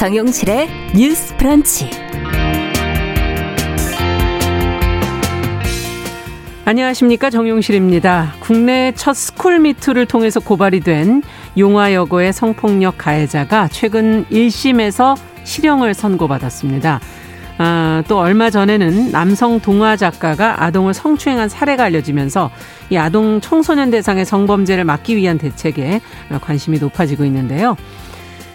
정용실의 0.00 0.66
뉴스 0.96 1.36
프런치. 1.36 1.90
안녕하십니까 6.64 7.28
정용실입니다. 7.28 8.32
국내 8.40 8.92
첫 8.96 9.12
스쿨미투를 9.12 10.06
통해서 10.06 10.40
고발이 10.40 10.80
된 10.80 11.22
용화여고의 11.58 12.32
성폭력 12.32 12.96
가해자가 12.96 13.68
최근 13.70 14.24
1심에서 14.30 15.18
실형을 15.44 15.92
선고받았습니다. 15.92 16.98
아, 17.58 18.02
또 18.08 18.18
얼마 18.18 18.48
전에는 18.48 19.10
남성 19.12 19.60
동화 19.60 19.96
작가가 19.96 20.64
아동을 20.64 20.94
성추행한 20.94 21.50
사례가 21.50 21.84
알려지면서 21.84 22.50
이 22.88 22.96
아동 22.96 23.42
청소년 23.42 23.90
대상의 23.90 24.24
성범죄를 24.24 24.84
막기 24.84 25.14
위한 25.18 25.36
대책에 25.36 26.00
관심이 26.40 26.78
높아지고 26.78 27.26
있는데요. 27.26 27.76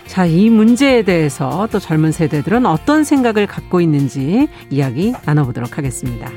자, 0.07 0.25
이 0.25 0.49
문제에 0.49 1.01
대해서 1.01 1.67
또 1.71 1.79
젊은 1.79 2.11
세대들은 2.11 2.65
어떤 2.65 3.03
생각을 3.03 3.47
갖고 3.47 3.81
있는지 3.81 4.47
이야기 4.69 5.13
나눠보도록 5.25 5.77
하겠습니다. 5.77 6.31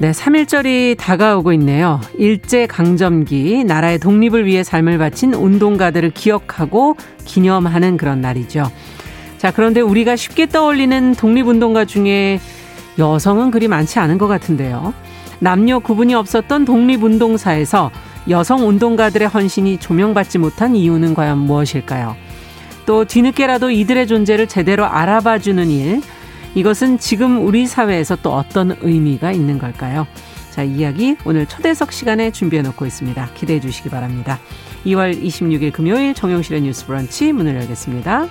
네, 0.00 0.12
3.1절이 0.12 0.96
다가오고 0.96 1.52
있네요. 1.54 2.00
일제강점기, 2.18 3.64
나라의 3.64 3.98
독립을 3.98 4.46
위해 4.46 4.62
삶을 4.62 4.98
바친 4.98 5.34
운동가들을 5.34 6.10
기억하고 6.10 6.96
기념하는 7.24 7.96
그런 7.96 8.20
날이죠. 8.20 8.70
자, 9.38 9.52
그런데 9.52 9.80
우리가 9.80 10.14
쉽게 10.14 10.46
떠올리는 10.46 11.14
독립운동가 11.14 11.84
중에 11.84 12.38
여성은 12.98 13.50
그리 13.50 13.66
많지 13.66 13.98
않은 13.98 14.18
것 14.18 14.28
같은데요. 14.28 14.94
남녀 15.40 15.78
구분이 15.78 16.14
없었던 16.14 16.64
독립운동사에서 16.64 17.90
여성 18.28 18.68
운동가들의 18.68 19.28
헌신이 19.28 19.78
조명받지 19.78 20.38
못한 20.38 20.76
이유는 20.76 21.14
과연 21.14 21.38
무엇일까요? 21.38 22.16
또 22.86 23.04
뒤늦게라도 23.04 23.70
이들의 23.70 24.06
존재를 24.06 24.46
제대로 24.46 24.84
알아봐주는 24.84 25.70
일, 25.70 26.00
이것은 26.54 26.98
지금 26.98 27.46
우리 27.46 27.66
사회에서 27.66 28.16
또 28.22 28.34
어떤 28.34 28.76
의미가 28.80 29.32
있는 29.32 29.58
걸까요? 29.58 30.06
자, 30.50 30.62
이야기 30.62 31.16
오늘 31.24 31.46
초대석 31.46 31.92
시간에 31.92 32.30
준비해 32.30 32.62
놓고 32.62 32.84
있습니다. 32.86 33.30
기대해 33.34 33.60
주시기 33.60 33.90
바랍니다. 33.90 34.38
2월 34.86 35.22
26일 35.22 35.72
금요일 35.72 36.14
정용실의 36.14 36.62
뉴스 36.62 36.86
브런치 36.86 37.32
문을 37.32 37.54
열겠습니다. 37.56 38.28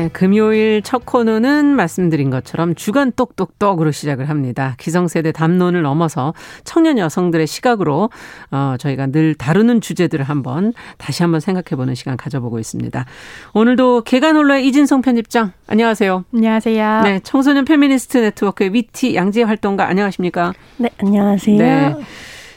네, 0.00 0.08
금요일 0.08 0.80
첫 0.80 1.04
코너는 1.04 1.76
말씀드린 1.76 2.30
것처럼 2.30 2.74
주간 2.74 3.12
똑똑똑으로 3.12 3.90
시작을 3.90 4.30
합니다. 4.30 4.74
기성세대 4.78 5.30
담론을 5.32 5.82
넘어서 5.82 6.32
청년 6.64 6.96
여성들의 6.96 7.46
시각으로 7.46 8.08
어, 8.50 8.76
저희가 8.78 9.08
늘 9.08 9.34
다루는 9.34 9.82
주제들을 9.82 10.24
한번 10.24 10.72
다시 10.96 11.22
한번 11.22 11.40
생각해보는 11.40 11.94
시간 11.94 12.16
가져보고 12.16 12.58
있습니다. 12.58 13.04
오늘도 13.52 14.04
계간홀로의 14.04 14.66
이진송 14.68 15.02
편집장 15.02 15.52
안녕하세요. 15.66 16.24
안녕하세요. 16.32 17.02
네, 17.02 17.20
청소년 17.22 17.66
페미니스트 17.66 18.16
네트워크의 18.16 18.72
위티 18.72 19.14
양지혜 19.14 19.44
활동가 19.44 19.86
안녕하십니까? 19.86 20.54
네, 20.78 20.88
안녕하세요. 20.96 21.58
네. 21.58 21.94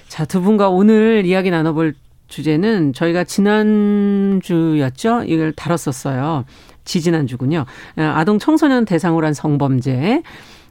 자, 0.07 0.23
두 0.23 0.39
분과 0.41 0.69
오늘 0.69 1.25
이야기 1.25 1.51
나눠볼 1.51 1.95
주제는 2.29 2.93
저희가 2.93 3.25
지난주였죠? 3.25 5.23
이걸 5.25 5.51
다뤘었어요. 5.51 6.45
지지난주군요. 6.85 7.65
어, 7.97 8.01
아동 8.01 8.39
청소년 8.39 8.85
대상으로 8.85 9.25
한 9.25 9.33
성범죄. 9.33 10.23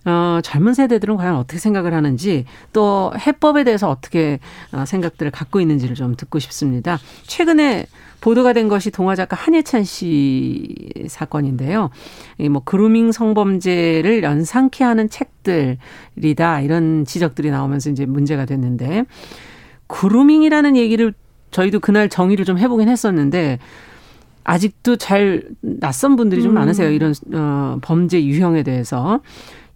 어, 0.04 0.40
젊은 0.42 0.74
세대들은 0.74 1.16
과연 1.16 1.36
어떻게 1.36 1.60
생각을 1.60 1.94
하는지 1.94 2.44
또 2.72 3.12
해법에 3.16 3.62
대해서 3.62 3.88
어떻게 3.88 4.40
어, 4.72 4.84
생각들을 4.84 5.30
갖고 5.30 5.60
있는지를 5.60 5.94
좀 5.94 6.16
듣고 6.16 6.40
싶습니다. 6.40 6.98
최근에 7.26 7.86
보도가 8.20 8.52
된 8.52 8.68
것이 8.68 8.90
동화 8.90 9.14
작가 9.14 9.36
한예찬 9.36 9.84
씨 9.84 10.74
사건인데요. 11.08 11.90
이뭐 12.38 12.62
그루밍 12.64 13.12
성범죄를 13.12 14.22
연상케 14.22 14.82
하는 14.84 15.08
책들이다 15.08 16.60
이런 16.60 17.04
지적들이 17.04 17.50
나오면서 17.50 17.90
이제 17.90 18.06
문제가 18.06 18.44
됐는데 18.44 19.04
그루밍이라는 19.86 20.76
얘기를 20.76 21.14
저희도 21.50 21.80
그날 21.80 22.08
정의를 22.08 22.44
좀 22.44 22.58
해보긴 22.58 22.88
했었는데 22.88 23.58
아직도 24.44 24.96
잘 24.96 25.44
낯선 25.60 26.16
분들이 26.16 26.42
좀 26.42 26.52
음. 26.52 26.54
많으세요. 26.54 26.90
이런 26.90 27.14
어 27.32 27.78
범죄 27.82 28.24
유형에 28.24 28.62
대해서. 28.62 29.20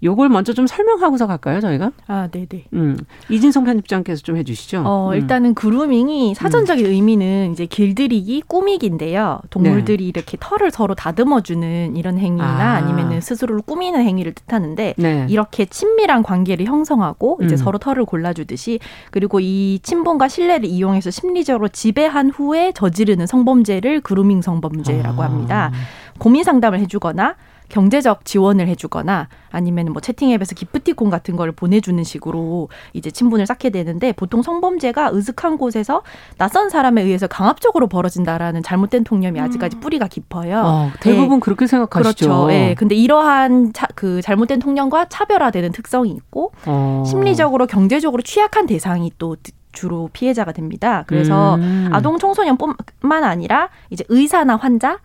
요걸 0.02 0.28
먼저 0.28 0.52
좀 0.52 0.66
설명하고서 0.66 1.26
갈까요, 1.26 1.60
저희가? 1.60 1.90
아, 2.06 2.28
네, 2.30 2.46
네. 2.46 2.64
음. 2.74 2.98
이진성 3.30 3.64
편집장께서 3.64 4.22
좀 4.22 4.36
해주시죠. 4.36 4.82
어, 4.84 5.10
음. 5.10 5.14
일단은 5.14 5.54
그루밍이 5.54 6.34
사전적인 6.34 6.84
음. 6.84 6.90
의미는 6.90 7.52
이제 7.52 7.64
길들이기, 7.64 8.42
꾸미기인데요. 8.46 9.40
동물들이 9.48 10.04
네. 10.04 10.08
이렇게 10.08 10.36
털을 10.38 10.70
서로 10.70 10.94
다듬어주는 10.94 11.96
이런 11.96 12.18
행위나 12.18 12.76
아. 12.76 12.80
니면은 12.82 13.20
스스로를 13.20 13.62
꾸미는 13.62 14.02
행위를 14.04 14.32
뜻하는데 14.32 14.94
네. 14.98 15.26
이렇게 15.30 15.64
친밀한 15.64 16.22
관계를 16.22 16.66
형성하고 16.66 17.40
이제 17.42 17.54
음. 17.54 17.56
서로 17.56 17.78
털을 17.78 18.04
골라주듯이 18.04 18.80
그리고 19.10 19.40
이 19.40 19.80
친분과 19.82 20.28
신뢰를 20.28 20.68
이용해서 20.68 21.10
심리적으로 21.10 21.68
지배한 21.68 22.30
후에 22.30 22.72
저지르는 22.72 23.26
성범죄를 23.26 24.02
그루밍 24.02 24.42
성범죄라고 24.42 25.22
아. 25.22 25.24
합니다. 25.24 25.72
고민 26.18 26.44
상담을 26.44 26.80
해주거나 26.80 27.36
경제적 27.68 28.24
지원을 28.24 28.68
해주거나 28.68 29.28
아니면 29.50 29.92
뭐 29.92 30.00
채팅 30.00 30.30
앱에서 30.30 30.54
기프티콘 30.54 31.10
같은 31.10 31.36
걸 31.36 31.52
보내주는 31.52 32.02
식으로 32.02 32.68
이제 32.92 33.10
친분을 33.10 33.46
쌓게 33.46 33.70
되는데 33.70 34.12
보통 34.12 34.42
성범죄가 34.42 35.12
으슥한 35.14 35.58
곳에서 35.58 36.02
낯선 36.38 36.70
사람에 36.70 37.02
의해서 37.02 37.26
강압적으로 37.26 37.86
벌어진다라는 37.86 38.62
잘못된 38.62 39.04
통념이 39.04 39.40
아직까지 39.40 39.76
음. 39.76 39.80
뿌리가 39.80 40.08
깊어요. 40.08 40.62
어, 40.64 40.90
대부분 41.00 41.38
네. 41.38 41.44
그렇게 41.44 41.66
생각하시죠. 41.66 42.26
그렇죠. 42.26 42.46
네. 42.48 42.74
근데 42.74 42.94
이러한 42.94 43.72
차, 43.72 43.86
그 43.94 44.20
잘못된 44.22 44.60
통념과 44.60 45.08
차별화되는 45.08 45.72
특성이 45.72 46.10
있고 46.10 46.52
어. 46.66 47.04
심리적으로 47.06 47.66
경제적으로 47.66 48.22
취약한 48.22 48.66
대상이 48.66 49.12
또 49.18 49.36
주로 49.72 50.08
피해자가 50.12 50.52
됩니다. 50.52 51.04
그래서 51.06 51.56
음. 51.56 51.90
아동 51.92 52.18
청소년뿐만 52.18 53.24
아니라 53.24 53.68
이제 53.90 54.04
의사나 54.08 54.56
환자 54.56 54.98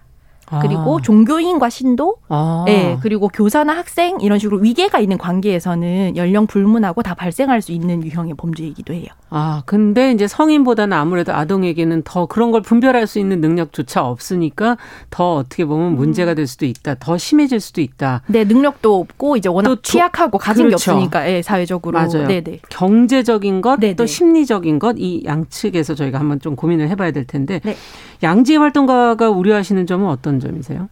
그리고 0.62 0.98
아. 1.00 1.02
종교인과 1.02 1.70
신도, 1.70 2.16
아. 2.30 2.66
예, 2.68 2.98
그리고 3.02 3.28
교사나 3.28 3.74
학생 3.76 4.20
이런 4.22 4.40
식으로 4.40 4.58
위계가 4.60 5.00
있는 5.00 5.18
관계에서는 5.18 6.16
연령 6.18 6.48
불문하고 6.48 7.04
다 7.04 7.14
발생할 7.14 7.62
수 7.62 7.72
있는 7.72 8.04
유형의 8.04 8.36
범죄이기도 8.38 8.94
해요. 8.94 9.08
아, 9.30 9.64
근데 9.66 10.12
이제 10.12 10.28
성인보다는 10.28 10.96
아무래도 10.96 11.34
아동에게는 11.34 12.04
더 12.04 12.26
그런 12.26 12.52
걸 12.52 12.62
분별할 12.62 13.08
수 13.08 13.20
있는 13.20 13.42
능력조차 13.42 14.06
없으니까 14.06 14.78
더 15.10 15.36
어떻게 15.36 15.66
보면 15.66 15.96
문제가 15.96 16.34
될 16.34 16.48
수도 16.48 16.66
있다. 16.66 16.96
더 17.00 17.18
심해질 17.18 17.60
수도 17.60 17.82
있다. 17.82 18.22
네, 18.28 18.44
능력도 18.44 19.00
없고 19.00 19.38
이제 19.38 19.50
워낙 19.50 19.82
취약하고 19.84 20.38
가진 20.38 20.68
그렇죠. 20.68 20.84
게 20.86 20.92
없으니까 20.92 21.30
예, 21.32 21.42
사회적으로. 21.42 21.98
맞아요. 21.98 22.28
네네. 22.28 22.60
경제적인 22.70 23.62
것, 23.62 23.80
네네. 23.80 23.96
또 23.96 24.06
심리적인 24.06 24.80
것 24.80 24.92
이 24.98 25.24
양측에서 25.26 25.96
저희가 25.96 26.20
한번 26.20 26.40
좀 26.42 26.56
고민을 26.56 26.90
해봐야 26.90 27.12
될 27.12 27.26
텐데 27.26 27.62
네. 27.64 27.76
양지 28.24 28.58
활동가가 28.58 29.30
우려하시는 29.30 29.88
점은 29.88 30.10
어떤 30.10 30.40
점이세요? 30.42 30.90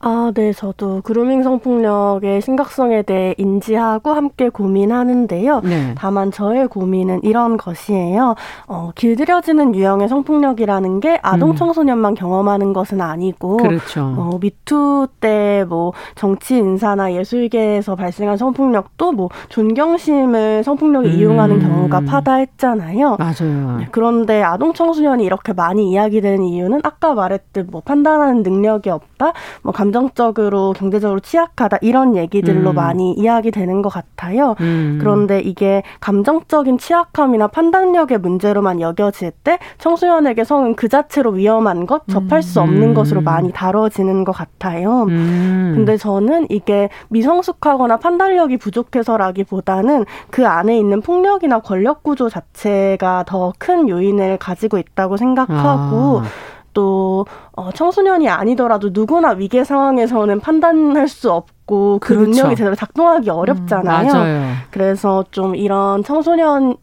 아, 0.00 0.30
네, 0.32 0.52
저도 0.52 1.00
그루밍 1.02 1.42
성폭력의 1.42 2.40
심각성에 2.40 3.02
대해 3.02 3.34
인지하고 3.36 4.12
함께 4.12 4.48
고민하는데요. 4.48 5.60
네. 5.64 5.94
다만 5.98 6.30
저의 6.30 6.68
고민은 6.68 7.20
이런 7.24 7.56
것이에요. 7.56 8.36
어, 8.68 8.90
길들여지는 8.94 9.74
유형의 9.74 10.08
성폭력이라는 10.08 11.00
게 11.00 11.18
아동 11.22 11.50
음. 11.50 11.56
청소년만 11.56 12.12
음. 12.12 12.14
경험하는 12.14 12.72
것은 12.74 13.00
아니고, 13.00 13.56
그렇죠. 13.56 14.14
어, 14.16 14.38
미투 14.40 15.08
때 15.20 15.64
뭐 15.68 15.92
정치 16.14 16.56
인사나 16.58 17.12
예술계에서 17.14 17.96
발생한 17.96 18.36
성폭력도 18.36 19.12
뭐 19.12 19.28
존경심을 19.48 20.62
성폭력에 20.62 21.08
음. 21.08 21.12
이용하는 21.14 21.58
경우가 21.58 22.02
파다했잖아요. 22.02 23.16
맞아요. 23.18 23.76
네, 23.78 23.88
그런데 23.90 24.42
아동 24.42 24.72
청소년이 24.72 25.24
이렇게 25.24 25.52
많이 25.52 25.90
이야기되는 25.90 26.44
이유는 26.44 26.80
아까 26.84 27.14
말했듯 27.14 27.68
뭐 27.70 27.80
판단하는 27.84 28.44
능력이 28.44 28.90
없다, 28.90 29.32
뭐 29.62 29.72
감 29.72 29.87
정적으로 29.92 30.72
경제적으로 30.72 31.20
취약하다 31.20 31.78
이런 31.82 32.16
얘기들로 32.16 32.70
음. 32.70 32.74
많이 32.74 33.12
이야기되는 33.12 33.82
것 33.82 33.88
같아요. 33.88 34.54
음. 34.60 34.98
그런데 35.00 35.40
이게 35.40 35.82
감정적인 36.00 36.78
취약함이나 36.78 37.48
판단력의 37.48 38.18
문제로만 38.18 38.80
여겨질 38.80 39.32
때 39.44 39.58
청소년에게 39.78 40.44
성은 40.44 40.74
그 40.74 40.88
자체로 40.88 41.30
위험한 41.30 41.86
것, 41.86 42.06
접할 42.08 42.42
수 42.42 42.60
없는 42.60 42.90
음. 42.90 42.94
것으로 42.94 43.20
많이 43.20 43.52
다뤄지는 43.52 44.24
것 44.24 44.32
같아요. 44.32 45.04
음. 45.04 45.72
근데 45.76 45.96
저는 45.96 46.46
이게 46.48 46.88
미성숙하거나 47.08 47.98
판단력이 47.98 48.56
부족해서라기보다는 48.56 50.04
그 50.30 50.46
안에 50.46 50.78
있는 50.78 51.00
폭력이나 51.02 51.60
권력 51.60 52.02
구조 52.02 52.28
자체가 52.28 53.24
더 53.26 53.52
큰 53.58 53.88
요인을 53.88 54.38
가지고 54.38 54.78
있다고 54.78 55.16
생각하고 55.16 56.20
아. 56.20 56.24
또 56.72 57.26
어, 57.52 57.70
청소년이 57.72 58.28
아니더라도 58.28 58.90
누구나 58.92 59.30
위계 59.30 59.64
상황에서는 59.64 60.40
판단할 60.40 61.08
수 61.08 61.32
없고 61.32 61.98
그 62.00 62.14
그렇죠. 62.14 62.30
능력이 62.30 62.56
제대로 62.56 62.74
작동하기 62.74 63.30
어렵잖아요. 63.30 64.12
음, 64.12 64.54
그래서 64.70 65.24
좀 65.30 65.54
이런 65.54 66.02
청소년을 66.02 66.76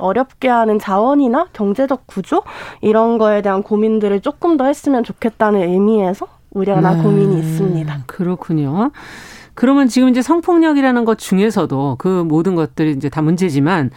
어렵게 0.00 0.48
하는 0.48 0.78
자원이나 0.78 1.46
경제적 1.52 2.06
구조 2.06 2.42
이런 2.80 3.18
거에 3.18 3.42
대한 3.42 3.62
고민들을 3.62 4.20
조금 4.20 4.56
더 4.56 4.64
했으면 4.64 5.04
좋겠다는 5.04 5.60
의미에서 5.62 6.26
우려나 6.50 6.94
네. 6.94 7.02
고민이 7.02 7.38
있습니다. 7.38 8.04
그렇군요. 8.06 8.90
그러면 9.54 9.86
지금 9.88 10.08
이제 10.08 10.22
성폭력이라는 10.22 11.04
것 11.04 11.18
중에서도 11.18 11.96
그 11.98 12.24
모든 12.26 12.54
것들이 12.54 12.92
이제 12.92 13.08
다 13.08 13.20
문제지만 13.20 13.90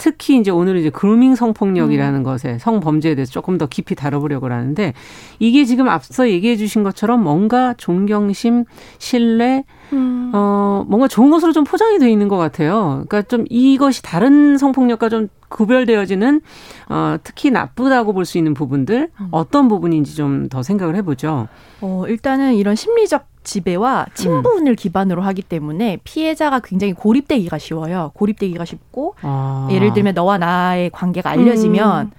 특히 0.00 0.38
이제 0.38 0.50
오늘은 0.50 0.80
이제 0.80 0.88
그루밍 0.88 1.34
성폭력이라는 1.34 2.20
음. 2.20 2.22
것에 2.22 2.56
성범죄에 2.56 3.14
대해서 3.16 3.30
조금 3.30 3.58
더 3.58 3.66
깊이 3.66 3.94
다뤄보려고 3.94 4.46
하는데 4.46 4.94
이게 5.38 5.66
지금 5.66 5.90
앞서 5.90 6.30
얘기해 6.30 6.56
주신 6.56 6.82
것처럼 6.82 7.22
뭔가 7.22 7.74
존경심, 7.74 8.64
신뢰, 8.96 9.64
음. 9.92 10.30
어, 10.34 10.84
뭔가 10.88 11.08
좋은 11.08 11.30
것으로 11.30 11.52
좀 11.52 11.64
포장이 11.64 11.98
돼 11.98 12.10
있는 12.10 12.28
것 12.28 12.36
같아요. 12.36 13.04
그러니까 13.08 13.22
좀 13.22 13.44
이것이 13.50 14.02
다른 14.02 14.56
성폭력과 14.58 15.08
좀 15.08 15.28
구별되어지는 15.48 16.40
어, 16.88 17.16
특히 17.22 17.50
나쁘다고 17.50 18.12
볼 18.12 18.24
수 18.24 18.38
있는 18.38 18.54
부분들 18.54 19.10
음. 19.20 19.28
어떤 19.30 19.68
부분인지 19.68 20.14
좀 20.16 20.48
더 20.48 20.62
생각을 20.62 20.96
해보죠. 20.96 21.48
어, 21.80 22.04
일단은 22.08 22.54
이런 22.54 22.74
심리적 22.76 23.26
지배와 23.42 24.06
친분을 24.14 24.72
음. 24.72 24.76
기반으로 24.76 25.22
하기 25.22 25.42
때문에 25.42 25.98
피해자가 26.04 26.60
굉장히 26.60 26.92
고립되기가 26.92 27.58
쉬워요. 27.58 28.10
고립되기가 28.14 28.64
쉽고 28.64 29.14
아. 29.22 29.68
예를 29.70 29.92
들면 29.94 30.14
너와 30.14 30.38
나의 30.38 30.90
관계가 30.90 31.30
알려지면 31.30 32.06
음. 32.06 32.10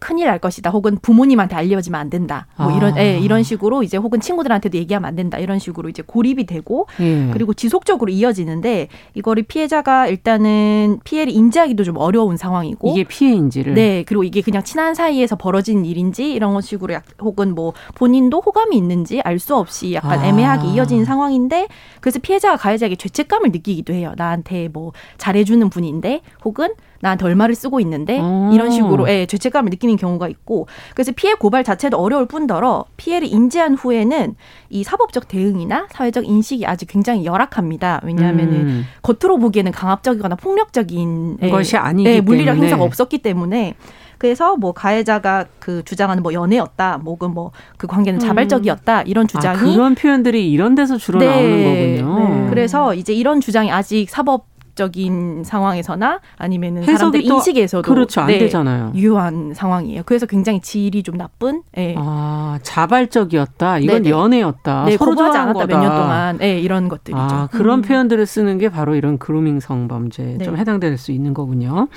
큰일 0.00 0.26
날 0.26 0.38
것이다. 0.38 0.70
혹은 0.70 0.98
부모님한테 1.00 1.54
알려지면 1.56 2.00
안 2.00 2.10
된다. 2.10 2.46
뭐 2.56 2.72
아. 2.72 2.76
이런 2.76 2.96
예, 2.98 3.18
이런 3.18 3.42
식으로 3.42 3.82
이제 3.82 3.96
혹은 3.96 4.20
친구들한테도 4.20 4.78
얘기하면 4.78 5.06
안 5.06 5.14
된다. 5.14 5.38
이런 5.38 5.58
식으로 5.58 5.88
이제 5.88 6.02
고립이 6.04 6.46
되고 6.46 6.86
예. 7.00 7.30
그리고 7.32 7.52
지속적으로 7.54 8.10
이어지는데 8.10 8.88
이거를 9.14 9.42
피해자가 9.44 10.06
일단은 10.08 11.00
피해를 11.04 11.32
인지하기도 11.32 11.84
좀 11.84 11.96
어려운 11.98 12.36
상황이고 12.36 12.90
이게 12.90 13.04
피해인지를 13.04 13.74
네 13.74 14.04
그리고 14.06 14.24
이게 14.24 14.40
그냥 14.40 14.62
친한 14.64 14.94
사이에서 14.94 15.36
벌어진 15.36 15.84
일인지 15.84 16.32
이런 16.32 16.60
식으로 16.60 16.94
약, 16.94 17.04
혹은 17.20 17.54
뭐 17.54 17.72
본인도 17.94 18.40
호감이 18.40 18.76
있는지 18.76 19.20
알 19.22 19.40
수 19.40 19.56
없이 19.56 19.94
약간 19.94 20.20
아. 20.20 20.26
애매하게 20.26 20.68
이어지는 20.68 21.04
상황인데 21.04 21.66
그래서 22.00 22.18
피해자가 22.18 22.56
가해자에게 22.56 22.96
죄책감을 22.96 23.50
느끼기도 23.52 23.92
해요. 23.94 24.12
나한테 24.16 24.68
뭐 24.68 24.92
잘해주는 25.18 25.68
분인데 25.70 26.20
혹은 26.44 26.68
나한테 27.00 27.24
얼마를 27.24 27.54
쓰고 27.54 27.80
있는데 27.80 28.20
오. 28.20 28.50
이런 28.52 28.70
식으로 28.70 29.08
예, 29.08 29.26
죄책감을 29.26 29.70
느끼는 29.70 29.96
경우가 29.96 30.28
있고 30.28 30.66
그래서 30.94 31.12
피해 31.14 31.34
고발 31.34 31.64
자체도 31.64 31.96
어려울 31.98 32.26
뿐더러 32.26 32.84
피해를 32.96 33.28
인지한 33.28 33.74
후에는 33.74 34.34
이 34.68 34.84
사법적 34.84 35.28
대응이나 35.28 35.86
사회적 35.90 36.26
인식이 36.26 36.66
아직 36.66 36.86
굉장히 36.86 37.24
열악합니다. 37.24 38.00
왜냐하면은 38.04 38.54
음. 38.54 38.84
겉으로 39.02 39.38
보기에는 39.38 39.72
강압적이거나 39.72 40.36
폭력적인 40.36 41.38
예, 41.42 41.50
것이 41.50 41.76
아니기 41.76 42.08
예, 42.08 42.20
물리력 42.20 42.54
때문에. 42.54 42.66
행사가 42.66 42.84
없었기 42.84 43.18
때문에 43.18 43.74
그래서 44.18 44.54
뭐 44.54 44.72
가해자가 44.72 45.46
그 45.58 45.82
주장하는 45.82 46.22
뭐 46.22 46.34
연애였다, 46.34 46.98
뭐그뭐그 46.98 47.86
관계는 47.86 48.20
음. 48.20 48.20
자발적이었다 48.20 49.02
이런 49.02 49.24
아, 49.24 49.26
주장이 49.26 49.56
아, 49.56 49.60
그런 49.62 49.94
표현들이 49.94 50.50
이런 50.50 50.74
데서 50.74 50.98
주로 50.98 51.18
네. 51.18 51.26
나오는 51.26 52.02
거군요. 52.02 52.28
네. 52.44 52.50
그래서 52.50 52.94
이제 52.94 53.14
이런 53.14 53.40
주장이 53.40 53.72
아직 53.72 54.10
사법 54.10 54.49
적인 54.80 55.44
상황에서나 55.44 56.20
아니면은 56.38 56.82
사람들 56.84 57.22
인식에서도 57.22 57.82
그렇죠 57.82 58.22
안 58.22 58.28
네, 58.28 58.38
되잖아요. 58.38 58.92
유효한 58.94 59.52
상황이에요. 59.54 60.04
그래서 60.06 60.24
굉장히 60.24 60.60
질이 60.62 61.02
좀 61.02 61.18
나쁜. 61.18 61.62
네. 61.76 61.94
아 61.98 62.58
자발적이었다. 62.62 63.78
이건 63.80 64.02
네네. 64.02 64.10
연애였다. 64.10 64.84
네, 64.86 64.96
서로 64.96 65.14
좋아하지 65.14 65.36
않았다 65.36 65.66
몇 65.66 65.80
년 65.80 65.94
동안. 65.94 66.38
네, 66.38 66.58
이런 66.58 66.88
것들이죠. 66.88 67.18
아, 67.20 67.48
그런 67.52 67.80
음. 67.80 67.82
표현들을 67.82 68.24
쓰는 68.24 68.56
게 68.56 68.70
바로 68.70 68.94
이런 68.94 69.18
그루밍 69.18 69.60
성범죄에 69.60 70.38
네. 70.38 70.44
좀 70.44 70.56
해당될 70.56 70.96
수 70.96 71.12
있는 71.12 71.34
거군요. 71.34 71.88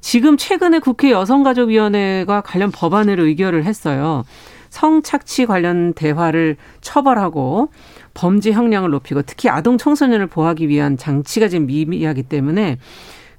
지금 0.00 0.36
최근에 0.36 0.78
국회 0.78 1.10
여성가족위원회가 1.10 2.42
관련 2.42 2.70
법안을 2.70 3.18
의결을 3.18 3.64
했어요. 3.64 4.22
성착취 4.70 5.46
관련 5.46 5.94
대화를 5.94 6.56
처벌하고 6.80 7.68
범죄 8.14 8.52
형량을 8.52 8.90
높이고 8.90 9.22
특히 9.22 9.48
아동 9.48 9.76
청소년을 9.76 10.28
보호하기 10.28 10.68
위한 10.68 10.96
장치가 10.96 11.48
지금 11.48 11.66
미미하기 11.66 12.24
때문에 12.24 12.78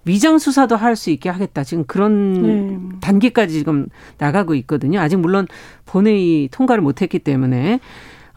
위장 0.06 0.38
수사도 0.38 0.76
할 0.76 0.96
수 0.96 1.10
있게 1.10 1.30
하겠다. 1.30 1.64
지금 1.64 1.84
그런 1.86 2.42
네. 2.42 2.80
단계까지 3.02 3.54
지금 3.54 3.88
나가고 4.18 4.54
있거든요. 4.56 5.00
아직 5.00 5.18
물론 5.18 5.48
본회의 5.86 6.48
통과를 6.50 6.84
못했기 6.84 7.20
때문에 7.20 7.80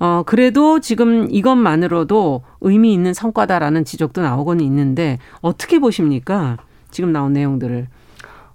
어 0.01 0.23
그래도 0.25 0.81
지금 0.81 1.29
이것만으로도 1.31 2.43
의미 2.63 2.93
있는 2.95 3.13
성과다라는 3.13 3.85
지적도 3.85 4.23
나오고는 4.23 4.65
있는데 4.65 5.19
어떻게 5.41 5.79
보십니까? 5.79 6.57
지금 6.91 7.13
나온 7.13 7.33
내용들을. 7.33 7.89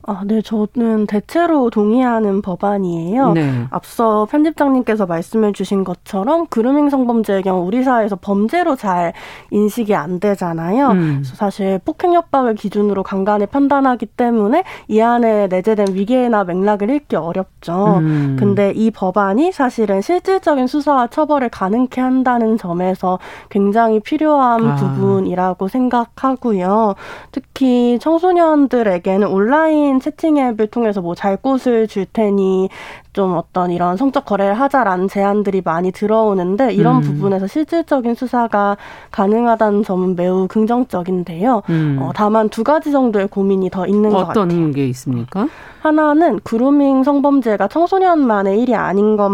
아, 0.05 0.23
네, 0.25 0.41
저는 0.41 1.07
대체로 1.07 1.69
동의하는 1.69 2.41
법안이에요. 2.41 3.31
네. 3.33 3.65
앞서 3.69 4.27
편집장님께서 4.29 5.05
말씀해 5.05 5.53
주신 5.53 5.85
것처럼 5.85 6.47
그루밍 6.47 6.89
성범죄의 6.89 7.43
경우 7.43 7.65
우리 7.65 7.83
사회에서 7.83 8.17
범죄로 8.17 8.75
잘 8.75 9.13
인식이 9.51 9.95
안 9.95 10.19
되잖아요. 10.19 10.89
음. 10.91 11.23
사실 11.23 11.79
폭행협박을 11.85 12.55
기준으로 12.55 13.03
강간을 13.03 13.47
판단하기 13.47 14.07
때문에 14.07 14.63
이 14.89 14.99
안에 14.99 15.47
내재된 15.47 15.87
위계나 15.93 16.43
맥락을 16.43 16.89
읽기 16.89 17.15
어렵죠. 17.15 17.99
음. 17.99 18.35
근데 18.37 18.71
이 18.75 18.91
법안이 18.91 19.53
사실은 19.53 20.01
실질적인 20.01 20.67
수사와 20.67 21.07
처벌을 21.07 21.47
가능케 21.47 22.01
한다는 22.01 22.57
점에서 22.57 23.19
굉장히 23.49 24.01
필요한 24.01 24.71
아. 24.71 24.75
부분이라고 24.75 25.69
생각하고요. 25.69 26.95
특히 27.31 27.97
청소년들에게는 27.99 29.27
온라인 29.27 29.92
온라인 29.93 29.99
채팅 29.99 30.37
앱을 30.37 30.67
통해서 30.67 31.01
뭐잘 31.01 31.37
꽃을 31.37 31.87
줄 31.87 32.05
테니 32.05 32.69
좀 33.13 33.35
어떤 33.37 33.71
이런 33.71 33.97
성적 33.97 34.25
거래를 34.25 34.55
하자라는 34.55 35.07
제안들이 35.07 35.61
많이 35.63 35.91
들어오는데 35.91 36.73
이런 36.73 36.97
음. 36.97 37.01
부분에서 37.01 37.47
실질적인 37.47 38.15
수사가 38.15 38.77
가능하다는 39.11 39.83
점은 39.83 40.15
매우 40.15 40.47
긍정적인데요. 40.47 41.61
음. 41.69 41.99
어, 42.01 42.11
다만 42.15 42.49
두 42.49 42.63
가지 42.63 42.91
정도의 42.91 43.27
고민이 43.27 43.69
더 43.69 43.85
있는 43.85 44.09
것 44.09 44.27
같아요. 44.27 44.43
어떤 44.43 44.71
게 44.71 44.87
있습니까? 44.87 45.47
하나는 45.81 46.39
그루밍 46.43 47.03
성범죄가 47.03 47.67
청소년만의 47.67 48.61
일이 48.61 48.73
아닌 48.75 49.17
것 49.17 49.29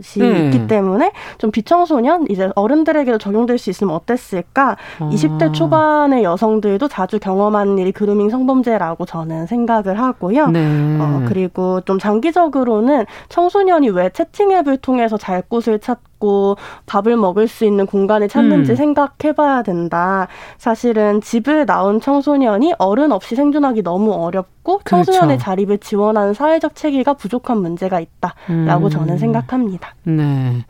것이 0.00 0.18
네. 0.18 0.46
있기 0.46 0.66
때문에 0.66 1.12
좀 1.38 1.50
비청소년 1.50 2.26
이제 2.28 2.50
어른들에게도 2.54 3.18
적용될 3.18 3.58
수 3.58 3.70
있으면 3.70 3.94
어땠을까? 3.94 4.76
아. 4.98 5.10
20대 5.10 5.52
초반의 5.52 6.24
여성들도 6.24 6.88
자주 6.88 7.18
경험하는 7.18 7.78
일이 7.78 7.92
그루밍 7.92 8.30
성범죄라고 8.30 9.06
저는 9.06 9.46
생각을 9.46 9.98
하고요. 9.98 10.48
네. 10.48 10.98
어, 11.00 11.24
그리고 11.26 11.80
좀 11.82 11.98
장기적으로는 11.98 13.06
청소년이 13.28 13.90
왜 13.90 14.10
채팅 14.10 14.52
앱을 14.52 14.78
통해서 14.78 15.16
잘 15.16 15.42
곳을 15.42 15.78
찾고 15.78 16.09
있고 16.20 16.56
밥을 16.86 17.16
먹을 17.16 17.48
수 17.48 17.64
있는 17.64 17.86
공간을 17.86 18.28
찾는지 18.28 18.72
음. 18.72 18.76
생각해봐야 18.76 19.62
된다. 19.62 20.28
사실은 20.58 21.20
집을 21.20 21.66
나온 21.66 22.00
청소년이 22.00 22.74
어른 22.78 23.10
없이 23.10 23.34
생존하기 23.34 23.82
너무 23.82 24.12
어렵고 24.12 24.80
그렇죠. 24.84 25.04
청소년의 25.04 25.38
자립을 25.38 25.78
지원하는 25.78 26.34
사회적 26.34 26.76
체계가 26.76 27.14
부족한 27.14 27.58
문제가 27.58 27.98
있다라고 27.98 28.86
음. 28.86 28.90
저는 28.90 29.18
생각합니다. 29.18 29.94
네. 30.04 30.64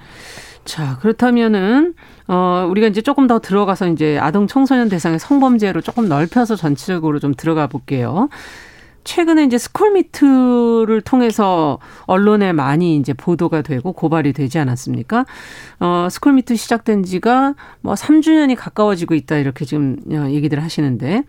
자, 0.65 0.99
그렇다면은, 0.99 1.95
어, 2.29 2.67
우리가 2.71 2.87
이제 2.87 3.01
조금 3.01 3.27
더 3.27 3.41
들어가서 3.41 3.89
이제 3.89 4.19
아동 4.19 4.47
청소년 4.47 4.89
대상의 4.89 5.19
성범죄로 5.19 5.81
조금 5.81 6.09
넓혀서 6.09 6.55
전체적으로 6.55 7.19
좀 7.19 7.35
들어가 7.35 7.67
볼게요. 7.67 8.29
최근에 9.05 9.45
이제 9.45 9.59
스쿨미트를 9.59 11.01
통해서 11.03 11.79
언론에 12.05 12.53
많이 12.53 12.97
이제 12.97 13.13
보도가 13.13 13.63
되고 13.63 13.93
고발이 13.93 14.33
되지 14.33 14.59
않았습니까? 14.59 15.25
어, 15.81 16.09
스쿨미투 16.11 16.57
시작된 16.57 17.05
지가 17.05 17.55
뭐 17.81 17.95
3주년이 17.95 18.57
가까워지고 18.57 19.15
있다 19.15 19.37
이렇게 19.37 19.65
지금 19.65 19.97
어, 20.13 20.29
얘기들 20.31 20.63
하시는데 20.63 21.25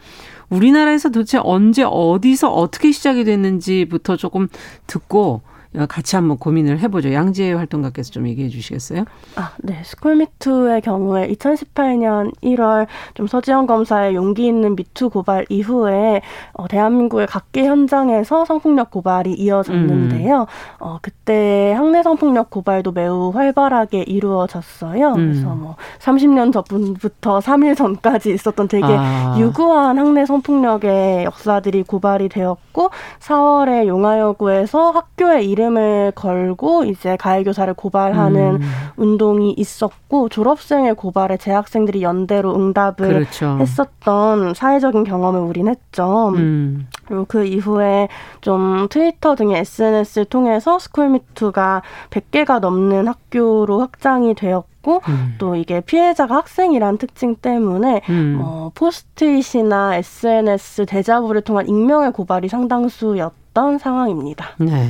우리나라에서 0.50 1.10
도대체 1.10 1.40
언제 1.42 1.84
어디서 1.84 2.54
어떻게 2.54 2.92
시작이 2.92 3.24
됐는지부터 3.24 4.18
조금 4.18 4.48
듣고 4.88 5.42
같이 5.88 6.18
한번 6.18 6.38
고민을 6.38 6.80
해보죠. 6.80 7.13
양지혜 7.13 7.54
활동가께서 7.54 8.12
좀 8.12 8.28
얘기해 8.28 8.50
주시겠어요? 8.50 9.06
아, 9.38 9.54
네. 9.60 9.82
스쿨미투의 9.86 10.82
경우에 10.82 11.30
2018년 11.30 12.34
1월 12.44 12.88
좀 13.13 13.28
서지영 13.28 13.68
검사의 13.68 14.16
용기 14.16 14.48
있는 14.48 14.75
미투 14.75 15.10
고발 15.10 15.46
이후에 15.48 16.22
어, 16.54 16.68
대한민국의 16.68 17.28
각계 17.28 17.66
현장에서 17.66 18.44
성폭력 18.44 18.92
고발이 18.92 19.32
이어졌는데요. 19.34 20.42
음. 20.42 20.46
어, 20.80 20.98
그때 21.01 21.72
학내 21.72 22.04
성폭력 22.04 22.50
고발도 22.50 22.92
매우 22.92 23.30
활발하게 23.30 24.01
이루어졌어요. 24.01 25.13
음. 25.13 25.16
그래서 25.16 25.56
뭐 25.56 25.78
30년 26.00 26.51
전부터 26.51 27.40
3일 27.40 27.78
전까지 27.78 28.34
있었던 28.34 28.68
되게 28.68 28.86
아. 28.86 29.38
유구한 29.40 29.98
학내 29.98 30.25
성폭력의 30.25 31.24
역사들이 31.24 31.84
고발이 31.84 32.28
되었고 32.28 32.90
4월에 33.20 33.88
용화여고에서 33.88 34.92
학교에 34.92 35.44
일 35.44 35.61
이름을 35.62 36.13
걸고 36.15 36.86
이제 36.86 37.15
가해 37.15 37.44
교사를 37.44 37.72
고발하는 37.74 38.56
음. 38.56 38.62
운동이 38.98 39.53
있었고 39.56 40.30
졸업생의 40.30 40.96
고발에 40.96 41.38
재학생들이 41.38 42.01
연대로 42.01 42.56
응답을 42.56 43.08
그렇죠. 43.08 43.58
했었던 43.60 44.53
사회적인 44.53 45.03
경험을 45.03 45.39
우린 45.39 45.68
했죠. 45.68 46.30
음. 46.36 46.88
그리고 47.06 47.25
그 47.27 47.46
이후에 47.46 48.08
좀 48.41 48.88
트위터 48.89 49.36
등의 49.36 49.60
SNS를 49.60 50.25
통해서 50.25 50.80
스쿨미투가 50.80 51.84
100개가 52.10 52.60
넘는 52.60 53.08
학교로 53.08 53.80
확장이 53.80 54.34
되었고 54.34 55.01
음. 55.08 55.36
또 55.38 55.56
이게 55.56 55.82
피해자가 55.82 56.36
학생이란 56.36 56.98
특징 56.98 57.36
때문에 57.36 58.01
음. 58.10 58.39
어, 58.41 58.72
포스트잇이나 58.74 59.98
SNS 59.98 60.88
대자부를 60.88 61.41
통한 61.41 61.68
익명의 61.68 62.13
고발이 62.13 62.50
상당수였던 62.50 63.77
상황입니다. 63.77 64.56
네. 64.58 64.89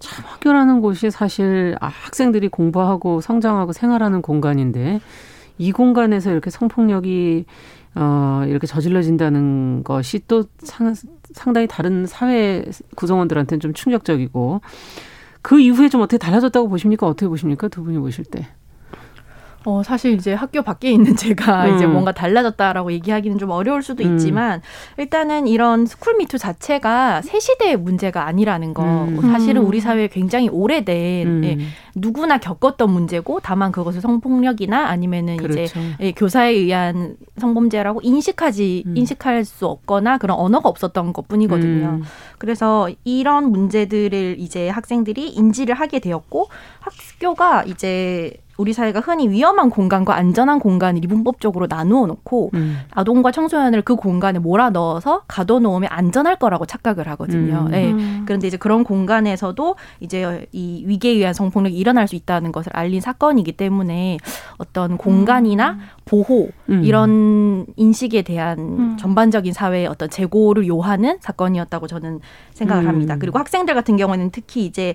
참 0.00 0.24
학교라는 0.26 0.80
곳이 0.80 1.10
사실 1.10 1.76
아, 1.80 1.86
학생들이 1.86 2.48
공부하고 2.48 3.20
성장하고 3.20 3.72
생활하는 3.72 4.22
공간인데 4.22 5.00
이 5.58 5.72
공간에서 5.72 6.32
이렇게 6.32 6.50
성폭력이 6.50 7.44
어, 7.94 8.44
이렇게 8.46 8.66
저질러진다는 8.66 9.82
것이 9.84 10.20
또 10.26 10.44
상, 10.60 10.94
상당히 11.32 11.66
다른 11.66 12.06
사회 12.06 12.64
구성원들한테는 12.96 13.60
좀 13.60 13.74
충격적이고 13.74 14.62
그 15.42 15.60
이후에 15.60 15.88
좀 15.88 16.00
어떻게 16.00 16.18
달라졌다고 16.18 16.68
보십니까? 16.68 17.06
어떻게 17.06 17.28
보십니까? 17.28 17.68
두 17.68 17.82
분이 17.82 17.98
보실 17.98 18.24
때. 18.24 18.48
어, 19.64 19.82
사실 19.82 20.14
이제 20.14 20.32
학교 20.32 20.62
밖에 20.62 20.90
있는 20.90 21.14
제가 21.16 21.66
음. 21.66 21.76
이제 21.76 21.86
뭔가 21.86 22.12
달라졌다라고 22.12 22.92
얘기하기는 22.92 23.38
좀 23.38 23.50
어려울 23.50 23.82
수도 23.82 24.04
음. 24.04 24.16
있지만 24.16 24.62
일단은 24.96 25.46
이런 25.46 25.86
스쿨미투 25.86 26.38
자체가 26.38 27.22
새 27.22 27.38
시대의 27.38 27.76
문제가 27.76 28.26
아니라는 28.26 28.74
거 28.74 28.82
음. 28.82 29.20
사실은 29.20 29.62
우리 29.62 29.80
사회에 29.80 30.08
굉장히 30.08 30.48
오래된 30.48 31.26
음. 31.26 31.44
예, 31.44 31.58
누구나 31.94 32.38
겪었던 32.38 32.90
문제고 32.90 33.40
다만 33.40 33.72
그것을 33.72 34.00
성폭력이나 34.00 34.86
아니면은 34.86 35.36
그렇죠. 35.36 35.60
이제 35.60 35.72
예, 36.00 36.12
교사에 36.12 36.50
의한 36.52 37.16
성범죄라고 37.38 38.00
인식하지 38.02 38.84
음. 38.86 38.96
인식할 38.96 39.44
수 39.44 39.66
없거나 39.66 40.18
그런 40.18 40.38
언어가 40.38 40.68
없었던 40.68 41.12
것 41.12 41.28
뿐이거든요. 41.28 42.00
음. 42.00 42.02
그래서 42.38 42.88
이런 43.04 43.50
문제들을 43.50 44.36
이제 44.38 44.68
학생들이 44.68 45.28
인지를 45.28 45.74
하게 45.74 45.98
되었고 45.98 46.48
학교가 46.80 47.64
이제 47.64 48.32
우리 48.60 48.74
사회가 48.74 49.00
흔히 49.00 49.28
위험한 49.30 49.70
공간과 49.70 50.14
안전한 50.16 50.58
공간을 50.58 51.02
이분법적으로 51.02 51.66
나누어 51.66 52.06
놓고 52.06 52.50
음. 52.52 52.78
아동과 52.90 53.32
청소년을 53.32 53.80
그 53.82 53.96
공간에 53.96 54.38
몰아 54.38 54.70
넣어서 54.70 55.22
가둬놓으면 55.28 55.88
안전할 55.90 56.36
거라고 56.36 56.66
착각을 56.66 57.08
하거든요. 57.08 57.66
음. 57.66 57.70
네. 57.70 57.94
그런데 58.26 58.48
이제 58.48 58.58
그런 58.58 58.84
공간에서도 58.84 59.76
이제 60.00 60.46
이 60.52 60.84
위계에 60.86 61.12
의한 61.12 61.32
성폭력이 61.32 61.76
일어날 61.76 62.06
수 62.06 62.16
있다는 62.16 62.52
것을 62.52 62.70
알린 62.74 63.00
사건이기 63.00 63.52
때문에 63.52 64.18
어떤 64.58 64.98
공간이나 64.98 65.70
음. 65.70 65.80
보호 66.04 66.50
음. 66.68 66.84
이런 66.84 67.64
인식에 67.76 68.20
대한 68.22 68.58
음. 68.58 68.96
전반적인 68.98 69.54
사회의 69.54 69.86
어떤 69.86 70.10
재고를 70.10 70.68
요하는 70.68 71.16
사건이었다고 71.20 71.86
저는 71.86 72.20
생각을 72.52 72.86
합니다. 72.86 73.16
그리고 73.18 73.38
학생들 73.38 73.74
같은 73.74 73.96
경우는 73.96 74.30
특히 74.30 74.66
이제 74.66 74.94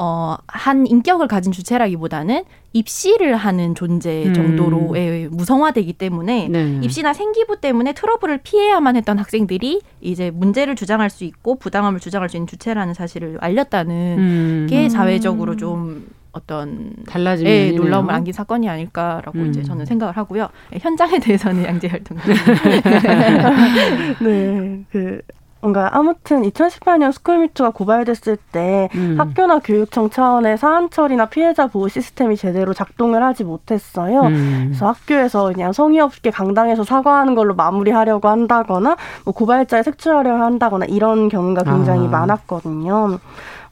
어, 0.00 0.36
한 0.46 0.86
인격을 0.86 1.26
가진 1.26 1.50
주체라기보다는 1.50 2.44
입시를 2.72 3.34
하는 3.34 3.74
존재 3.74 4.26
음. 4.26 4.32
정도로 4.32 4.94
음. 4.94 5.28
무성화되기 5.32 5.94
때문에 5.94 6.46
네. 6.48 6.78
입시나 6.82 7.12
생기부 7.12 7.60
때문에 7.60 7.94
트러블을 7.94 8.38
피해야만 8.38 8.94
했던 8.94 9.18
학생들이 9.18 9.80
이제 10.00 10.30
문제를 10.30 10.76
주장할 10.76 11.10
수 11.10 11.24
있고 11.24 11.56
부당함을 11.56 11.98
주장할 11.98 12.28
수 12.28 12.36
있는 12.36 12.46
주체라는 12.46 12.94
사실을 12.94 13.38
알렸다는 13.40 14.18
음. 14.18 14.66
게 14.70 14.88
사회적으로 14.88 15.56
좀 15.56 16.06
어떤 16.30 16.92
달라진 17.08 17.48
예, 17.48 17.72
놀라움을 17.72 18.14
안긴 18.14 18.32
사건이 18.32 18.68
아닐까라고 18.68 19.36
음. 19.36 19.50
이제 19.50 19.64
저는 19.64 19.84
생각을 19.84 20.16
하고요. 20.16 20.48
예, 20.74 20.78
현장에 20.78 21.18
대해서는 21.18 21.64
양재 21.66 21.88
활동. 21.88 22.16
네, 24.22 24.84
그 24.92 25.20
뭔가 25.60 25.90
아무튼 25.92 26.42
2018년 26.42 27.12
스쿨미투가 27.12 27.70
고발됐을 27.70 28.36
때 28.52 28.88
음. 28.94 29.16
학교나 29.18 29.58
교육청 29.58 30.08
차원의 30.08 30.56
사안 30.58 30.90
처리나 30.90 31.26
피해자 31.26 31.66
보호 31.66 31.88
시스템이 31.88 32.36
제대로 32.36 32.72
작동을 32.72 33.22
하지 33.22 33.44
못했어요. 33.44 34.22
음. 34.22 34.64
그래서 34.68 34.88
학교에서 34.88 35.52
그냥 35.52 35.72
성의 35.72 36.00
없게 36.00 36.30
강당에서 36.30 36.84
사과하는 36.84 37.34
걸로 37.34 37.54
마무리하려고 37.54 38.28
한다거나 38.28 38.96
뭐 39.24 39.34
고발자에 39.34 39.82
색출하려 39.82 40.40
한다거나 40.40 40.86
이런 40.86 41.28
경우가 41.28 41.64
굉장히 41.64 42.06
아. 42.06 42.10
많았거든요. 42.10 43.18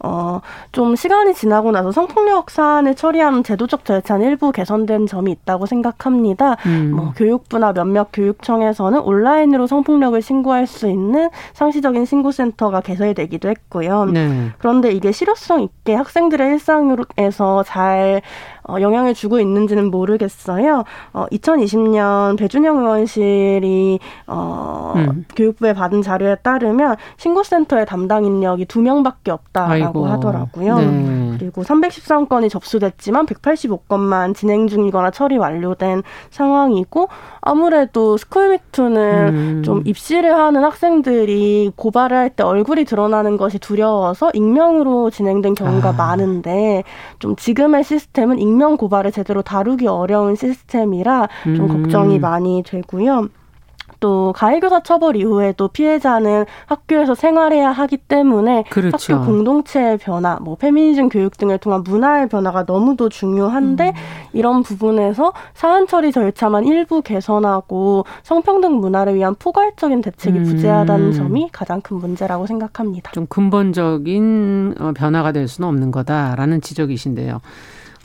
어, 0.00 0.40
좀 0.72 0.96
시간이 0.96 1.34
지나고 1.34 1.70
나서 1.70 1.92
성폭력 1.92 2.50
사안을 2.50 2.94
처리하는 2.94 3.42
제도적 3.42 3.84
절차는 3.84 4.26
일부 4.26 4.52
개선된 4.52 5.06
점이 5.06 5.32
있다고 5.32 5.66
생각합니다. 5.66 6.56
음. 6.66 6.92
뭐 6.94 7.12
교육부나 7.16 7.72
몇몇 7.72 8.08
교육청에서는 8.12 9.00
온라인으로 9.00 9.66
성폭력을 9.66 10.20
신고할 10.20 10.66
수 10.66 10.88
있는 10.88 11.30
상시적인 11.54 12.04
신고센터가 12.04 12.80
개설되기도 12.80 13.48
했고요. 13.48 14.06
네. 14.06 14.50
그런데 14.58 14.90
이게 14.92 15.12
실효성 15.12 15.62
있게 15.62 15.94
학생들의 15.94 16.52
일상에서 16.52 17.62
잘 17.64 18.22
어, 18.68 18.80
영향을 18.80 19.14
주고 19.14 19.38
있는지는 19.40 19.90
모르겠어요. 19.90 20.85
어, 21.12 21.26
2020년 21.32 22.37
배준영 22.38 22.78
의원실이 22.78 23.99
어, 24.26 24.92
음. 24.96 25.25
교육부에 25.37 25.73
받은 25.73 26.02
자료에 26.02 26.37
따르면 26.37 26.96
신고센터의 27.16 27.87
담당 27.87 28.25
인력이 28.25 28.66
두 28.66 28.80
명밖에 28.80 29.30
없다라고 29.30 29.73
아이고. 29.73 30.06
하더라고요. 30.06 30.78
네. 30.78 31.37
그리고 31.38 31.62
313건이 31.62 32.49
접수됐지만 32.50 33.26
185건만 33.26 34.35
진행 34.35 34.66
중이거나 34.66 35.11
처리 35.11 35.37
완료된 35.37 36.02
상황이고 36.30 37.08
아무래도 37.46 38.16
스쿨미투는 38.16 39.28
음. 39.28 39.62
좀 39.64 39.82
입시를 39.86 40.34
하는 40.36 40.64
학생들이 40.64 41.72
고발을 41.76 42.16
할 42.16 42.26
때 42.36 42.42
얼굴이 42.42 42.84
드러나는 42.84 43.36
것이 43.36 43.58
두려워서 43.58 44.30
익명으로 44.34 45.10
진행된 45.10 45.54
경우가 45.54 45.90
아. 45.90 45.92
많은데 45.92 46.82
좀 47.18 47.36
지금의 47.36 47.84
시스템은 47.84 48.38
익명 48.40 48.76
고발을 48.76 49.12
제대로 49.12 49.42
다루기 49.42 49.86
어려운 49.86 50.34
시스템이라 50.34 51.28
좀 51.44 51.60
음. 51.60 51.82
걱정이 51.82 52.18
많이 52.18 52.62
되고요. 52.66 53.28
또 54.00 54.32
가해교사 54.36 54.82
처벌 54.82 55.16
이후에도 55.16 55.68
피해자는 55.68 56.44
학교에서 56.66 57.14
생활해야 57.14 57.70
하기 57.70 57.96
때문에 57.96 58.64
그렇죠. 58.70 59.14
학교 59.14 59.26
공동체의 59.26 59.98
변화, 59.98 60.36
뭐 60.40 60.56
페미니즘 60.56 61.08
교육 61.08 61.36
등을 61.36 61.58
통한 61.58 61.82
문화의 61.82 62.28
변화가 62.28 62.64
너무도 62.66 63.08
중요한데 63.08 63.88
음. 63.88 63.94
이런 64.32 64.62
부분에서 64.62 65.32
사안 65.54 65.86
처리 65.86 66.12
절차만 66.12 66.64
일부 66.64 67.02
개선하고 67.02 68.04
성평등 68.22 68.76
문화를 68.80 69.14
위한 69.14 69.34
포괄적인 69.34 70.02
대책이 70.02 70.38
음. 70.38 70.44
부재하다는 70.44 71.12
점이 71.12 71.48
가장 71.52 71.80
큰 71.80 71.96
문제라고 71.98 72.46
생각합니다. 72.46 73.12
좀 73.12 73.26
근본적인 73.26 74.74
어, 74.78 74.92
변화가 74.94 75.32
될 75.32 75.48
수는 75.48 75.68
없는 75.68 75.90
거다라는 75.90 76.60
지적이신데요. 76.60 77.40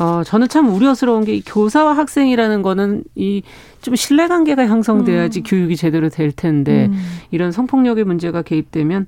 어, 0.01 0.23
저는 0.23 0.47
참 0.47 0.73
우려스러운 0.73 1.23
게 1.23 1.41
교사와 1.45 1.95
학생이라는 1.95 2.61
거는 2.61 3.03
이 3.15 3.41
좀 3.81 3.95
신뢰관계가 3.95 4.67
형성돼야지 4.67 5.41
음. 5.41 5.43
교육이 5.43 5.75
제대로 5.75 6.09
될 6.09 6.31
텐데 6.31 6.85
음. 6.85 6.99
이런 7.31 7.51
성폭력의 7.51 8.03
문제가 8.03 8.41
개입되면 8.41 9.07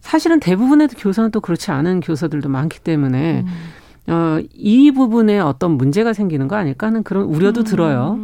사실은 0.00 0.40
대부분의 0.40 0.88
교사는 0.98 1.30
또 1.30 1.40
그렇지 1.40 1.70
않은 1.70 2.00
교사들도 2.00 2.48
많기 2.48 2.80
때문에 2.80 3.44
음. 3.46 4.12
어, 4.12 4.38
이 4.54 4.90
부분에 4.90 5.38
어떤 5.38 5.72
문제가 5.72 6.12
생기는 6.12 6.48
거 6.48 6.56
아닐까 6.56 6.86
하는 6.86 7.02
그런 7.02 7.24
우려도 7.24 7.62
음. 7.62 7.64
들어요. 7.64 8.18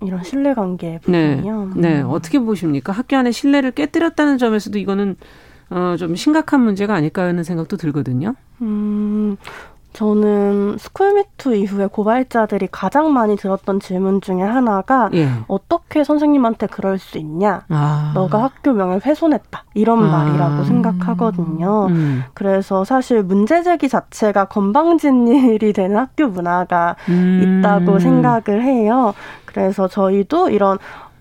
이런 0.00 0.22
신뢰관계 0.22 1.00
네. 1.06 1.36
부분이요. 1.36 1.72
네. 1.74 1.96
네. 1.96 2.00
어떻게 2.02 2.38
보십니까? 2.38 2.92
학교 2.92 3.16
안에 3.16 3.32
신뢰를 3.32 3.72
깨뜨렸다는 3.72 4.38
점에서도 4.38 4.78
이거는 4.78 5.16
어, 5.70 5.96
좀 5.98 6.14
심각한 6.14 6.60
문제가 6.62 6.94
아닐까 6.94 7.24
하는 7.24 7.42
생각도 7.42 7.76
들거든요. 7.76 8.34
음, 8.62 9.36
저는 9.92 10.76
스쿨미투 10.78 11.54
이후에 11.56 11.86
고발자들이 11.86 12.68
가장 12.70 13.12
많이 13.12 13.36
들었던 13.36 13.80
질문 13.80 14.20
중에 14.20 14.42
하나가 14.42 15.08
예. 15.14 15.28
어떻게 15.48 16.04
선생님한테 16.04 16.66
그럴 16.66 16.98
수 16.98 17.18
있냐? 17.18 17.62
아. 17.68 18.12
너가 18.14 18.42
학교 18.42 18.72
명예 18.72 19.00
훼손했다. 19.04 19.64
이런 19.74 20.04
아. 20.04 20.24
말이라고 20.24 20.64
생각하거든요. 20.64 21.86
음. 21.86 22.24
그래서 22.34 22.84
사실 22.84 23.22
문제 23.22 23.62
제기 23.62 23.88
자체가 23.88 24.46
건방진 24.46 25.26
일이 25.28 25.72
되는 25.72 25.96
학교 25.96 26.28
문화가 26.28 26.96
음. 27.08 27.60
있다고 27.60 27.98
생각을 27.98 28.62
해요. 28.62 29.14
그래서 29.46 29.88
저희도 29.88 30.50
이런 30.50 30.78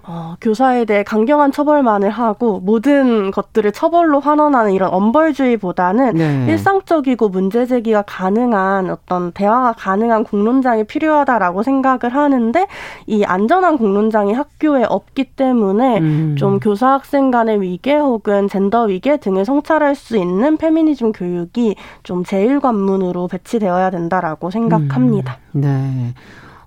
어, 0.09 0.37
교사에 0.39 0.85
대해 0.85 1.03
강경한 1.03 1.51
처벌만을 1.51 2.09
하고 2.09 2.61
모든 2.61 3.29
것들을 3.29 3.73
처벌로 3.73 4.21
환원하는 4.21 4.71
이런 4.71 4.93
엄벌주의보다는 4.93 6.13
네. 6.13 6.45
일상적이고 6.47 7.27
문제 7.27 7.65
제기가 7.65 8.03
가능한 8.03 8.89
어떤 8.89 9.33
대화가 9.33 9.73
가능한 9.73 10.23
공론장이 10.23 10.85
필요하다라고 10.85 11.61
생각을 11.61 12.15
하는데 12.15 12.67
이 13.05 13.25
안전한 13.25 13.77
공론장이 13.77 14.31
학교에 14.31 14.85
없기 14.87 15.25
때문에 15.35 15.99
음. 15.99 16.35
좀 16.37 16.59
교사 16.59 16.93
학생 16.93 17.29
간의 17.29 17.61
위계 17.61 17.97
혹은 17.97 18.47
젠더 18.47 18.83
위계 18.83 19.17
등을 19.17 19.43
성찰할 19.43 19.95
수 19.95 20.15
있는 20.15 20.55
페미니즘 20.55 21.11
교육이 21.11 21.75
좀 22.03 22.23
제일 22.23 22.61
관문으로 22.61 23.27
배치되어야 23.27 23.89
된다라고 23.89 24.51
생각합니다. 24.51 25.37
음. 25.55 25.61
네. 25.61 26.13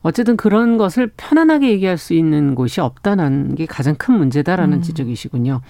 어쨌든 0.03 0.37
그런 0.37 0.79
것을 0.79 1.11
편안하게 1.17 1.71
얘기할 1.71 1.99
수 1.99 2.15
있는 2.15 2.55
곳이 2.55 2.81
없다는 2.81 3.55
게 3.55 3.67
가장 3.67 3.95
큰 3.97 4.15
문제다라는 4.15 4.79
음. 4.79 4.83
지적이시군요. 4.83 5.61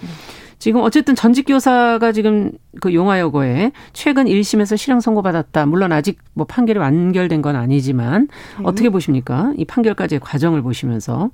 지금 0.57 0.81
어쨌든 0.81 1.15
전직 1.15 1.45
교사가 1.45 2.11
지금 2.11 2.51
그 2.81 2.93
용화여고에 2.93 3.71
최근 3.93 4.25
1심에서 4.25 4.77
실형 4.77 4.99
선고받았다. 4.99 5.65
물론 5.65 5.91
아직 5.91 6.19
뭐 6.33 6.45
판결이 6.45 6.77
완결된 6.77 7.41
건 7.41 7.55
아니지만 7.55 8.27
음. 8.59 8.65
어떻게 8.65 8.89
보십니까? 8.89 9.53
이 9.57 9.65
판결까지의 9.65 10.19
과정을 10.19 10.61
보시면서. 10.61 11.31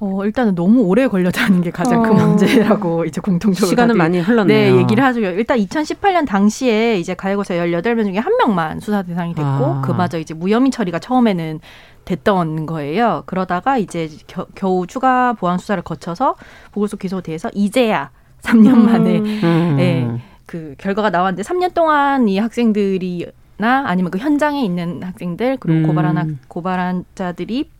어, 0.00 0.24
일단은 0.24 0.54
너무 0.54 0.82
오래 0.82 1.06
걸렸다는 1.06 1.62
게 1.62 1.70
가장 1.70 2.02
큰 2.02 2.12
어. 2.12 2.26
문제라고 2.26 3.04
이제 3.04 3.20
공통적으로 3.20 3.70
시간은 3.70 3.96
많이 3.96 4.20
흘렀네요. 4.20 4.74
네, 4.74 4.80
얘기를 4.80 5.02
하죠. 5.04 5.20
일단 5.20 5.58
2018년 5.58 6.26
당시에 6.26 6.98
이제 6.98 7.14
가해고사 7.14 7.54
18명 7.54 8.04
중에 8.04 8.18
한 8.18 8.36
명만 8.36 8.80
수사 8.80 9.02
대상이 9.02 9.34
됐고 9.34 9.46
아. 9.46 9.82
그마저 9.84 10.18
이제 10.18 10.34
무혐의 10.34 10.70
처리가 10.70 10.98
처음에는 10.98 11.60
됐던 12.04 12.66
거예요. 12.66 13.22
그러다가 13.26 13.78
이제 13.78 14.08
겨, 14.26 14.46
겨우 14.54 14.86
추가 14.86 15.32
보안 15.32 15.58
수사를 15.58 15.82
거쳐서 15.82 16.36
보고서 16.72 16.96
기소돼서 16.96 17.50
이제야 17.54 18.10
3년 18.42 18.74
음. 18.74 18.86
만에 18.86 19.18
음. 19.18 19.74
네, 19.76 20.20
그 20.46 20.74
결과가 20.78 21.10
나왔는데 21.10 21.42
3년 21.42 21.74
동안 21.74 22.28
이 22.28 22.38
학생들이 22.38 23.26
나 23.56 23.84
아니면 23.86 24.10
그 24.10 24.18
현장에 24.18 24.64
있는 24.64 25.02
학생들 25.02 25.58
그리고 25.58 25.80
음. 25.80 25.86
고발한 25.86 26.16
학, 26.16 26.26
고발한 26.48 27.04
자들이 27.14 27.70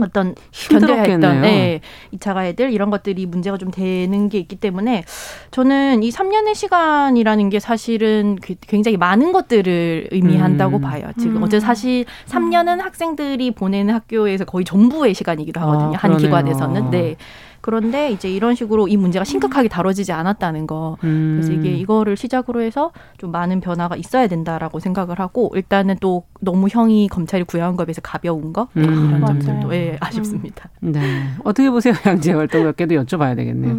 어떤 0.00 0.34
견뎌야 0.52 1.02
했던 1.02 1.42
네, 1.42 1.80
2차 2.14 2.34
가해들 2.34 2.72
이런 2.72 2.90
것들이 2.90 3.26
문제가 3.26 3.58
좀 3.58 3.70
되는 3.70 4.28
게 4.28 4.38
있기 4.38 4.56
때문에 4.56 5.04
저는 5.50 6.02
이 6.02 6.10
3년의 6.10 6.54
시간이라는 6.54 7.50
게 7.50 7.58
사실은 7.58 8.38
굉장히 8.62 8.96
많은 8.96 9.32
것들을 9.32 10.08
의미한다고 10.10 10.76
음. 10.76 10.82
봐요. 10.82 11.10
지금 11.18 11.38
음. 11.38 11.42
어제 11.42 11.58
사실 11.58 12.04
3년은 12.26 12.80
학생들이 12.80 13.50
보내는 13.52 13.94
학교에서 13.94 14.44
거의 14.44 14.64
전부의 14.64 15.14
시간이기도 15.14 15.60
하거든요. 15.60 15.96
아, 15.96 15.98
한 15.98 16.16
기관에서는. 16.16 16.90
네. 16.90 17.16
그런데 17.60 18.10
이제 18.10 18.30
이런 18.30 18.54
식으로 18.54 18.88
이 18.88 18.96
문제가 18.96 19.24
심각하게 19.24 19.68
다뤄지지 19.68 20.12
않았다는 20.12 20.66
거. 20.66 20.96
음. 21.04 21.38
그래서 21.40 21.52
이게 21.52 21.70
이거를 21.76 22.16
시작으로 22.16 22.62
해서 22.62 22.92
좀 23.18 23.30
많은 23.30 23.60
변화가 23.60 23.96
있어야 23.96 24.26
된다라고 24.26 24.80
생각을 24.80 25.18
하고 25.20 25.50
일단은 25.54 25.96
또 26.00 26.24
너무 26.40 26.68
형이 26.68 27.08
검찰이 27.08 27.44
구형한 27.44 27.76
것에 27.76 27.86
비해서 27.86 28.00
가벼운 28.00 28.52
거 28.52 28.68
음. 28.76 28.82
이런 28.82 29.26
점들도 29.26 29.74
예, 29.74 29.96
아쉽습니다. 30.00 30.70
음. 30.82 30.92
네. 30.92 31.28
어떻게 31.44 31.70
보세요, 31.70 31.94
양재 32.06 32.32
활동가께도 32.32 32.94
여쭤봐야 32.94 33.36
되겠네요. 33.36 33.76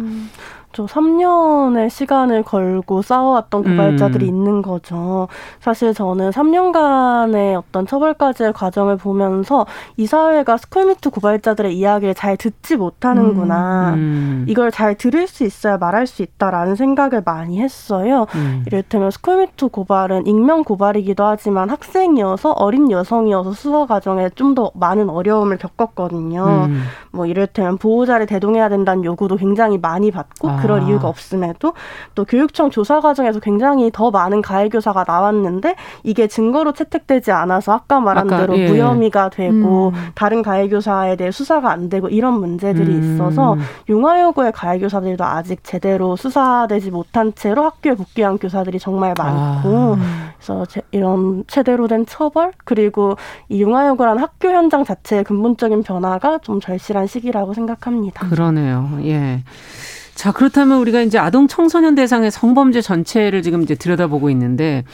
음. 0.72 0.74
저 0.74 0.86
3년의 0.86 1.90
시간을 1.90 2.42
걸고 2.44 3.02
싸워왔던 3.02 3.64
고발자들이 3.64 4.24
음. 4.24 4.28
있는 4.28 4.62
거죠. 4.62 5.28
사실 5.60 5.92
저는 5.92 6.30
3년간의 6.30 7.58
어떤 7.58 7.86
처벌까지의 7.86 8.52
과정을 8.52 8.96
보면서 8.96 9.66
이 9.96 10.06
사회가 10.06 10.56
스쿨미투 10.56 11.10
고발자들의 11.10 11.76
이야기를 11.76 12.14
잘 12.14 12.36
듣지 12.36 12.76
못하는구나. 12.76 13.94
음. 13.94 13.94
음. 13.94 14.44
이걸 14.48 14.70
잘 14.70 14.94
들을 14.94 15.26
수 15.26 15.44
있어야 15.44 15.76
말할 15.76 16.06
수 16.06 16.22
있다라는 16.22 16.76
생각을 16.76 17.22
많이 17.24 17.60
했어요. 17.60 18.26
음. 18.36 18.62
이를테면 18.66 19.10
스쿨미투 19.10 19.70
고발은 19.70 20.26
익명 20.26 20.62
고발이기도 20.64 21.24
하지만 21.24 21.68
학생이어서 21.68 22.52
어린 22.52 22.90
여성이어서 22.90 23.52
수사 23.52 23.86
과정에 23.86 24.30
좀 24.30 24.52
더 24.54 24.70
많은 24.74 25.08
어려움을 25.08 25.56
겪었거든요. 25.58 26.66
음. 26.68 26.82
뭐 27.10 27.26
이를테면 27.26 27.78
보호자를 27.78 28.26
대동해야 28.26 28.68
된다는 28.68 29.04
요구도 29.04 29.36
굉장히 29.36 29.78
많이 29.78 30.10
받고 30.10 30.48
아. 30.50 30.56
그럴 30.62 30.82
이유가 30.84 31.08
없음에도 31.08 31.74
또 32.14 32.24
교육청 32.24 32.70
조사 32.70 33.00
과정에서 33.00 33.40
굉장히 33.40 33.90
더 33.92 34.10
많은 34.10 34.42
가해 34.42 34.68
교사가 34.68 35.04
나왔는데 35.06 35.76
이게 36.02 36.26
증거로 36.26 36.72
채택되지 36.72 37.32
않아서 37.32 37.72
아까 37.72 38.00
말한 38.00 38.26
아까, 38.26 38.38
대로 38.38 38.58
예. 38.58 38.68
무혐의가 38.68 39.30
되고 39.30 39.88
음. 39.88 40.10
다른 40.14 40.42
가해 40.42 40.68
교사에 40.68 41.16
대해 41.16 41.30
수사가 41.30 41.70
안 41.70 41.88
되고 41.88 42.08
이런 42.08 42.34
문제들이 42.34 42.92
음. 42.92 43.14
있어서 43.14 43.56
용화여고의 43.88 44.52
가해 44.52 44.78
교사들도 44.78 45.24
아직 45.24 45.64
제대로 45.64 46.16
수사되지 46.16 46.90
못한 46.90 47.32
채로 47.34 47.64
학교에 47.64 47.94
복귀한 47.94 48.38
교사들이 48.38 48.78
정말 48.78 49.14
많고 49.16 49.96
아. 49.98 50.32
그래서 50.36 50.64
이런 50.90 51.44
제대로 51.46 51.86
된 51.86 52.04
처벌 52.06 52.52
그리고 52.64 53.16
이 53.48 53.62
용화여고라는 53.62 54.22
학교 54.22 54.50
현장 54.50 54.84
자체의 54.84 55.24
근본적인 55.24 55.82
변화가 55.82 56.38
좀 56.38 56.60
절실한 56.60 57.06
시기라고 57.06 57.54
생각합니다. 57.54 58.28
그러네요. 58.28 58.98
예. 59.04 59.42
자, 60.14 60.32
그렇다면 60.32 60.78
우리가 60.78 61.00
이제 61.02 61.18
아동 61.18 61.48
청소년 61.48 61.94
대상의 61.94 62.30
성범죄 62.30 62.80
전체를 62.80 63.42
지금 63.42 63.62
이제 63.62 63.74
들여다보고 63.74 64.30
있는데 64.30 64.84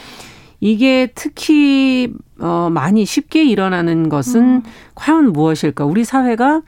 이게 0.61 1.09
특히 1.15 2.13
어 2.41 2.69
많이 2.71 3.05
쉽게 3.05 3.45
일어나는 3.45 4.09
것은 4.09 4.43
음. 4.43 4.63
과연 4.95 5.33
무엇일까? 5.33 5.85
우리 5.85 6.05
사회가 6.05 6.63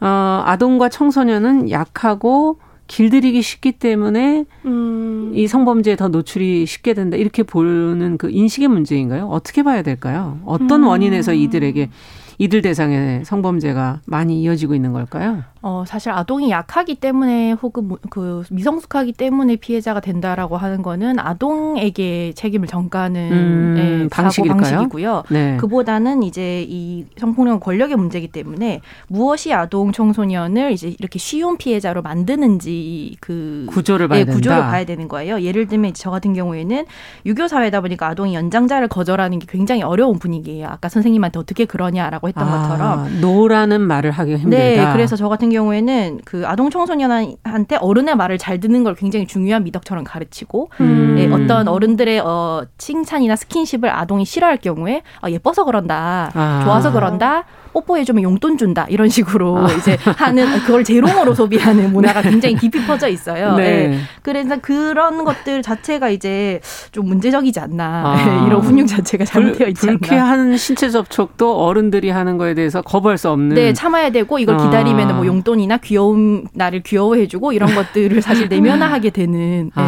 어 0.00 0.42
아동과 0.46 0.88
청소년은 0.88 1.70
약하고 1.70 2.58
길들이기 2.86 3.42
쉽기 3.42 3.72
때문에 3.72 4.46
음. 4.64 5.32
이 5.34 5.46
성범죄에 5.46 5.96
더 5.96 6.08
노출이 6.08 6.64
쉽게 6.64 6.94
된다 6.94 7.16
이렇게 7.18 7.42
보는 7.42 8.16
그 8.16 8.30
인식의 8.30 8.68
문제인가요? 8.68 9.26
어떻게 9.26 9.62
봐야 9.62 9.82
될까요? 9.82 10.38
어떤 10.46 10.84
음. 10.84 10.88
원인에서 10.88 11.34
이들에게 11.34 11.90
이들 12.38 12.62
대상의 12.62 13.24
성범죄가 13.24 14.00
많이 14.06 14.40
이어지고 14.42 14.74
있는 14.74 14.92
걸까요? 14.92 15.42
어, 15.60 15.84
사실 15.86 16.12
아동이 16.12 16.50
약하기 16.50 16.94
때문에 16.96 17.52
혹은 17.52 17.90
그 18.10 18.44
미성숙하기 18.50 19.12
때문에 19.14 19.56
피해자가 19.56 19.98
된다라고 19.98 20.56
하는 20.56 20.82
거는 20.82 21.18
아동에게 21.18 22.32
책임을 22.36 22.68
전가하는 22.68 23.32
음, 23.32 23.74
예, 23.76 24.08
방식일까요? 24.08 24.62
사고 24.62 24.76
방식이고요. 24.76 25.24
네. 25.30 25.56
그보다는 25.56 26.22
이제 26.22 26.64
이 26.68 27.06
성폭력 27.16 27.58
권력의 27.58 27.96
문제이기 27.96 28.28
때문에 28.28 28.80
무엇이 29.08 29.52
아동 29.52 29.90
청소년을 29.90 30.70
이제 30.70 30.94
이렇게 30.96 31.18
쉬운 31.18 31.56
피해자로 31.56 32.02
만드는지 32.02 33.16
그 33.18 33.66
구조를 33.68 34.06
봐야, 34.06 34.20
예, 34.20 34.24
구조를 34.24 34.60
봐야 34.60 34.84
되는 34.84 35.08
거예요. 35.08 35.40
예를 35.42 35.66
들면 35.66 35.94
저 35.94 36.10
같은 36.12 36.34
경우에는 36.34 36.86
유교 37.26 37.48
사회다 37.48 37.80
보니까 37.80 38.06
아동이 38.06 38.34
연장자를 38.34 38.86
거절하는 38.86 39.40
게 39.40 39.46
굉장히 39.48 39.82
어려운 39.82 40.20
분위기예요. 40.20 40.68
아까 40.68 40.88
선생님한테 40.88 41.40
어떻게 41.40 41.64
그러냐라고 41.64 42.27
했던 42.28 42.46
아, 42.46 42.68
것처럼 42.68 43.20
노라는 43.20 43.80
말을 43.80 44.10
하기 44.12 44.36
힘들다. 44.36 44.86
네, 44.86 44.92
그래서 44.92 45.16
저 45.16 45.28
같은 45.28 45.48
같은 45.48 45.50
경우에는 45.50 46.20
그 46.24 46.46
아동 46.46 46.70
청소년한테 46.70 47.76
어른의 47.80 48.16
말을 48.16 48.38
잘 48.38 48.60
듣는 48.60 48.84
걸 48.84 48.94
굉장히 48.94 49.26
중요한 49.26 49.64
미덕처럼 49.64 50.04
가르치고 50.04 50.70
음. 50.80 51.14
네, 51.16 51.26
어떤 51.32 51.68
어른들의 51.68 52.20
어, 52.20 52.64
칭찬이나 52.76 53.36
스킨십을 53.36 53.88
아동이 53.88 54.24
싫어할 54.24 54.58
경우에 54.58 55.02
아, 55.20 55.30
예뻐서 55.30 55.64
그런다, 55.64 56.30
아. 56.34 56.60
좋아서 56.64 56.92
그런다, 56.92 57.44
뽀뽀해주면 57.72 58.22
용돈 58.22 58.58
준다 58.58 58.86
이런 58.88 59.08
식으로 59.08 59.58
아. 59.58 59.72
이제 59.78 59.96
하는 60.16 60.46
그걸 60.60 60.84
제로모로 60.84 61.34
소비하는 61.34 61.92
문화가 61.92 62.22
네. 62.22 62.30
굉장히 62.30 62.56
깊이 62.56 62.84
퍼져 62.86 63.08
있어요. 63.08 63.56
네. 63.56 63.88
네. 63.88 63.98
그래서 64.22 64.56
그런 64.60 65.24
것들 65.24 65.62
자체가 65.62 66.10
이제 66.10 66.60
좀 66.92 67.06
문제적이지 67.06 67.60
않나 67.60 68.02
아. 68.06 68.46
이런 68.46 68.60
훈육 68.60 68.86
자체가 68.86 69.24
잘못되어 69.24 69.68
있지 69.68 69.88
않나. 69.88 69.98
불쾌한 69.98 70.56
신체 70.56 70.90
접촉도 70.90 71.64
어른들이 71.64 72.10
하는 72.10 72.38
거에 72.38 72.54
대해서 72.54 72.82
거부할 72.82 73.18
수 73.18 73.30
없는. 73.30 73.54
네, 73.54 73.72
참아야 73.72 74.10
되고 74.10 74.38
이걸 74.38 74.56
아. 74.56 74.64
기다리면 74.64 75.16
뭐 75.16 75.26
용돈이나 75.26 75.78
귀여움 75.78 76.44
나를 76.52 76.82
귀여워해주고 76.82 77.52
이런 77.52 77.74
것들을 77.74 78.20
사실 78.22 78.48
내면화하게 78.48 79.10
되는 79.10 79.70
네. 79.76 79.82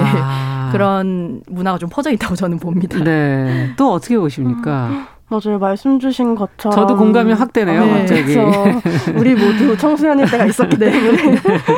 그런 0.73 1.41
문화가 1.49 1.79
좀 1.79 1.89
퍼져 1.89 2.11
있다고 2.11 2.37
저는 2.37 2.59
봅니다. 2.59 3.03
네. 3.03 3.73
또 3.77 3.93
어떻게 3.93 4.17
보십니까? 4.19 5.09
맞아요. 5.31 5.61
말씀 5.61 6.01
주신 6.01 6.35
것처럼. 6.35 6.77
저도 6.77 6.97
공감이 6.97 7.33
확 7.33 7.53
되네요, 7.53 7.85
네, 7.85 8.01
갑자기. 8.01 8.37
우리 9.17 9.35
모두 9.35 9.77
청소년일 9.77 10.29
때가 10.29 10.45
있었기 10.45 10.77
네. 10.77 10.91
때문에. 10.91 11.37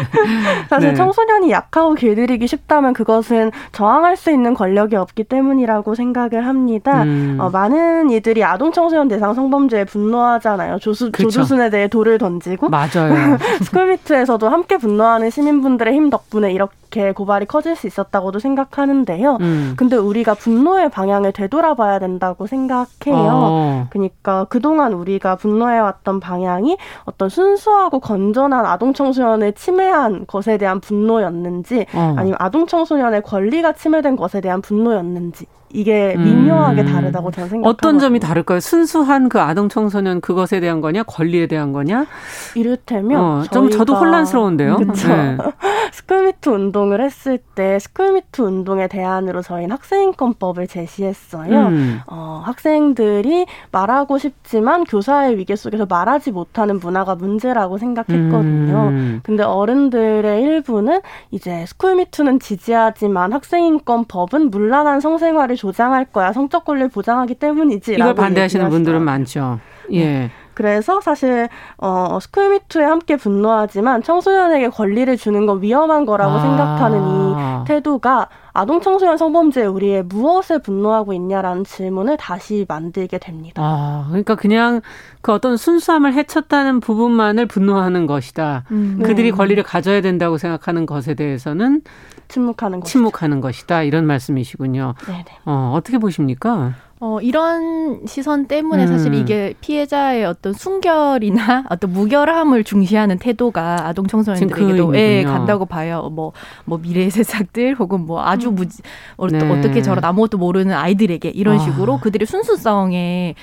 사실 0.70 0.88
네. 0.90 0.94
청소년이 0.94 1.50
약하고 1.50 1.94
길들이기 1.94 2.46
쉽다면 2.46 2.94
그것은 2.94 3.50
저항할 3.72 4.16
수 4.16 4.30
있는 4.30 4.54
권력이 4.54 4.96
없기 4.96 5.24
때문이라고 5.24 5.94
생각을 5.94 6.46
합니다. 6.46 7.02
음. 7.02 7.36
어, 7.38 7.50
많은 7.50 8.10
이들이 8.10 8.42
아동 8.42 8.72
청소년 8.72 9.08
대상 9.08 9.34
성범죄에 9.34 9.84
분노하잖아요. 9.84 10.78
조수. 10.78 11.12
조주순에 11.12 11.68
대해 11.68 11.88
돌을 11.88 12.16
던지고. 12.16 12.70
맞아요. 12.70 13.36
스쿨미트에서도 13.62 14.48
함께 14.48 14.78
분노하는 14.78 15.28
시민분들의 15.28 15.92
힘 15.92 16.08
덕분에 16.08 16.52
이렇게 16.52 16.81
이렇게 16.92 17.12
고발이 17.12 17.46
커질 17.46 17.74
수 17.74 17.86
있었다고도 17.86 18.38
생각하는데요. 18.38 19.38
음. 19.40 19.74
근데 19.76 19.96
우리가 19.96 20.34
분노의 20.34 20.90
방향을 20.90 21.32
되돌아봐야 21.32 21.98
된다고 21.98 22.46
생각해요. 22.46 22.86
어. 23.08 23.86
그러니까 23.90 24.44
그동안 24.44 24.92
우리가 24.92 25.36
분노해왔던 25.36 26.20
방향이 26.20 26.76
어떤 27.04 27.28
순수하고 27.30 28.00
건전한 28.00 28.66
아동 28.66 28.92
청소년을 28.92 29.54
침해한 29.54 30.26
것에 30.26 30.58
대한 30.58 30.80
분노였는지 30.80 31.86
어. 31.94 32.14
아니면 32.16 32.36
아동 32.38 32.66
청소년의 32.66 33.22
권리가 33.22 33.72
침해된 33.72 34.16
것에 34.16 34.40
대한 34.40 34.60
분노였는지 34.60 35.46
이게 35.72 36.14
미묘하게 36.16 36.82
음. 36.82 36.86
다르다고 36.86 37.30
저는 37.30 37.48
생각합니다. 37.48 37.68
어떤 37.68 37.98
점이 37.98 38.20
다를까요? 38.20 38.60
순수한 38.60 39.28
그 39.28 39.40
아동 39.40 39.68
청소년 39.68 40.20
그것에 40.20 40.60
대한 40.60 40.80
거냐, 40.80 41.02
권리에 41.04 41.46
대한 41.46 41.72
거냐? 41.72 42.06
이를테면 42.54 43.20
어, 43.20 43.42
좀 43.50 43.70
저도 43.70 43.94
혼란스러운데요. 43.94 44.76
그렇죠. 44.76 45.08
네. 45.08 45.36
스쿨미투 45.92 46.50
운동을 46.52 47.02
했을 47.02 47.38
때 47.54 47.78
스쿨미투 47.78 48.44
운동의 48.44 48.88
대안으로 48.88 49.42
저희는 49.42 49.72
학생인권법을 49.72 50.66
제시했어요. 50.66 51.66
음. 51.68 52.00
어, 52.06 52.42
학생들이 52.44 53.46
말하고 53.70 54.18
싶지만 54.18 54.84
교사의 54.84 55.36
위계 55.36 55.56
속에서 55.56 55.86
말하지 55.86 56.32
못하는 56.32 56.78
문화가 56.78 57.14
문제라고 57.14 57.78
생각했거든요. 57.78 58.88
음. 58.88 59.20
근데 59.22 59.42
어른들의 59.42 60.42
일부는 60.42 61.00
이제 61.30 61.64
스쿨미투는 61.66 62.40
지지하지만 62.40 63.32
학생인권법은 63.32 64.50
문란한 64.50 65.00
성생활을 65.00 65.56
조장할 65.62 66.06
거야. 66.06 66.32
성적 66.32 66.64
권리를 66.64 66.88
보장하기 66.88 67.36
때문이지. 67.36 67.94
이걸 67.94 68.16
반대하시는 68.16 68.68
분들은 68.68 69.00
많죠. 69.00 69.60
예. 69.92 70.28
네. 70.52 70.54
그래서 70.54 71.00
사실 71.00 71.48
어 71.78 72.18
스쿨미투에 72.20 72.84
함께 72.84 73.16
분노하지만 73.16 74.02
청소년에게 74.02 74.68
권리를 74.68 75.16
주는 75.16 75.46
건 75.46 75.62
위험한 75.62 76.04
거라고 76.04 76.32
아. 76.32 76.40
생각하는 76.40 77.00
이 77.00 77.34
태도가 77.66 78.28
아동 78.54 78.82
청소년 78.82 79.16
성범죄에 79.16 79.64
우리의 79.64 80.02
무엇에 80.02 80.58
분노하고 80.58 81.14
있냐라는 81.14 81.64
질문을 81.64 82.18
다시 82.18 82.66
만들게 82.68 83.18
됩니다. 83.18 83.62
아, 83.64 84.06
그러니까 84.08 84.34
그냥 84.34 84.82
그 85.22 85.32
어떤 85.32 85.56
순수함을 85.56 86.12
해쳤다는 86.12 86.80
부분만을 86.80 87.46
분노하는 87.46 88.06
것이다. 88.06 88.64
음. 88.70 89.00
그들이 89.02 89.30
네. 89.30 89.36
권리를 89.36 89.62
가져야 89.62 90.02
된다고 90.02 90.36
생각하는 90.36 90.84
것에 90.84 91.14
대해서는 91.14 91.80
침묵하는 92.28 92.80
것이다. 92.80 92.92
침묵하는 92.92 93.40
것이다. 93.40 93.82
이런 93.82 94.06
말씀이시군요. 94.06 94.94
네네. 95.06 95.24
어, 95.46 95.72
어떻게 95.74 95.98
보십니까? 95.98 96.74
어, 97.04 97.20
이런 97.20 98.06
시선 98.06 98.46
때문에 98.46 98.84
음. 98.84 98.86
사실 98.86 99.12
이게 99.14 99.54
피해자의 99.60 100.24
어떤 100.24 100.52
순결이나 100.52 101.64
어떤 101.68 101.92
무결함을 101.92 102.62
중시하는 102.62 103.18
태도가 103.18 103.88
아동 103.88 104.06
청소년들에게도 104.06 104.86
그 104.86 104.96
예, 104.96 105.24
간다고 105.24 105.66
봐요. 105.66 106.08
뭐, 106.12 106.32
뭐 106.64 106.78
미래의 106.78 107.10
새싹들 107.10 107.74
혹은 107.74 108.06
뭐 108.06 108.24
아주 108.24 108.50
음. 108.50 108.54
무지, 108.54 108.82
어, 109.16 109.26
네. 109.26 109.38
어떻게 109.50 109.82
저런 109.82 110.04
아무것도 110.04 110.38
모르는 110.38 110.76
아이들에게 110.76 111.30
이런 111.30 111.56
아. 111.56 111.58
식으로 111.58 111.98
그들의 111.98 112.24
순수성에 112.24 113.34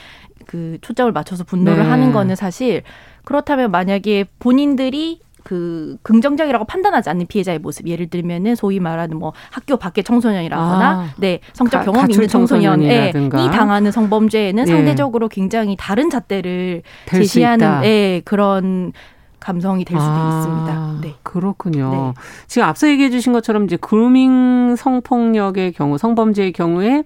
그 0.45 0.77
초점을 0.79 1.11
맞춰서 1.11 1.43
분노를 1.43 1.83
네. 1.83 1.89
하는 1.89 2.13
거는 2.13 2.37
사실 2.37 2.83
그렇다면 3.25 3.71
만약에 3.71 4.23
본인들이 4.39 5.19
그 5.43 5.97
긍정적이라고 6.03 6.65
판단하지 6.65 7.09
않는 7.09 7.27
피해자의 7.27 7.59
모습 7.59 7.87
예를 7.87 8.09
들면은 8.09 8.55
소위 8.55 8.79
말하는 8.79 9.17
뭐 9.17 9.33
학교 9.51 9.77
밖의 9.77 10.03
청소년이라거나 10.03 10.89
아, 10.89 11.13
네 11.17 11.39
성적 11.53 11.83
경험 11.85 12.09
있는 12.09 12.27
청소년이 12.27 13.11
당하는 13.51 13.91
성범죄에는 13.91 14.67
예. 14.67 14.71
상대적으로 14.71 15.27
굉장히 15.27 15.75
다른 15.79 16.09
잣대를 16.09 16.83
제시하는 17.07 17.83
예, 17.83 18.21
그런 18.25 18.93
감성이 19.39 19.85
될 19.85 19.97
수도 19.97 20.11
아, 20.11 20.37
있습니다. 20.37 20.99
네. 21.01 21.15
그렇군요. 21.23 21.91
네. 21.91 22.21
지금 22.47 22.67
앞서 22.67 22.89
얘기해 22.89 23.09
주신 23.09 23.33
것처럼 23.33 23.65
이제 23.65 23.77
그루밍 23.77 24.75
성폭력의 24.75 25.71
경우, 25.73 25.97
성범죄의 25.97 26.51
경우에 26.51 27.03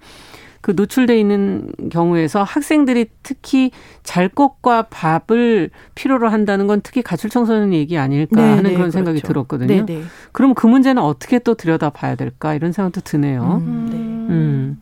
그 0.63 0.71
노출돼 0.71 1.19
있는 1.19 1.67
경우에서 1.91 2.41
학생들이 2.41 3.07
특히 3.21 3.71
잘 4.01 4.29
것과 4.29 4.83
밥을 4.83 5.69
필요로 5.93 6.29
한다는 6.29 6.67
건 6.67 6.79
특히 6.81 7.01
가출 7.01 7.29
청소년 7.29 7.73
얘기 7.73 7.97
아닐까 7.97 8.41
네, 8.41 8.49
하는 8.49 8.63
네, 8.63 8.73
그런 8.73 8.89
생각이 8.89 9.19
그렇죠. 9.19 9.27
들었거든요. 9.27 9.67
네, 9.67 9.85
네. 9.85 10.03
그럼 10.31 10.53
그 10.53 10.65
문제는 10.65 11.03
어떻게 11.03 11.39
또 11.39 11.55
들여다 11.55 11.89
봐야 11.89 12.15
될까 12.15 12.53
이런 12.53 12.71
생각도 12.71 13.01
드네요. 13.01 13.61
음, 13.61 13.89
네. 13.91 13.97
음. 13.97 14.81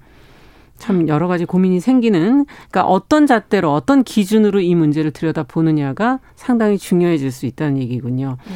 참 0.77 1.07
여러 1.07 1.27
가지 1.27 1.45
고민이 1.45 1.79
생기는 1.79 2.45
그러니까 2.45 2.83
어떤 2.85 3.25
잣대로 3.25 3.73
어떤 3.73 4.03
기준으로 4.03 4.59
이 4.59 4.75
문제를 4.75 5.09
들여다 5.09 5.43
보느냐가 5.43 6.19
상당히 6.35 6.77
중요해질 6.77 7.31
수 7.31 7.47
있다는 7.47 7.79
얘기군요. 7.79 8.37
네. 8.45 8.53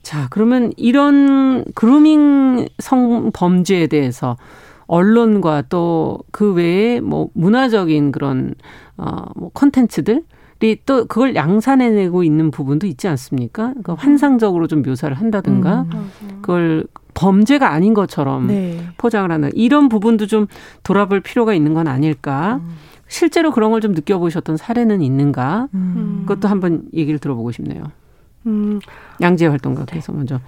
자, 0.00 0.28
그러면 0.30 0.72
이런 0.78 1.64
그루밍 1.74 2.68
성범죄에 2.78 3.86
대해서 3.88 4.38
언론과 4.86 5.62
또 5.68 6.18
그 6.30 6.52
외에 6.52 7.00
뭐 7.00 7.28
문화적인 7.34 8.12
그런 8.12 8.54
어뭐 8.96 9.50
컨텐츠들이 9.54 10.78
또 10.86 11.06
그걸 11.06 11.34
양산해내고 11.34 12.24
있는 12.24 12.50
부분도 12.50 12.86
있지 12.86 13.08
않습니까? 13.08 13.68
그러니까 13.68 13.92
음. 13.94 13.96
환상적으로 13.98 14.66
좀 14.66 14.82
묘사를 14.82 15.14
한다든가 15.16 15.86
음. 15.92 16.10
그걸 16.42 16.86
범죄가 17.14 17.70
아닌 17.70 17.94
것처럼 17.94 18.48
네. 18.48 18.84
포장을 18.98 19.30
하는 19.30 19.50
이런 19.54 19.88
부분도 19.88 20.26
좀 20.26 20.46
돌아볼 20.82 21.20
필요가 21.20 21.54
있는 21.54 21.74
건 21.74 21.86
아닐까? 21.88 22.60
음. 22.62 22.74
실제로 23.06 23.52
그런 23.52 23.70
걸 23.70 23.80
좀 23.80 23.92
느껴보셨던 23.92 24.56
사례는 24.56 25.02
있는가? 25.02 25.68
음. 25.74 26.24
그것도 26.26 26.48
한번 26.48 26.82
얘기를 26.94 27.18
들어보고 27.20 27.52
싶네요. 27.52 27.84
음. 28.46 28.80
양재 29.20 29.46
활동가께서 29.46 30.12
네. 30.12 30.18
먼저. 30.18 30.40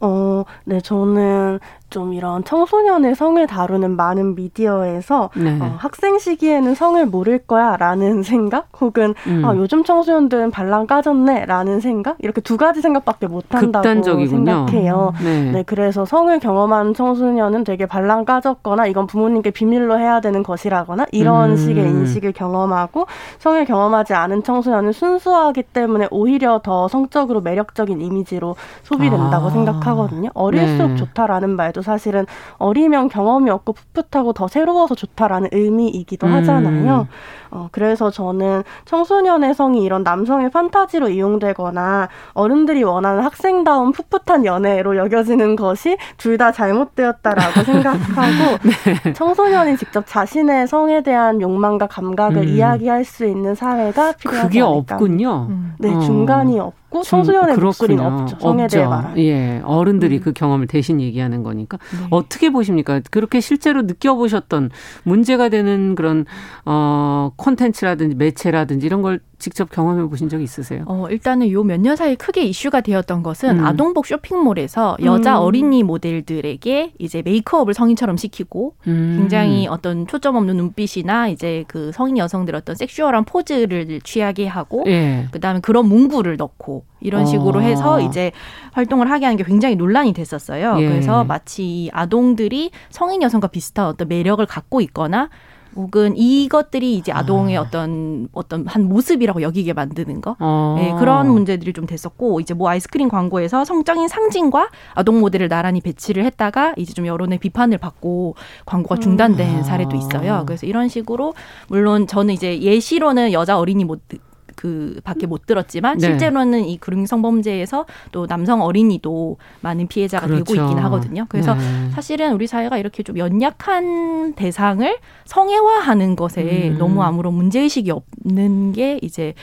어, 0.00 0.44
네, 0.64 0.80
저는 0.80 1.58
좀 1.88 2.12
이런 2.12 2.42
청소년의 2.44 3.14
성을 3.14 3.46
다루는 3.46 3.96
많은 3.96 4.34
미디어에서 4.34 5.30
네. 5.36 5.58
어, 5.60 5.76
학생 5.78 6.18
시기에는 6.18 6.74
성을 6.74 7.06
모를 7.06 7.38
거야 7.38 7.76
라는 7.76 8.22
생각 8.24 8.68
혹은 8.80 9.14
음. 9.26 9.44
아, 9.44 9.54
요즘 9.56 9.84
청소년들은 9.84 10.50
발랑 10.50 10.86
까졌네 10.86 11.46
라는 11.46 11.80
생각 11.80 12.16
이렇게 12.18 12.40
두 12.40 12.56
가지 12.56 12.80
생각밖에 12.80 13.28
못 13.28 13.44
한다고 13.54 14.02
생각해요. 14.26 15.12
네. 15.22 15.52
네. 15.52 15.62
그래서 15.62 16.04
성을 16.04 16.36
경험한 16.38 16.94
청소년은 16.94 17.64
되게 17.64 17.86
발랑 17.86 18.24
까졌거나 18.24 18.86
이건 18.86 19.06
부모님께 19.06 19.50
비밀로 19.52 19.98
해야 19.98 20.20
되는 20.20 20.42
것이라거나 20.42 21.06
이런 21.12 21.52
음. 21.52 21.56
식의 21.56 21.84
인식을 21.84 22.32
경험하고 22.32 23.06
성을 23.38 23.64
경험하지 23.64 24.12
않은 24.14 24.42
청소년은 24.42 24.92
순수하기 24.92 25.62
때문에 25.62 26.08
오히려 26.10 26.60
더 26.62 26.88
성적으로 26.88 27.40
매력적인 27.40 28.00
이미지로 28.00 28.56
소비된다고 28.82 29.46
아. 29.46 29.50
생각 29.50 29.85
하거든요. 29.88 30.30
어릴수록 30.34 30.92
네. 30.92 30.96
좋다라는 30.96 31.50
말 31.50 31.66
말도 31.66 31.82
사실은 31.82 32.26
어리면 32.58 33.08
경험이 33.08 33.50
없고 33.50 33.74
풋풋하고 33.92 34.32
더 34.32 34.48
새로워서 34.48 34.94
좋다라는 34.94 35.50
의미이기도 35.52 36.26
음. 36.26 36.32
하잖아요. 36.32 37.08
어, 37.50 37.68
그래서 37.72 38.10
저는 38.10 38.62
청소년의 38.84 39.54
성이 39.54 39.82
이런 39.82 40.02
남성의 40.02 40.50
판타지로 40.50 41.08
이용되거나 41.08 42.08
어른들이 42.32 42.82
원하는 42.84 43.22
학생다운 43.22 43.92
풋풋한 43.92 44.44
연애로 44.44 44.96
여겨지는 44.96 45.56
것이 45.56 45.96
둘 46.16 46.36
다 46.36 46.52
잘못되었다라고 46.52 47.62
생각하고 47.64 48.58
네. 48.62 49.12
청소년이 49.14 49.78
직접 49.78 50.04
자신의 50.06 50.66
성에 50.68 51.02
대한 51.02 51.40
욕망과 51.40 51.86
감각을 51.86 52.42
음. 52.42 52.48
이야기할 52.48 53.04
수 53.06 53.24
있는 53.24 53.54
사회가 53.54 54.12
필요하지 54.12 54.48
그게 54.48 54.60
없군요. 54.60 55.48
네, 55.78 55.94
어. 55.94 56.00
중간이 56.00 56.60
없고 56.60 57.02
청소년의 57.02 57.56
목소리는 57.56 58.04
없죠. 58.04 58.38
성에 58.38 58.66
대해 58.66 58.86
말하는. 58.86 59.18
예, 59.18 59.60
어른들이 59.64 60.18
음. 60.18 60.20
그 60.22 60.32
경험을 60.32 60.66
대신 60.66 61.00
얘기하는 61.00 61.42
거니까 61.42 61.78
네. 61.92 62.06
어떻게 62.10 62.50
보십니까? 62.50 63.00
그렇게 63.10 63.40
실제로 63.40 63.82
느껴보셨던 63.82 64.70
문제가 65.04 65.48
되는 65.48 65.94
그런 65.94 66.26
어 66.66 67.30
콘텐츠라든지 67.36 68.16
매체라든지 68.16 68.86
이런 68.86 69.02
걸 69.02 69.20
직접 69.38 69.70
경험해 69.70 70.08
보신 70.08 70.28
적 70.30 70.40
있으세요? 70.40 70.84
어, 70.86 71.06
일단은 71.10 71.50
요 71.50 71.62
몇 71.62 71.78
년 71.80 71.94
사이 71.96 72.16
크게 72.16 72.42
이슈가 72.44 72.80
되었던 72.80 73.22
것은 73.22 73.58
음. 73.60 73.66
아동복 73.66 74.06
쇼핑몰에서 74.06 74.96
여자 75.04 75.38
음. 75.38 75.42
어린이 75.44 75.82
모델들에게 75.82 76.94
이제 76.98 77.22
메이크업을 77.22 77.74
성인처럼 77.74 78.16
시키고 78.16 78.74
음. 78.86 79.16
굉장히 79.18 79.66
어떤 79.68 80.06
초점 80.06 80.36
없는 80.36 80.56
눈빛이나 80.56 81.28
이제 81.28 81.64
그 81.68 81.92
성인 81.92 82.16
여성들 82.16 82.54
어떤 82.54 82.74
섹슈얼한 82.76 83.24
포즈를 83.24 84.00
취하게 84.02 84.46
하고 84.46 84.84
예. 84.86 85.28
그다음에 85.30 85.60
그런 85.60 85.86
문구를 85.86 86.36
넣고 86.38 86.84
이런 87.00 87.26
식으로 87.26 87.58
어. 87.58 87.62
해서 87.62 88.00
이제 88.00 88.32
활동을 88.72 89.10
하게 89.10 89.26
하는 89.26 89.36
게 89.36 89.44
굉장히 89.44 89.76
논란이 89.76 90.14
됐었어요. 90.14 90.76
예. 90.80 90.88
그래서 90.88 91.24
마치 91.24 91.90
아동들이 91.92 92.70
성인 92.88 93.20
여성과 93.22 93.48
비슷한 93.48 93.86
어떤 93.86 94.08
매력을 94.08 94.44
갖고 94.46 94.80
있거나 94.80 95.28
혹은 95.76 96.16
이것들이 96.16 96.96
이제 96.96 97.12
아동의 97.12 97.56
아. 97.56 97.60
어떤 97.60 98.28
어떤 98.32 98.66
한 98.66 98.88
모습이라고 98.88 99.42
여기게 99.42 99.74
만드는 99.74 100.20
거 100.20 100.36
아. 100.38 100.74
네, 100.78 100.94
그런 100.98 101.30
문제들이 101.30 101.72
좀 101.72 101.86
됐었고 101.86 102.40
이제 102.40 102.54
뭐 102.54 102.68
아이스크림 102.70 103.08
광고에서 103.08 103.64
성적인 103.64 104.08
상징과 104.08 104.70
아동 104.94 105.20
모델을 105.20 105.48
나란히 105.48 105.80
배치를 105.80 106.24
했다가 106.24 106.74
이제 106.76 106.92
좀 106.94 107.06
여론의 107.06 107.38
비판을 107.38 107.78
받고 107.78 108.34
광고가 108.64 108.96
중단된 108.96 109.58
음. 109.58 109.62
사례도 109.62 109.96
있어요. 109.96 110.44
그래서 110.46 110.66
이런 110.66 110.88
식으로 110.88 111.34
물론 111.68 112.06
저는 112.06 112.34
이제 112.34 112.60
예시로는 112.60 113.32
여자 113.32 113.58
어린이 113.58 113.84
모델 113.84 114.18
그 114.56 115.00
밖에 115.04 115.26
못 115.26 115.46
들었지만 115.46 115.98
네. 115.98 116.08
실제로는 116.08 116.64
이 116.64 116.78
그루밍 116.78 117.06
성범죄에서 117.06 117.86
또 118.10 118.26
남성 118.26 118.62
어린이도 118.62 119.36
많은 119.60 119.86
피해자가 119.86 120.26
그렇죠. 120.26 120.44
되고 120.44 120.62
있긴 120.62 120.78
하거든요. 120.84 121.26
그래서 121.28 121.54
네. 121.54 121.90
사실은 121.92 122.32
우리 122.32 122.46
사회가 122.46 122.78
이렇게 122.78 123.02
좀 123.02 123.18
연약한 123.18 124.32
대상을 124.34 124.96
성애화하는 125.26 126.16
것에 126.16 126.70
음. 126.70 126.78
너무 126.78 127.02
아무런 127.02 127.34
문제 127.34 127.60
의식이 127.60 127.90
없는 127.90 128.72
게 128.72 128.98
이제 129.02 129.34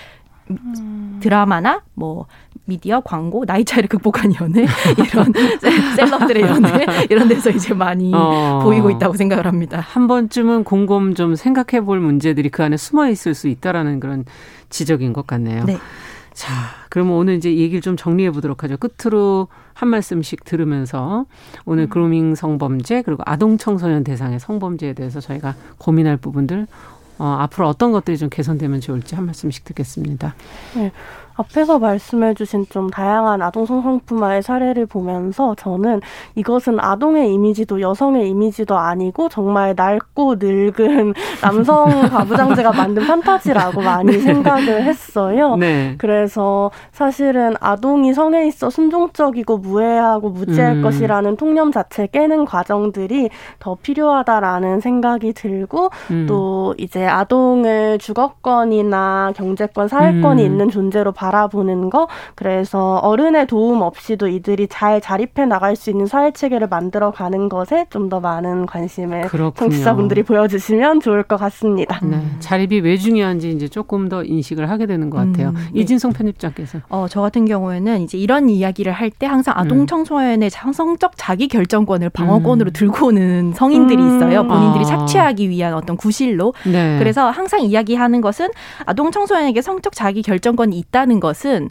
음. 0.50 1.20
드라마나 1.22 1.84
뭐 1.94 2.26
미디어, 2.66 3.02
광고, 3.02 3.46
나이 3.46 3.66
차이를 3.66 3.90
극복한 3.90 4.34
연애 4.40 4.66
이런 4.98 5.34
셀럽들의 5.96 6.44
연애 6.44 6.86
이런 7.10 7.28
데서 7.28 7.50
이제 7.50 7.74
많이 7.74 8.12
어. 8.14 8.62
보이고 8.64 8.90
있다고 8.90 9.16
생각을 9.16 9.46
합니다. 9.48 9.80
한 9.82 10.08
번쯤은 10.08 10.64
곰곰 10.64 11.14
좀 11.14 11.36
생각해 11.36 11.84
볼 11.84 12.00
문제들이 12.00 12.50
그 12.50 12.64
안에 12.64 12.78
숨어 12.78 13.10
있을 13.10 13.34
수 13.34 13.50
있다라는 13.50 14.00
그런 14.00 14.24
지적인 14.70 15.12
것 15.12 15.28
같네요. 15.28 15.66
네. 15.66 15.78
자, 16.34 16.52
그러면 16.90 17.14
오늘 17.14 17.36
이제 17.36 17.56
얘기를 17.56 17.82
좀 17.82 17.96
정리해 17.96 18.32
보도록 18.32 18.64
하죠. 18.64 18.78
끝으로 18.78 19.50
한 19.74 19.90
말씀씩 19.90 20.46
들으면서 20.46 21.26
오늘 21.66 21.84
음. 21.84 21.90
그루밍 21.90 22.36
성범죄 22.36 23.04
그리고 23.04 23.24
아동 23.26 23.58
청소년 23.58 24.04
대상의 24.04 24.40
성범죄에 24.40 24.94
대해서 24.94 25.20
저희가 25.20 25.56
고민할 25.78 26.18
부분들 26.18 26.68
어, 27.20 27.38
앞으로 27.42 27.68
어떤 27.68 27.92
것들이 27.92 28.18
좀 28.18 28.30
개선되면 28.30 28.82
좋을지 28.82 29.16
한 29.16 29.26
말씀씩 29.26 29.64
듣겠습니다. 29.66 30.36
네. 30.76 30.92
앞에서 31.36 31.80
말씀해주신 31.80 32.68
좀 32.70 32.90
다양한 32.90 33.42
아동 33.42 33.66
성상품화의 33.66 34.44
사례를 34.44 34.86
보면서 34.86 35.56
저는 35.56 36.02
이것은 36.36 36.80
아동의 36.80 37.34
이미지도 37.34 37.82
여성의 37.82 38.30
이미지도 38.30 38.78
아니고 38.78 39.30
정말 39.30 39.74
낡고 39.76 40.36
늙은 40.40 41.14
남성 41.42 42.10
가부장제가 42.10 42.72
만든 42.74 43.06
판타지라고 43.06 43.82
많이 43.82 44.12
네. 44.12 44.20
생각을 44.20 44.84
했어요. 44.84 45.56
네. 45.56 45.96
그래서 45.98 46.72
사실은 46.92 47.56
아동이 47.60 48.14
성에 48.14 48.48
있어 48.48 48.70
순종적이고 48.70 49.58
무해하고 49.58 50.30
무지할 50.30 50.78
음. 50.78 50.82
것이라는 50.82 51.36
통념 51.38 51.72
자체 51.72 52.08
깨는 52.08 52.46
과정들이 52.46 53.30
더 53.60 53.76
필요하다라는 53.76 54.82
생각이 54.82 55.34
들고 55.34 55.90
음. 56.12 56.26
또 56.28 56.76
이제 56.78 57.06
아동을 57.06 57.98
주거권이나 57.98 59.34
경제권, 59.36 59.88
사회권이 59.88 60.42
음. 60.44 60.46
있는 60.46 60.70
존재로 60.70 61.12
바라보는 61.24 61.90
거 61.90 62.08
그래서 62.36 62.98
어른의 62.98 63.48
도움 63.48 63.82
없이도 63.82 64.28
이들이 64.28 64.68
잘 64.68 65.00
자립해 65.02 65.46
나갈 65.48 65.76
수 65.76 65.90
있는 65.90 66.06
사회 66.06 66.32
체계를 66.32 66.68
만들어 66.68 67.12
가는 67.12 67.50
것에 67.50 67.86
좀 67.90 68.04
더 68.10 68.20
많은 68.20 68.66
관심을 68.66 69.30
청취자분들이 69.56 70.24
보여주시면 70.24 71.00
좋을 71.00 71.24
것 71.24 71.38
같습니다. 71.38 72.00
네. 72.04 72.22
자립이 72.40 72.82
왜 72.82 72.98
중요한지 72.98 73.50
이제 73.50 73.68
조금 73.70 74.10
더 74.10 74.24
인식을 74.24 74.70
하게 74.70 74.86
되는 74.86 75.10
것 75.10 75.18
같아요. 75.20 75.50
음, 75.50 75.56
네. 75.74 75.80
이진성 75.82 76.12
편집장께서. 76.12 76.80
어, 76.90 77.08
저 77.10 77.22
같은 77.22 77.46
경우에는 77.46 78.02
이제 78.02 78.18
이런 78.18 78.50
이야기를 78.50 78.92
할 78.92 79.10
때 79.10 79.26
항상 79.26 79.54
아동 79.58 79.82
음. 79.82 79.88
청소년의 79.88 80.50
성적 80.50 81.14
자기 81.16 81.48
결정권을 81.48 82.10
방어권으로 82.10 82.72
음. 82.72 82.74
들고 82.74 83.08
오는 83.08 83.54
성인들이 83.54 84.02
음. 84.02 84.16
있어요. 84.18 84.46
본인들이 84.48 84.84
아. 84.84 84.88
착취하기 84.88 85.50
위한 85.50 85.74
어떤 85.76 85.96
구실로. 85.96 86.54
네. 86.66 86.98
그래서 87.00 87.30
항상 87.30 87.62
이야기하는 87.62 88.20
것은 88.22 88.50
아동 88.86 89.12
청소년에게 89.12 89.62
성적 89.62 89.94
자기 89.94 90.22
결정권이 90.24 90.78
있다는 90.78 91.13
것은 91.20 91.70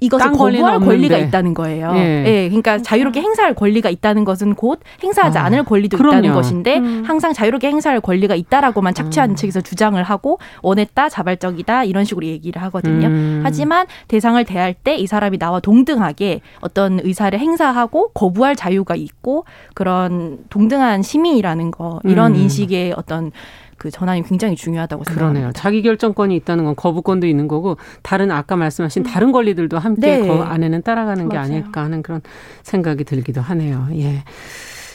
이것을 0.00 0.32
거부할 0.32 0.80
권리가 0.80 1.18
있다는 1.18 1.54
거예요. 1.54 1.92
예. 1.94 2.24
예. 2.26 2.48
그러니까 2.48 2.78
자유롭게 2.78 3.20
행사할 3.20 3.54
권리가 3.54 3.90
있다는 3.90 4.24
것은 4.24 4.54
곧 4.54 4.80
행사하지 5.02 5.38
아, 5.38 5.44
않을 5.44 5.64
권리도 5.64 5.98
그럼요. 5.98 6.16
있다는 6.18 6.34
것인데 6.34 6.78
음. 6.78 7.02
항상 7.06 7.32
자유롭게 7.32 7.68
행사할 7.68 8.00
권리가 8.00 8.34
있다라고만 8.34 8.94
착취한 8.94 9.30
음. 9.30 9.36
측에서 9.36 9.60
주장을 9.60 10.02
하고 10.02 10.38
원했다, 10.62 11.08
자발적이다 11.08 11.84
이런 11.84 12.04
식으로 12.04 12.26
얘기를 12.26 12.62
하거든요. 12.62 13.08
음. 13.08 13.40
하지만 13.44 13.86
대상을 14.08 14.42
대할 14.44 14.74
때 14.74 14.96
이 15.00 15.06
사람이 15.06 15.38
나와 15.38 15.60
동등하게 15.60 16.40
어떤 16.60 17.00
의사를 17.02 17.38
행사하고 17.38 18.08
거부할 18.12 18.56
자유가 18.56 18.94
있고 18.96 19.44
그런 19.74 20.38
동등한 20.50 21.02
시민이라는 21.02 21.70
거 21.70 22.00
이런 22.04 22.32
음. 22.34 22.40
인식의 22.40 22.94
어떤 22.96 23.30
그 23.80 23.90
전환이 23.90 24.22
굉장히 24.22 24.56
중요하다고 24.56 25.04
생각합니다. 25.04 25.40
그러네요. 25.40 25.52
자기 25.54 25.80
결정권이 25.80 26.36
있다는 26.36 26.66
건 26.66 26.76
거부권도 26.76 27.26
있는 27.26 27.48
거고 27.48 27.78
다른 28.02 28.30
아까 28.30 28.54
말씀하신 28.54 29.06
음. 29.06 29.10
다른 29.10 29.32
권리들도 29.32 29.78
함께 29.78 30.18
네. 30.18 30.28
그 30.28 30.34
안에는 30.34 30.82
따라가는 30.82 31.28
맞아요. 31.28 31.48
게 31.48 31.54
아닐까 31.54 31.82
하는 31.82 32.02
그런 32.02 32.20
생각이 32.62 33.04
들기도 33.04 33.40
하네요. 33.40 33.88
예. 33.94 34.22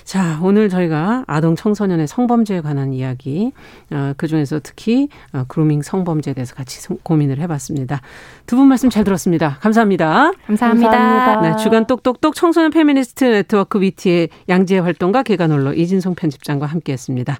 자, 0.05 0.39
오늘 0.43 0.69
저희가 0.69 1.23
아동 1.25 1.55
청소년의 1.55 2.05
성범죄에 2.07 2.61
관한 2.61 2.93
이야기, 2.93 3.51
어, 3.91 4.13
그 4.17 4.27
중에서 4.27 4.59
특히 4.61 5.09
어, 5.33 5.45
그루밍 5.47 5.81
성범죄에 5.81 6.35
대해서 6.35 6.53
같이 6.53 6.79
고민을 7.01 7.39
해봤습니다. 7.39 8.01
두 8.45 8.55
분 8.55 8.67
말씀 8.67 8.91
잘 8.91 9.03
들었습니다. 9.03 9.57
감사합니다. 9.61 10.31
감사합니다. 10.45 10.91
감사합니다. 10.91 11.41
네, 11.41 11.63
주간 11.63 11.87
똑똑똑 11.87 12.35
청소년 12.35 12.69
페미니스트 12.69 13.25
네트워크 13.25 13.81
위티의 13.81 14.29
양지혜 14.47 14.81
활동가 14.81 15.23
계간홀로 15.23 15.73
이진송 15.73 16.13
편집장과 16.13 16.67
함께했습니다. 16.67 17.37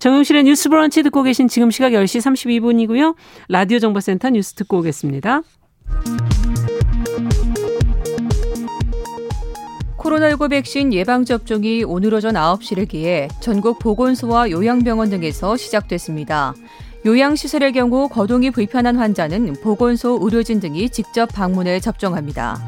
정용실의 0.00 0.42
뉴스 0.42 0.68
브런치 0.68 1.04
듣고 1.04 1.22
계신 1.22 1.46
지금 1.46 1.70
시각 1.70 1.92
10시 1.92 2.20
32분이고요. 2.34 3.14
라디오 3.48 3.78
정보센터 3.78 4.30
뉴스 4.30 4.54
듣고 4.54 4.78
오겠습니다. 4.78 5.42
코로나19 9.98 10.50
백신 10.50 10.92
예방접종이 10.92 11.82
오늘 11.84 12.14
오전 12.14 12.34
9시를 12.34 12.88
기해 12.88 13.28
전국 13.40 13.78
보건소와 13.80 14.50
요양병원 14.50 15.10
등에서 15.10 15.56
시작됐습니다. 15.56 16.54
요양시설의 17.04 17.72
경우 17.72 18.08
거동이 18.08 18.50
불편한 18.50 18.96
환자는 18.96 19.56
보건소 19.62 20.20
의료진 20.22 20.60
등이 20.60 20.90
직접 20.90 21.28
방문해 21.32 21.80
접종합니다. 21.80 22.64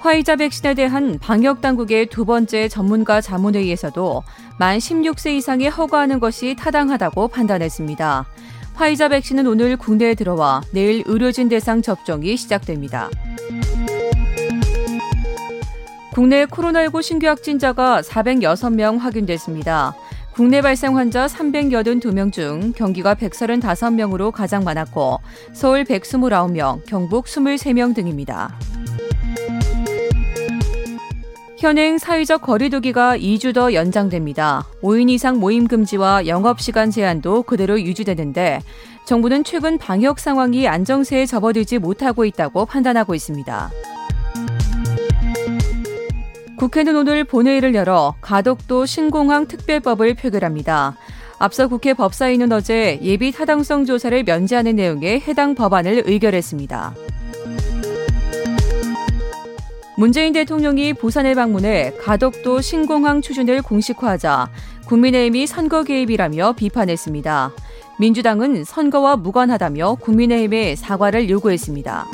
화이자 0.00 0.36
백신에 0.36 0.74
대한 0.74 1.18
방역당국의 1.20 2.06
두 2.06 2.24
번째 2.24 2.68
전문가 2.68 3.20
자문회의에서도 3.20 4.22
만 4.58 4.78
16세 4.78 5.36
이상에 5.36 5.68
허가하는 5.68 6.18
것이 6.18 6.56
타당하다고 6.58 7.28
판단했습니다. 7.28 8.26
화이자 8.74 9.08
백신은 9.10 9.46
오늘 9.46 9.76
국내에 9.76 10.14
들어와 10.14 10.62
내일 10.72 11.02
의료진 11.06 11.48
대상 11.48 11.82
접종이 11.82 12.36
시작됩니다. 12.36 13.10
국내 16.12 16.44
코로나19 16.44 17.00
신규 17.02 17.26
확진자가 17.26 18.02
406명 18.02 18.98
확인됐습니다. 18.98 19.94
국내 20.34 20.60
발생 20.60 20.96
환자 20.96 21.26
382명 21.26 22.30
중 22.30 22.72
경기가 22.76 23.14
135명으로 23.14 24.30
가장 24.30 24.62
많았고 24.62 25.20
서울 25.54 25.84
129명, 25.84 26.84
경북 26.86 27.24
23명 27.24 27.94
등입니다. 27.94 28.54
현행 31.58 31.96
사회적 31.96 32.42
거리두기가 32.42 33.16
2주 33.16 33.54
더 33.54 33.72
연장됩니다. 33.72 34.66
5인 34.82 35.08
이상 35.08 35.38
모임 35.38 35.66
금지와 35.66 36.26
영업시간 36.26 36.90
제한도 36.90 37.42
그대로 37.44 37.80
유지되는데 37.80 38.60
정부는 39.06 39.44
최근 39.44 39.78
방역 39.78 40.18
상황이 40.18 40.68
안정세에 40.68 41.24
접어들지 41.24 41.78
못하고 41.78 42.24
있다고 42.26 42.66
판단하고 42.66 43.14
있습니다. 43.14 43.70
국회는 46.62 46.94
오늘 46.94 47.24
본회의를 47.24 47.74
열어 47.74 48.14
가덕도 48.20 48.86
신공항 48.86 49.48
특별법을 49.48 50.14
표결합니다. 50.14 50.96
앞서 51.40 51.66
국회 51.66 51.92
법사위는 51.92 52.52
어제 52.52 53.00
예비 53.02 53.32
타당성 53.32 53.84
조사를 53.84 54.22
면제하는 54.22 54.76
내용의 54.76 55.22
해당 55.22 55.56
법안을 55.56 56.04
의결했습니다. 56.06 56.94
문재인 59.96 60.32
대통령이 60.32 60.94
부산을 60.94 61.34
방문해 61.34 61.94
가덕도 62.00 62.60
신공항 62.60 63.22
추진을 63.22 63.60
공식화하자 63.62 64.48
국민의힘이 64.86 65.48
선거 65.48 65.82
개입이라며 65.82 66.52
비판했습니다. 66.52 67.50
민주당은 67.98 68.62
선거와 68.62 69.16
무관하다며 69.16 69.96
국민의힘에 69.96 70.76
사과를 70.76 71.28
요구했습니다. 71.28 72.06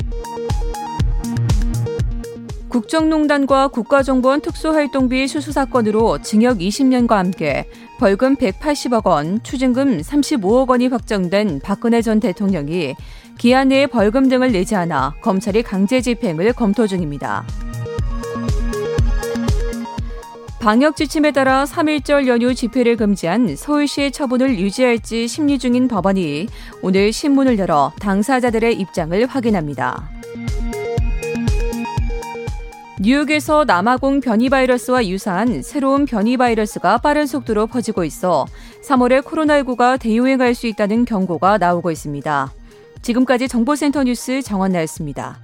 국정농단과 2.69 3.69
국가정보원 3.69 4.41
특수활동비 4.41 5.27
수수 5.27 5.51
사건으로 5.51 6.19
징역 6.21 6.59
20년과 6.59 7.15
함께 7.15 7.65
벌금 7.97 8.35
180억 8.35 9.07
원, 9.07 9.41
추징금 9.43 9.99
35억 10.01 10.69
원이 10.69 10.87
확정된 10.87 11.61
박근혜 11.63 12.01
전 12.01 12.19
대통령이 12.19 12.95
기한 13.37 13.69
내에 13.69 13.87
벌금 13.87 14.29
등을 14.29 14.51
내지 14.51 14.75
않아 14.75 15.15
검찰이 15.21 15.63
강제 15.63 15.99
집행을 15.99 16.53
검토 16.53 16.85
중입니다. 16.87 17.45
방역 20.59 20.97
지침에 20.97 21.31
따라 21.31 21.63
3일절 21.63 22.27
연휴 22.27 22.53
집회를 22.53 22.97
금지한 22.97 23.55
서울시의 23.55 24.11
처분을 24.11 24.59
유지할지 24.59 25.27
심리 25.27 25.57
중인 25.57 25.87
법원이 25.87 26.47
오늘 26.81 27.13
신문을 27.13 27.57
열어 27.57 27.93
당사자들의 27.99 28.77
입장을 28.77 29.25
확인합니다. 29.25 30.18
뉴욕에서 33.01 33.63
남아공 33.63 34.19
변이 34.19 34.49
바이러스와 34.49 35.07
유사한 35.07 35.61
새로운 35.61 36.03
변이 36.03 36.35
바이러스가 36.35 36.97
빠른 36.97 37.27
속도로 37.27 37.67
퍼지고 37.67 38.03
있어 38.03 38.45
3월에 38.85 39.21
코로나19가 39.21 39.97
대유행할 39.97 40.53
수 40.53 40.67
있다는 40.67 41.05
경고가 41.05 41.57
나오고 41.57 41.91
있습니다. 41.91 42.51
지금까지 43.01 43.47
정보센터 43.47 44.03
뉴스 44.03 44.41
정원나였습니다. 44.41 45.39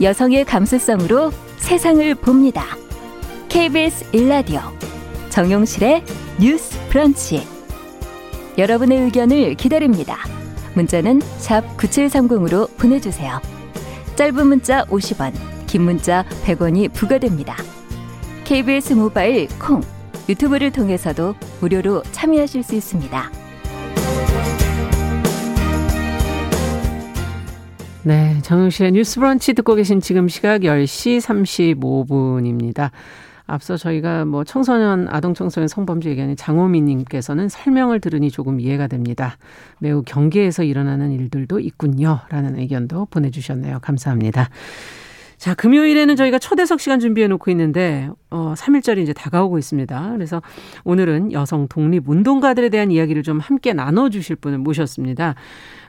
여성의 0.00 0.46
감수성으로 0.46 1.30
세상을 1.58 2.14
봅니다. 2.16 2.64
KBS 3.52 4.16
일라디오 4.16 4.60
정용실의 5.28 6.02
뉴스 6.40 6.74
브런치 6.88 7.46
여러분의 8.56 8.98
의견을 9.02 9.56
기다립니다. 9.56 10.16
문자는 10.74 11.18
9730으로 11.18 12.74
보내주세요. 12.78 13.42
짧은 14.16 14.46
문자 14.46 14.86
50원, 14.86 15.34
긴 15.66 15.82
문자 15.82 16.24
100원이 16.46 16.94
부과됩니다. 16.94 17.54
KBS 18.44 18.94
모바일 18.94 19.48
콩, 19.58 19.82
유튜브를 20.30 20.72
통해서도 20.72 21.34
무료로 21.60 22.04
참여하실 22.04 22.62
수 22.62 22.74
있습니다. 22.74 23.30
네, 28.04 28.38
정용실의 28.40 28.92
뉴스 28.92 29.20
브런치 29.20 29.52
듣고 29.52 29.74
계신 29.74 30.00
지금 30.00 30.26
시각 30.26 30.62
10시 30.62 31.20
35분입니다. 31.20 32.90
앞서 33.52 33.76
저희가 33.76 34.24
뭐 34.24 34.44
청소년, 34.44 35.08
아동 35.10 35.34
청소년 35.34 35.68
성범죄 35.68 36.08
얘기하는 36.08 36.36
장호민 36.36 36.86
님께서는 36.86 37.50
설명을 37.50 38.00
들으니 38.00 38.30
조금 38.30 38.60
이해가 38.60 38.86
됩니다. 38.86 39.36
매우 39.78 40.02
경계에서 40.02 40.64
일어나는 40.64 41.12
일들도 41.12 41.60
있군요. 41.60 42.20
라는 42.30 42.58
의견도 42.58 43.08
보내주셨네요. 43.10 43.80
감사합니다. 43.80 44.48
자, 45.36 45.54
금요일에는 45.54 46.16
저희가 46.16 46.38
초대석 46.38 46.80
시간 46.80 46.98
준비해 46.98 47.28
놓고 47.28 47.50
있는데, 47.50 48.08
어, 48.30 48.54
3일절이 48.56 48.98
이제 48.98 49.12
다가오고 49.12 49.58
있습니다. 49.58 50.12
그래서 50.12 50.40
오늘은 50.84 51.32
여성 51.32 51.68
독립 51.68 52.08
운동가들에 52.08 52.70
대한 52.70 52.90
이야기를 52.90 53.22
좀 53.22 53.38
함께 53.38 53.74
나눠주실 53.74 54.36
분을 54.36 54.58
모셨습니다. 54.58 55.34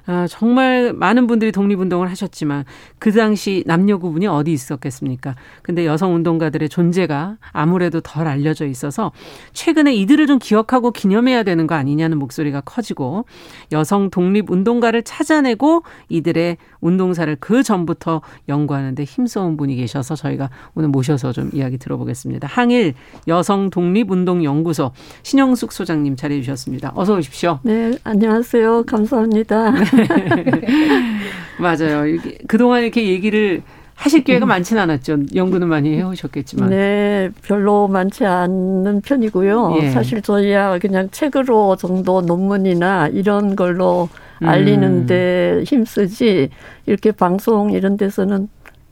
아, 0.06 0.28
정말 0.28 0.92
많은 0.94 1.28
분들이 1.28 1.52
독립운동을 1.52 2.10
하셨지만 2.10 2.66
그 3.00 3.12
당시 3.12 3.64
남녀 3.66 3.98
구분이 3.98 4.28
어디 4.28 4.52
있었겠습니까? 4.52 5.36
근데 5.62 5.86
여성 5.86 6.14
운동가들의 6.16 6.68
존재가 6.68 7.38
아무래도 7.52 8.02
덜 8.02 8.28
알려져 8.28 8.66
있어서 8.66 9.12
최근에 9.54 9.94
이들을 9.96 10.28
좀 10.28 10.40
기억하고 10.40 10.92
기념해야 10.92 11.44
되는 11.44 11.68
거 11.68 11.76
아니냐는 11.76 12.18
목소리가 12.18 12.62
커지고 12.62 13.26
여성 13.72 14.10
독립 14.10 14.52
운동가를 14.52 15.04
찾아내고 15.04 15.84
이들의 16.10 16.58
운동사를 16.82 17.36
그 17.40 17.64
전부터 17.64 18.22
연구하는데 18.50 19.02
힘써온 19.04 19.56
분이 19.56 19.76
계셔서 19.78 20.16
저희가 20.16 20.50
오늘 20.76 20.90
모셔서 20.90 21.32
좀 21.32 21.50
이야기 21.54 21.78
들어보겠습니다. 21.78 22.48
항일 22.48 22.94
여성 23.28 23.70
독립 23.70 24.12
운동 24.12 24.44
연구소 24.44 24.92
신영숙 25.24 25.72
소장님 25.72 26.18
자리해 26.18 26.42
주셨습니다. 26.42 26.92
어서 26.96 27.16
오십시오. 27.16 27.60
네, 27.64 27.98
안녕하세요. 28.04 28.84
감사합니다. 28.84 29.74
맞아요. 31.60 32.18
그동안 32.48 32.84
이렇게 32.84 33.08
얘기를 33.08 33.62
하실 33.96 34.24
기회가 34.24 34.46
음. 34.46 34.50
많지는 34.50 34.82
않았죠. 34.82 35.20
연구는 35.36 35.68
많이 35.68 35.96
해오셨겠지만. 35.96 36.70
네, 36.70 37.30
별로 37.44 37.88
많지 37.88 38.26
않는 38.26 39.02
편이고요. 39.02 39.78
예. 39.82 39.90
사실 39.92 40.22
저희야 40.22 40.80
그냥 40.80 41.10
책으로 41.12 41.76
정도 41.76 42.22
논문이나 42.22 43.10
이런 43.10 43.56
걸로 43.56 44.10
알리는데 44.42 45.60
음. 45.60 45.64
힘쓰지 45.64 46.50
이렇게 46.86 47.12
방송 47.12 47.72
이런 47.72 47.96
데서는 47.96 48.50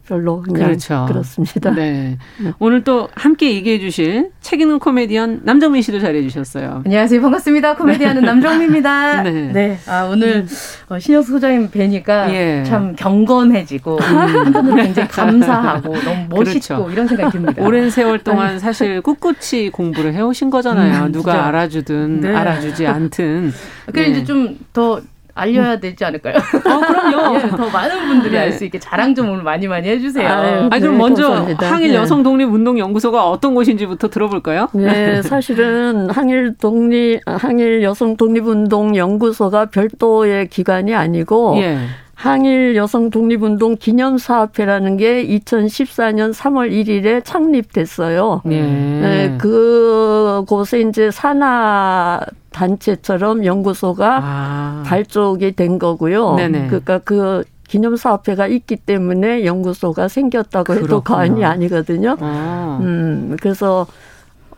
별로 0.08 0.42
그냥 0.42 0.68
그렇죠. 0.68 1.06
그렇습니다. 1.08 1.72
네. 1.72 2.18
네. 2.40 2.54
오늘 2.60 2.84
또 2.84 3.10
함께 3.14 3.54
얘기해 3.56 3.80
주실 3.80 4.32
책 4.42 4.62
읽는 4.62 4.80
코미디언 4.80 5.42
남정민 5.44 5.82
씨도 5.82 6.00
잘해 6.00 6.22
주셨어요. 6.24 6.82
안녕하세요. 6.86 7.22
반갑습니다. 7.22 7.76
코미디언은 7.76 8.24
남정민입니다. 8.24 9.24
네. 9.24 9.32
네. 9.52 9.80
아, 9.88 10.04
오늘 10.12 10.46
어, 10.90 11.00
신혁 11.00 11.26
소장님 11.26 11.70
뵈니까 11.70 12.34
예. 12.34 12.64
참 12.66 12.96
경건해지고 12.96 13.98
음. 13.98 14.18
한편으로 14.18 14.76
굉장히 14.76 15.08
감사하고 15.10 15.96
너무 16.02 16.28
멋있고 16.30 16.84
그렇죠. 16.86 16.90
이런 16.92 17.08
생각이 17.08 17.32
듭니다. 17.32 17.64
오랜 17.64 17.90
세월 17.90 18.20
동안 18.20 18.60
사실 18.60 19.02
꿋꿋이 19.02 19.70
공부를 19.72 20.14
해 20.14 20.22
오신 20.22 20.50
거잖아요. 20.50 21.06
음, 21.06 21.12
누가 21.12 21.48
알아주든 21.48 22.22
네. 22.22 22.36
알아주지 22.36 22.88
않든. 22.88 23.54
그래 23.92 24.06
네. 24.06 24.12
이제 24.12 24.26
좀 24.26 24.58
더 24.74 25.02
알려야 25.34 25.80
되지 25.80 26.04
않을까요? 26.04 26.36
어, 26.38 26.80
그럼요. 26.80 27.36
예, 27.40 27.50
더 27.50 27.70
많은 27.70 28.08
분들이 28.08 28.34
네. 28.34 28.40
알수 28.40 28.66
있게 28.66 28.80
자랑 28.80 29.16
좀 29.16 29.30
오늘 29.30 29.44
많이 29.44 29.68
많이 29.68 29.88
해주세요. 29.90 30.28
아, 30.28 30.70
아 30.72 30.80
그럼 30.80 30.94
네, 30.94 30.98
먼저 30.98 31.24
감사합니다. 31.24 31.72
항일 31.72 31.92
네. 31.92 31.96
여성 31.96 32.24
독립 32.24 32.46
운동 32.46 32.78
연구소가 32.80 33.30
어떤 33.30 33.56
곳인지부터 33.56 34.10
들어볼까요? 34.10 34.68
네, 34.74 35.22
사실은 35.24 36.10
항일 36.10 36.56
독립 36.58 37.22
항일 37.26 37.84
여성 37.84 38.18
독립 38.18 38.48
운동 38.48 38.96
연구소가 38.96 39.66
별도의 39.66 40.48
기관이 40.50 40.94
아니고 40.94 41.56
예. 41.58 41.78
항일 42.22 42.76
여성 42.76 43.10
독립운동 43.10 43.78
기념사업회라는 43.78 44.98
게 44.98 45.26
2014년 45.26 46.32
3월 46.34 46.72
1일에 46.72 47.26
창립됐어요. 47.26 48.44
예. 48.52 48.62
네, 48.62 49.38
그곳에 49.40 50.82
이제 50.82 51.10
산하 51.10 52.20
단체처럼 52.52 53.44
연구소가 53.44 54.20
아. 54.22 54.84
발족이 54.86 55.56
된 55.56 55.80
거고요. 55.80 56.36
네네. 56.36 56.68
그러니까 56.68 57.00
그 57.00 57.44
기념사업회가 57.68 58.46
있기 58.46 58.76
때문에 58.76 59.44
연구소가 59.44 60.08
생겼다고 60.08 60.74
해도 60.74 60.86
그렇구나. 60.86 61.18
과언이 61.18 61.44
아니거든요. 61.44 62.18
아. 62.20 62.78
음, 62.82 63.36
그래서 63.42 63.88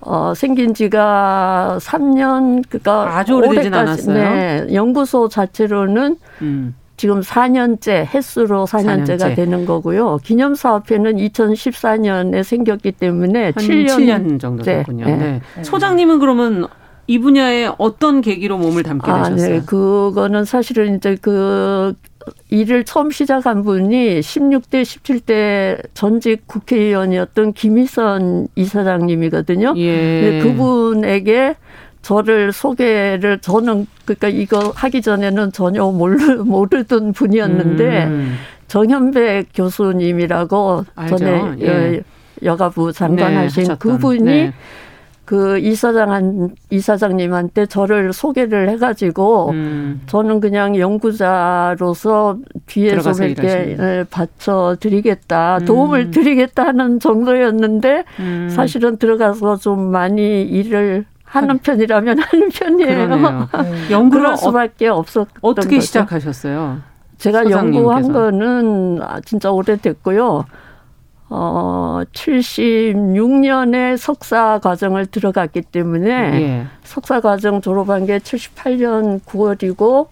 어, 0.02 0.34
생긴 0.36 0.74
지가 0.74 1.78
3년, 1.80 2.64
그니까. 2.68 3.18
아주 3.18 3.36
오래되진 3.36 3.74
않았어요. 3.74 4.16
네. 4.16 4.68
연구소 4.74 5.30
자체로는 5.30 6.18
음. 6.42 6.76
지금 6.96 7.22
4년째, 7.22 8.06
횟수로 8.14 8.66
4년째가 8.66 9.20
4년째. 9.20 9.36
되는 9.36 9.66
거고요. 9.66 10.20
기념사업회는 10.24 11.16
2014년에 11.16 12.44
생겼기 12.44 12.94
때문에 12.94 13.52
7년, 13.54 13.88
7년 13.88 14.40
정도 14.40 14.64
됐군요. 14.64 15.06
네. 15.06 15.18
네. 15.18 15.64
소장님은 15.64 16.20
그러면 16.20 16.68
이 17.08 17.20
분야에 17.20 17.70
어떤 17.78 18.22
계기로 18.22 18.58
몸을 18.58 18.84
담게 18.84 19.12
아, 19.12 19.24
되셨어요? 19.24 19.60
네. 19.60 19.66
그거는 19.66 20.46
사실은 20.46 20.96
이제 20.96 21.18
그 21.22 21.94
일을 22.50 22.86
처음 22.86 23.12
시작한 23.12 23.64
분이 23.64 24.22
16대, 24.22 24.84
17대 24.84 25.84
전직 25.94 26.48
국회의원이었던 26.48 27.52
김희선 27.54 28.48
이사장님이거든요. 28.56 29.74
예. 29.76 30.40
그분에게 30.42 31.56
저를 32.04 32.52
소개를 32.52 33.40
저는 33.40 33.88
그러니까 34.06 34.28
이거 34.28 34.72
하기 34.76 35.02
전에는 35.02 35.52
전혀 35.54 35.84
모르, 35.86 36.16
모르던 36.44 37.14
분이었는데 37.14 38.04
음. 38.06 38.36
정현배 38.68 39.46
교수님이라고 39.56 40.86
알죠. 40.96 41.18
전에 41.18 41.56
예. 41.62 42.02
여가부 42.44 42.92
장관 42.92 43.32
네, 43.32 43.38
하신 43.38 43.64
하셨던. 43.64 43.78
그분이 43.78 44.24
네. 44.24 44.54
그 45.26 45.58
이사장 45.60 46.50
이사장님한테 46.70 47.68
저를 47.68 48.12
소개를 48.12 48.70
해가지고 48.72 49.52
음. 49.52 50.02
저는 50.06 50.42
그냥 50.42 50.78
연구자로서 50.78 52.38
뒤에서 52.66 53.14
좀 53.14 53.28
이렇게 53.28 53.78
예, 53.80 54.06
받쳐 54.12 54.76
드리겠다 54.82 55.60
음. 55.62 55.66
도움을 55.66 56.12
드리겠다 56.12 56.66
하는 56.66 57.00
정도였는데 57.00 58.04
음. 58.20 58.50
사실은 58.52 58.98
들어가서 58.98 59.56
좀 59.56 59.80
많이 59.92 60.42
일을 60.44 61.06
하는 61.34 61.58
편이라면 61.58 62.20
하는 62.20 62.50
편이에요. 62.50 63.08
네. 63.08 63.92
연구를 63.92 64.30
할 64.30 64.38
수밖에 64.38 64.88
없었 64.88 65.28
어떻게 65.42 65.78
거죠. 65.78 65.82
시작하셨어요? 65.82 66.80
제가 67.18 67.50
연구한 67.50 68.12
거는 68.12 69.00
진짜 69.26 69.50
오래됐고요. 69.52 70.46
어, 71.30 72.02
76년에 72.12 73.98
석사 73.98 74.60
과정을 74.60 75.08
들어갔기 75.08 75.64
때문에 75.64 76.10
예. 76.12 76.66
석사 76.84 77.22
과정 77.22 77.62
졸업한 77.62 78.06
게 78.06 78.20
78년 78.20 79.20
9월이고 79.24 80.10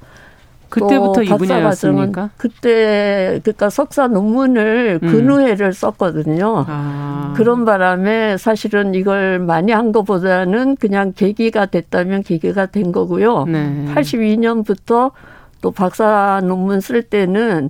그때부터 0.72 1.22
이 1.22 1.28
분야였습니까? 1.28 2.32
그때 2.38 3.40
그러니까 3.44 3.70
석사 3.70 4.08
논문을 4.08 5.00
음. 5.04 5.12
근우회를 5.12 5.74
썼거든요. 5.74 6.66
아. 6.68 7.34
그런 7.36 7.66
바람에 7.66 8.38
사실은 8.38 8.96
이걸 8.96 9.40
많이 9.40 9.72
한 9.72 9.92
것보다는 9.92 10.78
그냥 10.78 11.14
계기가 11.14 11.68
됐다면 11.68 12.24
계기가 12.24 12.68
된 12.68 12.92
거고요. 12.92 13.46
네. 13.46 13.86
82년부터 13.94 15.12
또 15.62 15.72
박사 15.72 16.42
논문 16.44 16.80
쓸 16.80 17.04
때는 17.04 17.70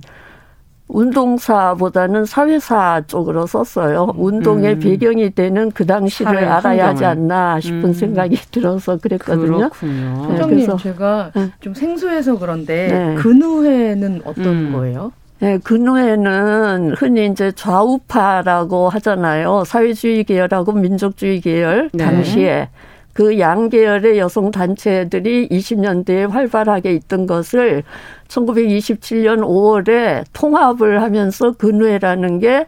운동사보다는 0.88 2.26
사회사 2.26 3.02
쪽으로 3.06 3.46
썼어요. 3.46 4.12
운동의 4.16 4.74
음. 4.74 4.78
배경이 4.80 5.30
되는 5.30 5.70
그 5.70 5.86
당시를 5.86 6.36
알아야 6.36 6.88
하지 6.88 7.04
않나 7.04 7.60
싶은 7.60 7.84
음. 7.84 7.92
생각이 7.92 8.36
들어서 8.50 8.98
그랬거든요. 8.98 9.70
그렇군요. 9.70 10.26
네, 10.32 10.42
그래서 10.44 10.76
제가 10.76 11.30
네. 11.34 11.50
좀 11.60 11.72
생소해서 11.72 12.38
그런데 12.38 12.88
네. 12.88 13.14
근우회는 13.16 14.22
어떤 14.24 14.46
음. 14.46 14.72
거예요? 14.72 15.12
네, 15.40 15.58
근우회는 15.58 16.94
흔히 16.96 17.26
이제 17.26 17.50
좌우파라고 17.50 18.88
하잖아요. 18.90 19.64
사회주의 19.66 20.22
계열하고 20.24 20.72
민족주의 20.72 21.40
계열 21.40 21.90
네. 21.92 22.04
당시에 22.04 22.68
그 23.12 23.38
양계열의 23.38 24.18
여성 24.18 24.50
단체들이 24.50 25.48
20년대에 25.48 26.28
활발하게 26.30 26.94
있던 26.94 27.26
것을 27.26 27.82
1927년 28.28 29.40
5월에 29.40 30.24
통합을 30.32 31.02
하면서 31.02 31.52
근회라는 31.52 32.38
게 32.38 32.66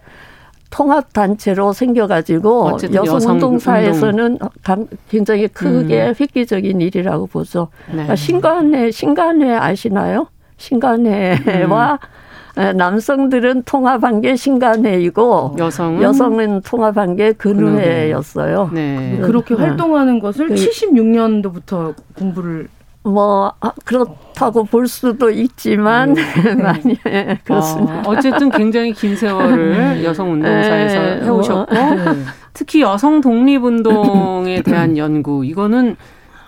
통합 0.70 1.12
단체로 1.12 1.72
생겨가지고 1.72 2.78
여성 2.94 3.34
운동사에서는 3.34 4.38
운동. 4.64 4.88
굉장히 5.08 5.46
크게 5.46 6.08
음. 6.08 6.14
획기적인 6.18 6.80
일이라고 6.80 7.26
보죠. 7.28 7.68
네. 7.86 7.92
그러니까 7.92 8.16
신관회 8.16 8.90
신관회 8.90 9.54
아시나요? 9.54 10.26
신관회와 10.56 11.92
음. 11.92 12.23
남성들은 12.54 13.64
통합한 13.64 14.20
게 14.20 14.36
신간회이고 14.36 15.56
여성은, 15.58 16.02
여성은 16.02 16.60
통합한 16.62 17.16
게 17.16 17.32
근우회였어요. 17.32 18.70
네. 18.72 19.18
그렇게 19.22 19.54
활동하는 19.54 20.20
것을 20.20 20.48
그, 20.48 20.54
76년도부터 20.54 21.94
공부를 22.16 22.68
뭐 23.04 23.52
아, 23.60 23.72
그렇다고 23.84 24.64
볼 24.64 24.88
수도 24.88 25.28
있지만 25.30 26.14
네. 26.14 26.22
많이 26.56 26.96
네, 27.04 27.38
그렇습니다. 27.44 27.98
아, 27.98 28.02
어쨌든 28.06 28.50
굉장히 28.50 28.92
긴 28.92 29.14
세월을 29.14 30.02
여성 30.04 30.32
운동사에서 30.32 31.00
네, 31.00 31.20
해오셨고 31.22 31.74
뭐, 31.74 31.94
네. 31.94 32.20
특히 32.54 32.80
여성 32.80 33.20
독립 33.20 33.62
운동에 33.62 34.62
대한 34.64 34.96
연구 34.96 35.44
이거는 35.44 35.96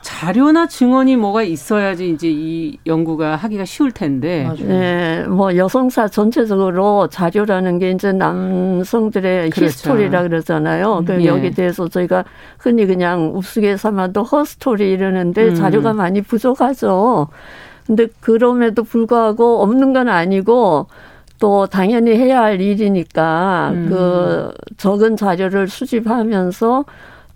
자료나 0.07 0.69
증언이 0.69 1.17
뭐가 1.17 1.43
있어야지 1.43 2.11
이제 2.11 2.29
이 2.31 2.79
연구가 2.87 3.35
하기가 3.35 3.65
쉬울 3.65 3.91
텐데. 3.91 4.49
네, 4.61 5.25
뭐 5.25 5.57
여성사 5.57 6.07
전체적으로 6.07 7.09
자료라는 7.09 7.81
게 7.81 7.91
이제 7.91 8.13
남성들의 8.13 9.51
그렇죠. 9.51 9.67
히스토리라 9.67 10.23
그러잖아요. 10.23 11.03
그 11.05 11.21
예. 11.21 11.27
여기 11.27 11.51
대해서 11.51 11.89
저희가 11.89 12.25
흔히 12.57 12.87
그냥 12.87 13.33
우스개 13.35 13.77
삼아도 13.77 14.23
허스토리 14.23 14.93
이러는데 14.93 15.49
음. 15.49 15.55
자료가 15.57 15.93
많이 15.93 16.23
부족하죠. 16.23 17.27
근데 17.85 18.07
그럼에도 18.21 18.85
불구하고 18.85 19.61
없는 19.61 19.93
건 19.93 20.09
아니고 20.09 20.87
또 21.41 21.67
당연히 21.67 22.13
해야 22.13 22.43
할 22.43 22.61
일이니까 22.61 23.71
음. 23.75 23.87
그 23.89 24.53
적은 24.77 25.17
자료를 25.17 25.67
수집하면서 25.67 26.85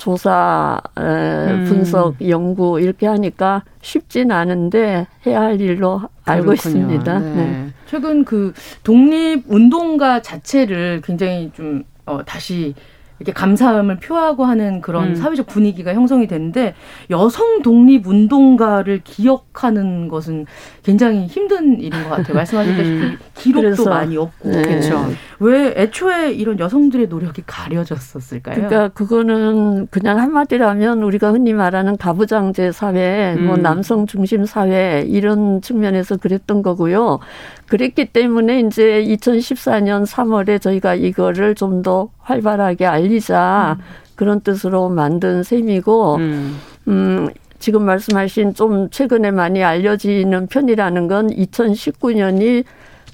조사, 0.01 0.80
음. 0.96 1.66
분석, 1.68 2.16
연구 2.26 2.80
이렇게 2.80 3.07
하니까 3.07 3.62
쉽진 3.82 4.32
않은데 4.32 5.07
해야 5.26 5.42
할 5.42 5.61
일로 5.61 6.01
알고 6.24 6.46
그렇군요. 6.46 6.55
있습니다. 6.55 7.18
네. 7.18 7.34
네. 7.34 7.66
최근 7.86 8.24
그 8.24 8.55
독립 8.82 9.44
운동가 9.46 10.22
자체를 10.22 11.03
굉장히 11.05 11.53
좀 11.55 11.84
어, 12.07 12.24
다시 12.24 12.74
이렇게 13.21 13.33
감사함을 13.33 13.97
표하고 13.97 14.45
하는 14.45 14.81
그런 14.81 15.09
음. 15.09 15.14
사회적 15.14 15.47
분위기가 15.47 15.93
형성이 15.93 16.27
되는데 16.27 16.75
여성 17.11 17.62
독립 17.62 18.07
운동가를 18.07 19.01
기억하는 19.05 20.09
것은 20.09 20.47
굉장히 20.83 21.27
힘든 21.27 21.81
일인 21.81 22.03
것 22.05 22.11
같아요. 22.11 22.35
말씀하셨다시피 22.35 22.91
음. 22.91 23.18
기록도 23.35 23.85
많이 23.87 24.16
없고 24.16 24.51
네. 24.51 24.62
그렇죠. 24.62 25.07
왜 25.39 25.75
애초에 25.77 26.33
이런 26.33 26.59
여성들의 26.59 27.09
노력이 27.09 27.43
가려졌었을까요? 27.47 28.55
그러니까 28.55 28.89
그거는 28.89 29.87
그냥 29.89 30.18
한마디라면 30.18 31.03
우리가 31.03 31.33
흔히 31.33 31.53
말하는 31.53 31.97
가부장제 31.97 32.73
사회, 32.73 33.35
뭐 33.35 33.43
음. 33.43 33.47
뭐 33.47 33.57
남성 33.57 34.07
중심 34.07 34.45
사회 34.45 35.05
이런 35.09 35.61
측면에서 35.61 36.16
그랬던 36.16 36.62
거고요. 36.62 37.18
그랬기 37.66 38.07
때문에 38.07 38.61
이제 38.61 39.05
2014년 39.05 40.07
3월에 40.07 40.61
저희가 40.61 40.95
이거를 40.95 41.55
좀 41.55 41.81
더 41.83 42.11
활발하게 42.18 42.87
알리 42.87 43.09
자 43.18 43.76
음. 43.78 43.84
그런 44.14 44.40
뜻으로 44.40 44.90
만든 44.90 45.42
셈이고, 45.42 46.16
음, 46.16 46.56
음 46.86 47.28
지금 47.58 47.84
말씀하신 47.84 48.54
좀 48.54 48.88
최근에 48.90 49.30
많이 49.30 49.64
알려지는 49.64 50.46
편이라는 50.46 51.08
건 51.08 51.28
2019년이 51.30 52.64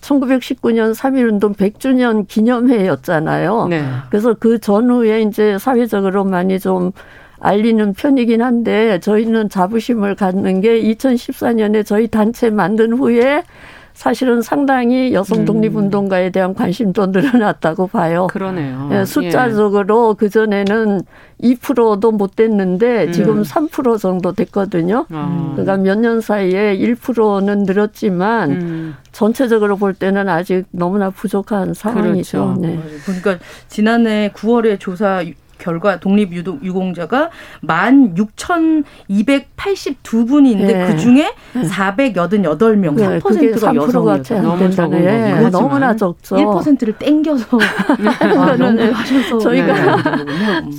1919년 0.01 0.94
3.1운동 0.94 1.57
100주년 1.57 2.26
기념회였잖아요. 2.28 3.66
네. 3.68 3.84
그래서 4.11 4.34
그 4.34 4.59
전후에 4.59 5.22
이제 5.22 5.59
사회적으로 5.59 6.24
많이 6.24 6.59
좀 6.61 6.92
알리는 7.40 7.92
편이긴 7.94 8.42
한데 8.42 8.99
저희는 9.01 9.49
자부심을 9.49 10.14
갖는 10.14 10.61
게 10.61 10.80
2014년에 10.82 11.84
저희 11.84 12.09
단체 12.09 12.51
만든 12.51 12.92
후에 12.94 13.42
사실은 13.97 14.42
상당히 14.42 15.14
여성 15.14 15.40
음. 15.40 15.44
독립운동가에 15.47 16.28
대한 16.28 16.53
관심도 16.53 17.07
늘어났다고 17.07 17.86
봐요. 17.86 18.26
그러네요. 18.26 18.90
예, 18.92 19.07
숫자적으로 19.07 20.14
예. 20.14 20.18
그전에는 20.18 21.01
2%도 21.42 22.12
못 22.12 22.36
됐는데 22.36 23.11
지금 23.12 23.38
음. 23.38 23.42
3% 23.42 23.99
정도 23.99 24.32
됐거든요. 24.32 25.07
아. 25.11 25.53
그러니까 25.57 25.78
몇 25.78 25.97
년 25.97 26.20
사이에 26.20 26.76
1%는 26.76 27.62
늘었지만 27.62 28.51
음. 28.51 28.94
전체적으로 29.12 29.78
볼 29.78 29.94
때는 29.94 30.28
아직 30.28 30.64
너무나 30.72 31.09
부족한 31.09 31.72
상황이죠. 31.72 32.55
그렇죠. 32.57 32.61
네. 32.61 32.78
그러니까 33.07 33.38
지난해 33.68 34.30
9월에 34.34 34.78
조사 34.78 35.24
결과 35.59 36.01
독립 36.01 36.33
유공자가 36.33 37.31
만 37.61 38.17
육천 38.17 38.85
이백 39.09 39.51
팔십 39.57 40.03
두 40.03 40.27
분인데 40.27 40.67
네. 40.67 40.87
그 40.87 40.97
중에 40.99 41.33
사백여덟 41.65 42.77
명 42.77 42.97
네. 42.97 43.19
3%가 43.19 43.75
여성이었죠. 43.75 44.43
너무 44.43 44.71
적은 44.71 45.01
네. 45.03 45.51
너무나 45.51 45.97
적죠. 45.97 46.37
1%를 46.37 46.95
땡겨서 46.99 47.59
아, 47.59 48.93
하셔서 48.93 49.39
저희가 49.39 49.97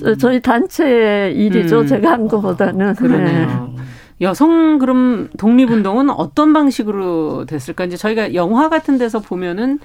네. 0.04 0.18
저희 0.18 0.42
단체 0.42 1.32
일이죠. 1.36 1.82
음. 1.82 1.88
제가 1.88 2.12
한 2.12 2.28
것보다는 2.28 2.96
그러네요. 2.96 3.74
네. 3.76 3.84
여성 4.22 4.80
그럼 4.80 5.30
독립운동은 5.38 6.10
어떤 6.10 6.54
방식으로 6.54 7.46
됐을까? 7.46 7.86
이제 7.86 7.98
저희가 7.98 8.34
영화 8.34 8.68
같은 8.70 8.98
데서 8.98 9.20
보면은 9.20 9.80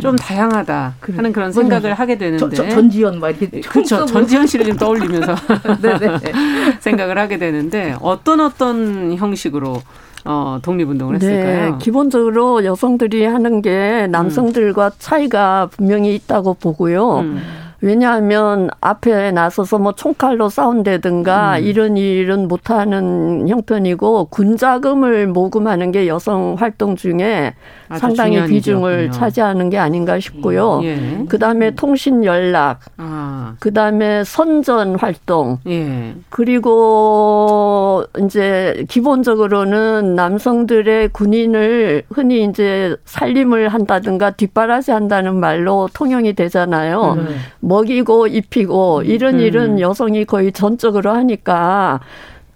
좀 0.00 0.14
음. 0.14 0.16
다양하다 0.16 0.94
그래. 1.00 1.16
하는 1.16 1.32
그런 1.32 1.52
생각을 1.52 1.94
하게 1.94 2.18
되는데 2.18 2.38
저, 2.38 2.50
저, 2.50 2.68
전지현 2.68 3.20
막 3.20 3.30
이렇게 3.30 3.60
그렇죠 3.60 4.04
전지현 4.06 4.46
씨를 4.46 4.66
좀 4.66 4.76
떠올리면서. 4.76 5.34
생각을 6.80 7.18
하게 7.18 7.38
되는데 7.38 7.96
어떤 8.00 8.40
어떤 8.40 9.16
형식으로 9.16 9.80
어, 10.24 10.58
독립운동을 10.60 11.18
네, 11.18 11.26
했을까요? 11.26 11.70
네, 11.70 11.78
기본적으로 11.78 12.64
여성들이 12.64 13.24
하는 13.24 13.62
게 13.62 14.08
남성들과 14.10 14.86
음. 14.86 14.90
차이가 14.98 15.68
분명히 15.70 16.14
있다고 16.16 16.54
보고요. 16.54 17.20
음. 17.20 17.42
왜냐하면 17.80 18.70
앞에 18.80 19.32
나서서 19.32 19.78
뭐 19.78 19.92
총칼로 19.92 20.48
싸운다든가 20.48 21.58
음. 21.58 21.64
이런 21.64 21.96
일은 21.96 22.48
못하는 22.48 23.48
형편이고 23.48 24.26
군자금을 24.26 25.26
모금하는 25.26 25.92
게 25.92 26.06
여성 26.08 26.56
활동 26.58 26.96
중에 26.96 27.54
상당히 27.96 28.44
비중을 28.46 28.92
일이었군요. 28.92 29.10
차지하는 29.12 29.70
게 29.70 29.78
아닌가 29.78 30.18
싶고요. 30.18 30.80
예. 30.84 31.24
그 31.28 31.38
다음에 31.38 31.72
통신 31.72 32.24
연락, 32.24 32.80
아. 32.96 33.15
그 33.58 33.72
다음에 33.72 34.24
선전 34.24 34.96
활동, 34.96 35.58
예. 35.66 36.14
그리고 36.30 38.04
이제 38.20 38.84
기본적으로는 38.88 40.14
남성들의 40.14 41.10
군인을 41.10 42.04
흔히 42.10 42.44
이제 42.44 42.96
살림을 43.04 43.68
한다든가 43.68 44.30
뒷바라지 44.30 44.90
한다는 44.90 45.36
말로 45.36 45.88
통용이 45.92 46.34
되잖아요. 46.34 47.16
음. 47.18 47.36
먹이고 47.60 48.26
입히고 48.26 49.02
이런 49.04 49.34
음. 49.34 49.40
일은 49.40 49.80
여성이 49.80 50.24
거의 50.24 50.52
전적으로 50.52 51.10
하니까 51.12 52.00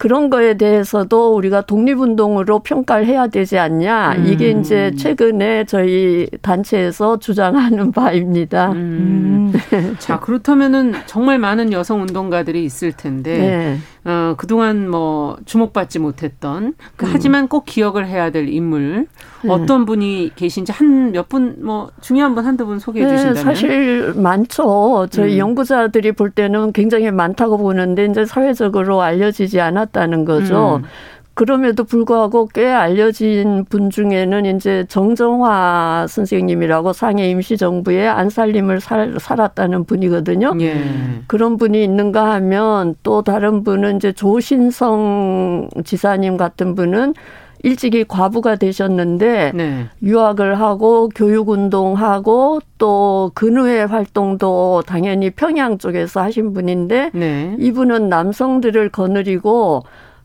그런 0.01 0.30
거에 0.30 0.55
대해서도 0.55 1.34
우리가 1.34 1.61
독립운동으로 1.61 2.61
평가를 2.61 3.05
해야 3.05 3.26
되지 3.26 3.59
않냐. 3.59 4.14
음. 4.16 4.26
이게 4.28 4.53
이제 4.53 4.92
최근에 4.96 5.64
저희 5.66 6.26
단체에서 6.40 7.18
주장하는 7.18 7.92
바입니다. 7.92 8.72
음. 8.72 9.53
음. 9.74 9.96
자, 9.98 10.18
그렇다면은 10.18 10.94
정말 11.05 11.38
많은 11.38 11.70
여성 11.74 12.01
운동가들이 12.01 12.64
있을 12.64 12.92
텐데, 12.92 13.36
네. 13.38 14.11
어, 14.11 14.34
그동안 14.38 14.88
뭐 14.88 15.36
주목받지 15.44 15.98
못했던, 15.98 16.72
그 16.96 17.05
음. 17.05 17.11
하지만 17.12 17.46
꼭 17.46 17.66
기억을 17.66 18.07
해야 18.07 18.30
될 18.30 18.48
인물, 18.48 19.07
네. 19.42 19.51
어떤 19.51 19.84
분이 19.84 20.30
계신지 20.34 20.72
한 20.72 21.11
몇 21.12 21.28
분, 21.28 21.57
뭐 21.62 21.90
중요한 22.01 22.34
분 22.34 22.46
한두 22.46 22.64
분 22.64 22.78
소개해 22.78 23.05
네, 23.05 23.16
주신다면. 23.16 23.42
사실 23.44 24.12
많죠. 24.16 25.09
저희 25.11 25.34
음. 25.34 25.38
연구자들이 25.38 26.12
볼 26.12 26.30
때는 26.30 26.72
굉장히 26.72 27.11
많다고 27.11 27.59
보는데, 27.59 28.07
이제 28.07 28.24
사회적으로 28.24 29.03
알려지지 29.03 29.61
않았 29.61 29.89
다는 29.93 30.24
거죠. 30.24 30.80
음. 30.82 30.88
그럼에도 31.34 31.84
불구하고 31.84 32.49
꽤 32.53 32.66
알려진 32.66 33.64
분 33.64 33.88
중에는 33.88 34.57
이제 34.57 34.84
정정화 34.88 36.07
선생님이라고 36.09 36.93
상해 36.93 37.30
임시정부에 37.30 38.09
안살림을 38.09 38.80
살, 38.80 39.14
살았다는 39.18 39.84
분이거든요. 39.84 40.53
예. 40.61 40.84
그런 41.28 41.57
분이 41.57 41.82
있는가 41.82 42.32
하면 42.34 42.95
또 43.03 43.22
다른 43.22 43.64
분은 43.64 43.97
이제 43.97 44.12
조신성 44.12 45.70
지사님 45.84 46.36
같은 46.36 46.74
분은 46.74 47.14
일찍이 47.62 48.04
과부가 48.04 48.56
되셨는데 48.56 49.52
네. 49.54 49.88
유학을 50.02 50.58
하고 50.58 51.08
교육 51.14 51.50
운동하고 51.50 52.61
또 52.78 53.30
근후회 53.34 53.82
활동도 53.82 54.82
당연히 54.86 55.30
평양 55.30 55.78
쪽에서 55.78 56.22
하신 56.22 56.52
분인데 56.52 57.11
네. 57.12 57.56
이분은 57.58 58.08
남성들을 58.08 58.88
거느리고 58.90 59.82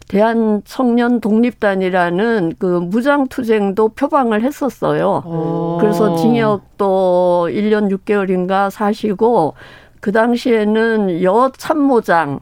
대한 0.07 0.61
청년 0.65 1.19
독립단이라는 1.19 2.53
그 2.59 2.65
무장 2.65 3.27
투쟁도 3.27 3.89
표방을 3.89 4.43
했었어요. 4.43 5.23
오. 5.25 5.77
그래서 5.79 6.15
징역도 6.15 7.49
1년 7.51 7.89
6개월인가 7.89 8.69
사시고 8.69 9.55
그 9.99 10.11
당시에는 10.11 11.23
여 11.23 11.51
참모장 11.57 12.39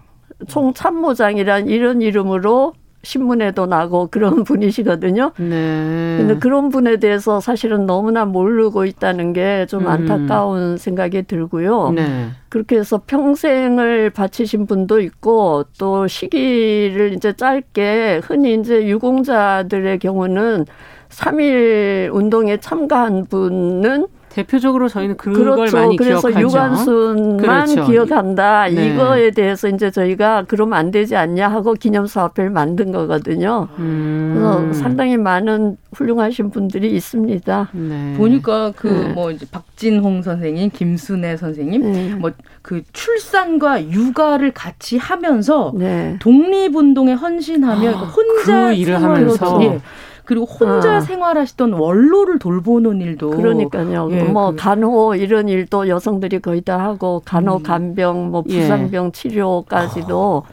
총참모장이란 0.48 1.68
이런 1.68 2.02
이름으로 2.02 2.74
신문에도 3.04 3.66
나고 3.66 4.08
그런 4.10 4.44
분이시거든요. 4.46 5.32
네. 5.38 6.16
근데 6.18 6.38
그런 6.40 6.70
분에 6.70 6.98
대해서 6.98 7.40
사실은 7.40 7.86
너무나 7.86 8.26
모르고 8.26 8.86
있다는 8.86 9.34
게좀 9.34 9.88
안타까운 9.88 10.74
음. 10.74 10.78
생각이 10.78 11.24
들고요. 11.24 11.92
네. 11.92 12.30
그렇게 12.50 12.78
해서 12.78 13.02
평생을 13.06 14.10
바치신 14.12 14.66
분도 14.68 15.00
있고 15.02 15.66
또 15.78 16.08
시기를 16.08 17.14
이제 17.14 17.34
짧게 17.34 18.22
흔히 18.24 18.56
이제 18.56 18.88
유공자들의 18.88 20.00
경우는 20.00 20.66
3일 21.10 22.10
운동에 22.14 22.58
참가한 22.58 23.26
분은 23.26 24.08
대표적으로 24.34 24.90
저희는 24.90 25.16
그걸 25.16 25.56
그렇죠. 25.56 25.78
많이 25.78 25.96
그래서 25.96 26.28
기억하죠. 26.28 26.48
유관순만 26.48 27.38
그렇죠. 27.38 27.86
기억한다. 27.86 28.68
네. 28.68 28.88
이거에 28.88 29.30
대해서 29.30 29.68
이제 29.68 29.92
저희가 29.92 30.46
그러면 30.48 30.80
안 30.80 30.90
되지 30.90 31.16
않냐 31.16 31.48
하고 31.48 31.76
기념 31.76 32.08
사업회를 32.08 32.50
만든 32.50 32.92
거거든요. 32.92 33.68
음. 33.78 34.34
그래서 34.34 34.74
상당히 34.74 35.18
많은 35.18 35.78
훌륭하신 35.94 36.50
분들이 36.50 36.96
있습니다. 36.96 37.70
네. 37.74 38.16
보니까 38.18 38.72
그뭐 38.72 39.30
네. 39.30 39.36
이제 39.36 39.46
박진홍 39.52 40.24
선생님, 40.24 40.72
김순애 40.74 41.38
선생님, 41.38 41.92
네. 41.92 42.16
뭐그 42.16 42.82
출산과 42.92 43.92
육아를 43.92 44.52
같이 44.52 44.98
하면서 44.98 45.72
네. 45.76 46.18
독립운동에 46.20 47.14
헌신하며 47.14 47.90
아, 47.92 48.00
혼자 48.06 48.70
그 48.70 48.74
일을 48.74 49.00
하면서 49.00 49.60
예. 49.62 49.80
그리고 50.26 50.46
혼자 50.46 50.96
아. 50.96 51.02
생활하시던 51.02 51.74
원로를 51.74 52.40
돌보는 52.40 53.02
일도 53.02 53.32
그러니까요. 53.32 54.08
예, 54.12 54.24
뭐 54.24 54.52
그. 54.52 54.56
간호 54.58 55.16
이런 55.16 55.50
일도 55.50 55.90
여성들이 55.90 56.40
거의 56.40 56.62
다 56.62 56.80
하고 56.80 57.22
간호 57.26 57.58
음. 57.58 57.64
간병 57.64 58.32
뭐 58.32 58.44
예. 58.50 58.62
부상병 58.62 59.08
예. 59.08 59.12
치료까지도 59.12 60.44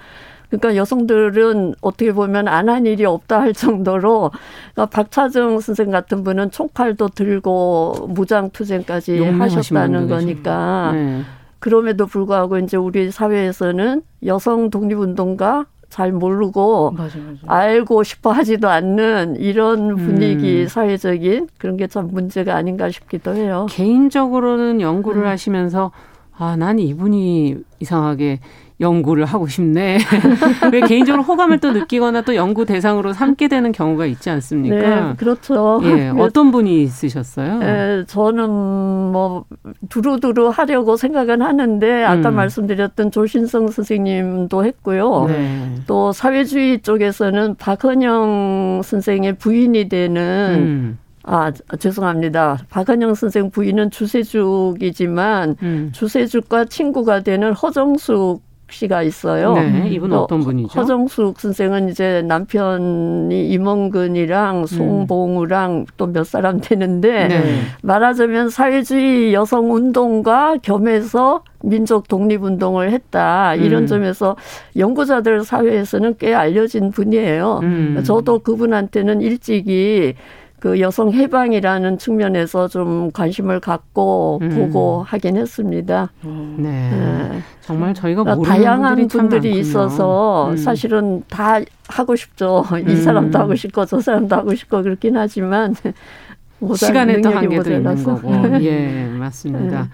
그러니까 0.51 0.75
여성들은 0.75 1.75
어떻게 1.81 2.13
보면 2.13 2.49
안 2.49 2.69
한 2.69 2.85
일이 2.87 3.05
없다 3.05 3.41
할 3.41 3.53
정도로 3.53 4.33
그러니까 4.75 4.87
박차정 4.87 5.61
선생 5.61 5.91
같은 5.91 6.25
분은 6.25 6.51
총칼도 6.51 7.09
들고 7.11 8.09
무장 8.09 8.51
투쟁까지 8.51 9.21
하셨다는 9.25 10.09
거니까 10.09 10.91
네. 10.93 11.23
그럼에도 11.61 12.07
불구하고 12.07 12.59
이제 12.59 12.77
우리 12.77 13.11
사회에서는 13.13 14.03
여성 14.27 14.71
독립운동가 14.71 15.67
잘 15.91 16.13
모르고 16.13 16.93
맞아, 16.93 17.19
맞아. 17.19 17.39
알고 17.47 18.05
싶어 18.05 18.31
하지도 18.33 18.69
않는 18.71 19.37
이런 19.37 19.97
분위기 19.97 20.63
음. 20.63 20.69
사회적인 20.69 21.49
그런 21.59 21.77
게 21.77 21.87
참 21.91 22.09
문제가 22.13 22.55
아닌가 22.55 22.89
싶기도 22.91 23.35
해요. 23.35 23.67
개인적으로는 23.69 24.81
연구를 24.81 25.23
음. 25.23 25.27
하시면서 25.27 25.91
아, 26.39 26.55
난 26.57 26.79
이분이 26.79 27.57
이상하게 27.81 28.39
연구를 28.81 29.27
하고 29.27 29.47
싶네. 29.47 29.99
왜 30.73 30.81
개인적으로 30.81 31.23
호감을 31.23 31.61
또 31.61 31.73
느끼거나 31.73 32.23
또 32.23 32.35
연구 32.35 32.65
대상으로 32.65 33.13
삼게 33.13 33.49
되는 33.49 33.73
경우가 33.73 34.07
있지 34.07 34.31
않습니까? 34.31 34.77
네, 35.11 35.17
그렇죠. 35.17 35.81
예, 35.85 36.09
어떤 36.19 36.51
분이 36.51 36.83
있으셨어요? 36.83 37.61
예, 37.63 38.05
저는 38.07 38.49
뭐 38.49 39.45
두루두루 39.91 40.49
하려고 40.49 40.97
생각은 40.97 41.43
하는데 41.43 42.05
아까 42.05 42.31
음. 42.31 42.37
말씀드렸던 42.37 43.11
조신성 43.11 43.69
선생님도 43.69 44.65
했고요. 44.65 45.27
네. 45.29 45.75
또 45.87 46.13
사회주의 46.13 46.81
쪽에서는 46.81 47.57
박헌영 47.57 48.81
선생의 48.83 49.37
부인이 49.37 49.89
되는 49.89 50.55
음. 50.59 50.99
아, 51.23 51.53
죄송합니다. 51.79 52.59
박한영 52.71 53.15
선생 53.15 53.51
부인은 53.51 53.91
주세죽이지만 53.91 55.57
음. 55.63 55.91
주세죽과 55.93 56.65
친구가 56.65 57.21
되는 57.21 57.53
허정숙 57.53 58.50
씨가 58.73 59.03
있어요. 59.03 59.55
네, 59.55 59.89
이분 59.91 60.13
어떤 60.13 60.41
분이죠? 60.41 60.79
허정숙 60.79 61.41
선생은 61.41 61.89
이제 61.89 62.23
남편이 62.23 63.49
임원근이랑 63.49 64.61
음. 64.61 64.67
송봉우랑 64.67 65.87
또몇 65.97 66.27
사람 66.27 66.61
되는데 66.61 67.29
네. 67.29 67.61
말하자면 67.83 68.51
사회주의 68.51 69.35
여성 69.35 69.73
운동과 69.73 70.57
겸해서 70.63 71.43
민족 71.63 72.09
독립 72.09 72.43
운동을 72.43 72.91
했다. 72.93 73.55
이런 73.55 73.83
음. 73.83 73.87
점에서 73.87 74.37
연구자들 74.77 75.45
사회에서는 75.45 76.17
꽤 76.19 76.35
알려진 76.35 76.91
분이에요. 76.91 77.61
음. 77.63 78.03
저도 78.05 78.39
그분한테는 78.41 79.21
일찍이 79.21 80.15
그 80.61 80.79
여성 80.79 81.11
해방이라는 81.11 81.97
측면에서 81.99 82.69
좀 82.69 83.11
관심을 83.13 83.61
갖고 83.61 84.39
음. 84.43 84.51
보고 84.51 85.03
하긴 85.03 85.39
했습니다. 85.39 86.13
네. 86.23 86.91
네. 86.91 87.43
정말 87.63 87.95
저희가 87.95 88.23
그러니까 88.23 88.37
모르는 88.37 88.57
다양한 88.57 89.09
분들이 89.09 89.59
있어서 89.59 90.51
음. 90.51 90.57
사실은 90.59 91.23
다 91.29 91.59
하고 91.89 92.15
싶죠. 92.15 92.65
이 92.87 92.91
음. 92.91 92.97
사람도 92.97 93.39
하고 93.39 93.55
싶고 93.55 93.87
저 93.87 94.01
사람도 94.01 94.37
하고 94.37 94.55
싶고 94.55 94.83
그렇긴 94.83 95.17
하지만 95.17 95.75
시간에 96.77 97.23
또 97.23 97.31
한계도 97.31 97.73
있는 97.73 98.05
거고. 98.05 98.31
예, 98.61 99.07
맞습니다. 99.19 99.83
네. 99.83 99.89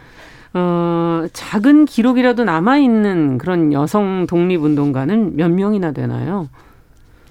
어, 0.55 1.27
작은 1.33 1.85
기록이라도 1.85 2.45
남아 2.45 2.79
있는 2.79 3.39
그런 3.39 3.73
여성 3.73 4.27
독립 4.27 4.63
운동가는 4.63 5.37
몇 5.37 5.51
명이나 5.51 5.93
되나요? 5.93 6.49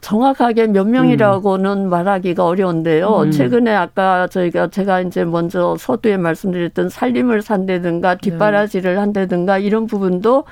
정확하게 0.05 0.67
몇 0.67 0.87
명이라고는 0.87 1.85
음. 1.85 1.89
말하기가 1.89 2.45
어려운데요. 2.45 3.21
음. 3.23 3.31
최근에 3.31 3.73
아까 3.73 4.27
저희가 4.27 4.67
제가 4.67 5.01
이제 5.01 5.25
먼저 5.25 5.75
서두에 5.79 6.17
말씀드렸던 6.17 6.89
살림을 6.89 7.41
산다든가 7.41 8.13
네. 8.13 8.21
뒷바라지를 8.21 8.99
한다든가 8.99 9.57
이런 9.57 9.87
부분도 9.87 10.43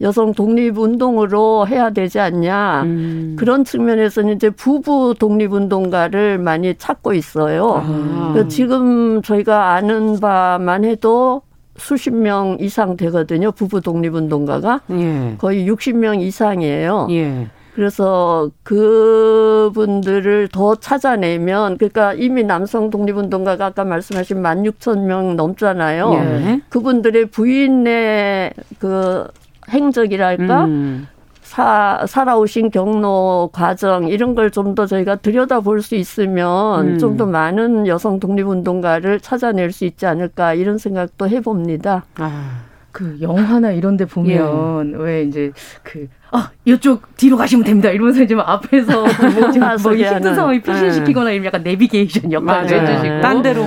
여성 0.00 0.32
독립 0.32 0.78
운동으로 0.78 1.66
해야 1.68 1.90
되지 1.90 2.20
않냐. 2.20 2.84
음. 2.84 3.36
그런 3.38 3.64
측면에서는 3.64 4.34
이제 4.34 4.48
부부 4.48 5.16
독립 5.18 5.52
운동가를 5.52 6.38
많이 6.38 6.74
찾고 6.74 7.12
있어요. 7.12 7.82
아. 7.84 8.44
지금 8.48 9.20
저희가 9.20 9.74
아는 9.74 10.20
바만 10.20 10.86
해도 10.86 11.42
수십 11.76 12.14
명 12.14 12.56
이상 12.60 12.96
되거든요. 12.96 13.52
부부 13.52 13.82
독립 13.82 14.14
운동가가 14.14 14.80
예. 14.90 15.34
거의 15.36 15.68
60명 15.68 16.22
이상이에요. 16.22 17.08
예. 17.10 17.48
그래서 17.74 18.50
그분들을 18.64 20.48
더 20.52 20.74
찾아내면 20.74 21.78
그러니까 21.78 22.12
이미 22.14 22.44
남성 22.44 22.90
독립운동가가 22.90 23.66
아까 23.66 23.84
말씀하신 23.84 24.42
만 24.42 24.66
육천 24.66 25.06
명 25.06 25.36
넘잖아요. 25.36 26.12
예. 26.14 26.60
그분들의 26.68 27.26
부인의 27.26 28.52
그 28.78 29.26
행적이랄까 29.70 30.64
음. 30.66 31.06
사, 31.42 32.04
살아오신 32.06 32.70
경로 32.70 33.50
과정 33.52 34.08
이런 34.08 34.34
걸 34.34 34.50
좀 34.50 34.74
더 34.74 34.86
저희가 34.86 35.16
들여다볼 35.16 35.82
수 35.82 35.94
있으면 35.96 36.86
음. 36.88 36.98
좀더 36.98 37.26
많은 37.26 37.86
여성 37.86 38.20
독립운동가를 38.20 39.20
찾아낼 39.20 39.72
수 39.72 39.84
있지 39.84 40.06
않을까 40.06 40.54
이런 40.54 40.78
생각도 40.78 41.28
해봅니다. 41.28 42.04
아. 42.18 42.71
그 42.92 43.16
영화나 43.20 43.72
이런 43.72 43.96
데 43.96 44.04
보면 44.04 44.92
예. 44.92 44.96
왜 45.02 45.22
이제 45.24 45.50
그 45.82 46.06
아, 46.30 46.50
이쪽 46.64 47.16
뒤로 47.16 47.36
가시면 47.36 47.64
됩니다. 47.64 47.90
이러면서 47.90 48.22
이제 48.22 48.34
앞에서 48.38 49.02
뭐, 49.02 49.76
뭐 49.82 49.94
힘든 49.94 50.34
상황이 50.34 50.60
피신시키거나 50.62 51.30
이런 51.30 51.46
약간 51.46 51.62
내비게이션 51.62 52.32
역할을 52.32 52.80
해주시고. 52.80 53.20
딴 53.20 53.42
데로. 53.42 53.66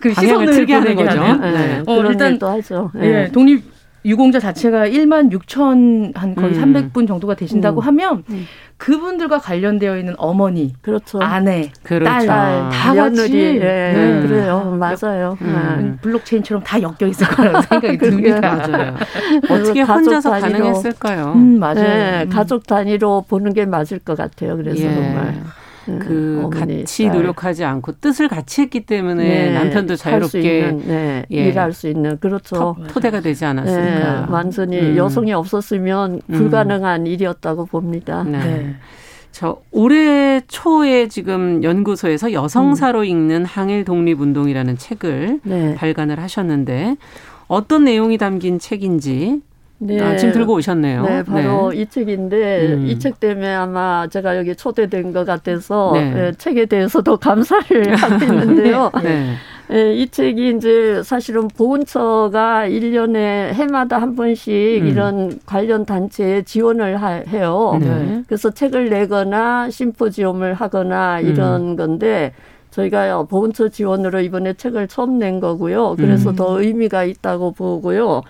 그 0.00 0.12
시선을 0.12 0.52
틀게 0.52 0.74
하는 0.74 0.94
거죠. 0.96 1.36
네. 1.38 1.82
어, 1.86 2.02
일단 2.02 2.38
또 2.38 2.48
하죠. 2.48 2.90
네. 2.94 3.06
예, 3.06 3.32
독립 3.32 3.73
유공자 4.04 4.38
자체가 4.38 4.86
1만 4.88 5.32
6천 5.32 6.14
한 6.14 6.34
거의 6.34 6.54
음. 6.54 6.74
300분 6.92 7.08
정도가 7.08 7.34
되신다고 7.34 7.80
음. 7.80 7.86
하면 7.86 8.24
음. 8.28 8.46
그분들과 8.76 9.38
관련되어 9.38 9.96
있는 9.98 10.14
어머니, 10.18 10.74
그렇죠. 10.82 11.18
아내, 11.20 11.70
그렇죠. 11.82 12.04
딸, 12.26 12.26
다 12.70 12.94
같이 12.94 13.32
네. 13.32 13.58
네. 13.58 14.26
그래요, 14.26 14.76
맞아요. 14.78 15.38
음. 15.40 15.78
네. 15.92 16.00
블록체인처럼 16.02 16.62
다 16.64 16.82
엮여 16.82 17.08
있을 17.08 17.26
거라는 17.28 17.62
생각이 17.70 17.98
듭니다. 17.98 18.40
맞아요. 18.40 18.94
어떻게 19.48 19.80
혼자서 19.80 20.30
단위로, 20.40 20.58
가능했을까요? 20.58 21.32
음, 21.34 21.58
맞아요. 21.58 21.74
네, 21.74 22.22
음. 22.24 22.28
가족 22.30 22.66
단위로 22.66 23.24
보는 23.28 23.54
게 23.54 23.64
맞을 23.64 24.00
것 24.00 24.18
같아요. 24.18 24.56
그래서 24.56 24.82
예. 24.82 24.94
정말. 24.94 25.34
음, 25.88 25.98
그 25.98 26.48
같이 26.52 27.04
딸. 27.04 27.16
노력하지 27.16 27.64
않고 27.64 28.00
뜻을 28.00 28.28
같이 28.28 28.62
했기 28.62 28.86
때문에 28.86 29.22
네, 29.22 29.52
남편도 29.52 29.96
자유롭게 29.96 30.28
수 30.28 30.38
있는, 30.38 30.82
네, 30.86 31.26
예, 31.30 31.48
일할 31.48 31.72
수 31.72 31.88
있는 31.88 32.18
그렇죠 32.18 32.76
토, 32.88 33.00
대가 33.00 33.20
되지 33.20 33.44
않았을까 33.44 34.20
네, 34.20 34.26
완전히 34.32 34.78
음. 34.80 34.96
여성이 34.96 35.32
없었으면 35.32 36.20
음. 36.28 36.34
불가능한 36.34 37.02
음. 37.02 37.06
일이었다고 37.06 37.66
봅니다. 37.66 38.24
네. 38.24 38.38
네. 38.38 38.74
저 39.30 39.60
올해 39.72 40.40
초에 40.46 41.08
지금 41.08 41.64
연구소에서 41.64 42.32
여성사로 42.32 43.00
음. 43.00 43.04
읽는 43.04 43.44
항일 43.44 43.84
독립운동이라는 43.84 44.78
책을 44.78 45.40
네. 45.42 45.74
발간을 45.74 46.20
하셨는데 46.20 46.96
어떤 47.48 47.84
내용이 47.84 48.16
담긴 48.16 48.58
책인지 48.58 49.40
네. 49.84 50.00
아, 50.00 50.16
지금 50.16 50.32
들고 50.32 50.54
오셨네요. 50.54 51.02
네, 51.02 51.22
바로 51.22 51.70
네. 51.70 51.82
이 51.82 51.86
책인데 51.86 52.66
음. 52.72 52.86
이책 52.86 53.20
때문에 53.20 53.54
아마 53.54 54.06
제가 54.08 54.38
여기 54.38 54.56
초대된 54.56 55.12
것 55.12 55.26
같아서 55.26 55.92
네. 55.94 56.10
네, 56.10 56.32
책에 56.32 56.64
대해서도 56.64 57.18
감사를 57.18 57.94
하고 57.96 58.24
있는데요. 58.24 58.90
네. 59.02 59.34
네. 59.68 59.94
이 59.94 60.08
책이 60.08 60.56
이제 60.56 61.02
사실은 61.02 61.48
보훈처가 61.48 62.66
일년에 62.66 63.52
해마다 63.52 63.98
한 63.98 64.14
번씩 64.16 64.52
음. 64.82 64.86
이런 64.86 65.38
관련 65.44 65.84
단체에 65.84 66.42
지원을 66.42 66.96
하, 67.02 67.08
해요. 67.08 67.78
네. 67.80 68.22
그래서 68.26 68.50
책을 68.50 68.88
내거나 68.88 69.68
심포지엄을 69.70 70.54
하거나 70.54 71.20
이런 71.20 71.72
음. 71.72 71.76
건데 71.76 72.32
저희가 72.70 73.22
보훈처 73.24 73.68
지원으로 73.68 74.20
이번에 74.20 74.54
책을 74.54 74.88
처음 74.88 75.18
낸 75.18 75.40
거고요. 75.40 75.94
그래서 75.96 76.30
음. 76.30 76.36
더 76.36 76.60
의미가 76.60 77.04
있다고 77.04 77.52
보고요. 77.52 78.22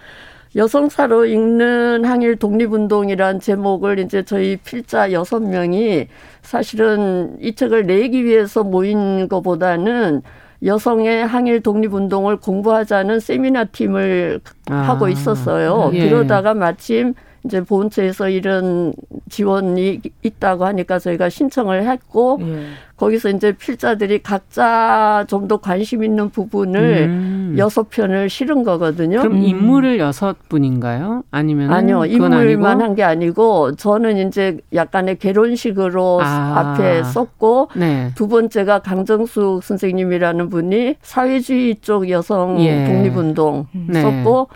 여성사로 0.56 1.26
읽는 1.26 2.04
항일 2.04 2.36
독립운동이란 2.36 3.40
제목을 3.40 3.98
이제 3.98 4.22
저희 4.22 4.56
필자 4.56 5.10
여섯 5.12 5.40
명이 5.40 6.08
사실은 6.42 7.36
이 7.40 7.54
책을 7.54 7.86
내기 7.86 8.24
위해서 8.24 8.62
모인 8.62 9.28
것보다는 9.28 10.22
여성의 10.64 11.26
항일 11.26 11.60
독립운동을 11.60 12.38
공부하자는 12.38 13.20
세미나 13.20 13.64
팀을 13.66 14.40
아, 14.70 14.74
하고 14.74 15.08
있었어요. 15.08 15.90
예. 15.94 16.08
그러다가 16.08 16.54
마침 16.54 17.14
이제 17.44 17.60
보훈처에서 17.60 18.28
이런 18.30 18.92
지원이 19.28 20.00
있다고 20.22 20.64
하니까 20.64 20.98
저희가 20.98 21.28
신청을 21.28 21.86
했고 21.86 22.38
예. 22.40 22.64
거기서 22.96 23.28
이제 23.30 23.52
필자들이 23.52 24.22
각자 24.22 25.24
좀 25.28 25.44
더 25.44 25.58
관심 25.58 26.02
있는 26.02 26.30
부분을 26.30 27.06
음. 27.08 27.54
여섯 27.58 27.90
편을 27.90 28.30
실은 28.30 28.62
거거든요. 28.64 29.18
그럼 29.20 29.32
음. 29.38 29.42
인물을 29.42 29.98
여섯 29.98 30.36
분인가요? 30.48 31.22
아니면 31.30 31.70
아니요 31.70 32.06
인물만 32.06 32.80
한 32.80 32.94
게 32.94 33.02
아니고 33.02 33.74
저는 33.76 34.26
이제 34.28 34.56
약간의 34.72 35.18
개론식으로 35.18 36.20
아. 36.22 36.74
앞에 36.74 37.02
썼고 37.02 37.68
네. 37.76 38.10
두 38.14 38.26
번째가 38.28 38.78
강정숙 38.78 39.62
선생님이라는 39.62 40.48
분이 40.48 40.94
사회주의 41.02 41.76
쪽 41.82 42.08
여성 42.08 42.58
예. 42.60 42.86
독립운동 42.86 43.66
네. 43.88 44.00
썼고. 44.00 44.48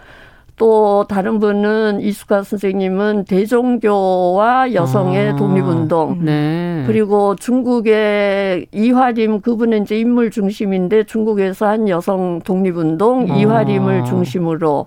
또 0.58 1.06
다른 1.08 1.38
분은 1.38 2.00
이수가 2.00 2.42
선생님은 2.42 3.24
대종교와 3.24 4.74
여성의 4.74 5.30
아, 5.30 5.36
독립운동. 5.36 6.18
네. 6.24 6.82
그리고 6.86 7.36
중국의 7.36 8.66
이화림 8.72 9.40
그분은 9.40 9.84
이제 9.84 9.98
인물 9.98 10.30
중심인데 10.30 11.04
중국에서 11.04 11.66
한 11.66 11.88
여성 11.88 12.40
독립운동 12.40 13.30
아. 13.30 13.36
이화림을 13.36 14.04
중심으로 14.04 14.86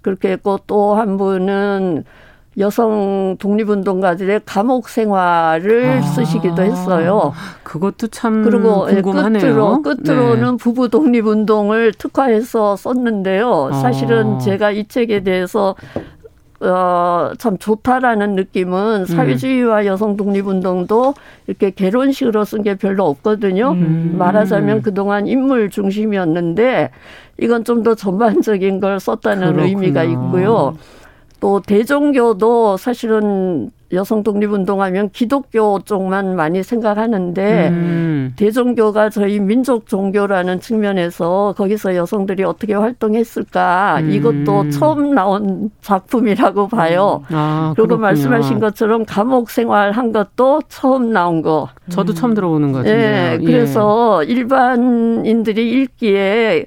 그렇게 0.00 0.30
했고 0.32 0.58
또 0.66 0.94
한 0.94 1.18
분은 1.18 2.04
여성 2.60 3.36
독립운동가들의 3.38 4.42
감옥 4.44 4.88
생활을 4.88 5.86
아, 5.86 6.02
쓰시기도 6.02 6.62
했어요. 6.62 7.32
그것도 7.64 8.08
참 8.08 8.42
그리고 8.44 8.86
예, 8.90 9.00
궁금하네요. 9.00 9.40
끝으로 9.40 9.82
끝으로는 9.82 10.50
네. 10.52 10.56
부부 10.56 10.88
독립운동을 10.90 11.94
특화해서 11.98 12.76
썼는데요. 12.76 13.70
사실은 13.72 14.34
아. 14.34 14.38
제가 14.38 14.70
이 14.70 14.86
책에 14.86 15.22
대해서 15.22 15.74
어, 16.62 17.30
참 17.38 17.56
좋다라는 17.56 18.34
느낌은 18.34 19.00
음. 19.00 19.06
사회주의와 19.06 19.86
여성 19.86 20.18
독립운동도 20.18 21.14
이렇게 21.46 21.70
개론식으로 21.70 22.44
쓴 22.44 22.62
게 22.62 22.74
별로 22.74 23.06
없거든요. 23.06 23.70
음. 23.72 24.16
말하자면 24.18 24.82
그동안 24.82 25.26
인물 25.26 25.70
중심이었는데 25.70 26.90
이건 27.40 27.64
좀 27.64 27.82
더 27.82 27.94
전반적인 27.94 28.80
걸 28.80 29.00
썼다는 29.00 29.40
그렇구나. 29.54 29.66
의미가 29.66 30.04
있고요. 30.04 30.76
또 31.40 31.60
대종교도 31.60 32.76
사실은 32.76 33.70
여성 33.92 34.22
독립운동하면 34.22 35.10
기독교 35.10 35.80
쪽만 35.80 36.36
많이 36.36 36.62
생각하는데 36.62 37.68
음. 37.70 38.32
대종교가 38.36 39.10
저희 39.10 39.40
민족 39.40 39.88
종교라는 39.88 40.60
측면에서 40.60 41.54
거기서 41.56 41.96
여성들이 41.96 42.44
어떻게 42.44 42.74
활동했을까 42.74 43.98
음. 44.02 44.10
이것도 44.12 44.70
처음 44.70 45.12
나온 45.14 45.70
작품이라고 45.80 46.68
봐요. 46.68 47.22
음. 47.30 47.36
아, 47.36 47.72
그리고 47.74 47.88
그렇군요. 47.88 48.06
말씀하신 48.06 48.60
것처럼 48.60 49.04
감옥 49.04 49.50
생활한 49.50 50.12
것도 50.12 50.60
처음 50.68 51.12
나온 51.12 51.42
거. 51.42 51.68
저도 51.88 52.14
처음 52.14 52.34
들어보는 52.34 52.70
거죠. 52.70 52.90
네, 52.92 53.38
예. 53.40 53.44
그래서 53.44 54.22
일반인들이 54.22 55.68
읽기에 55.68 56.66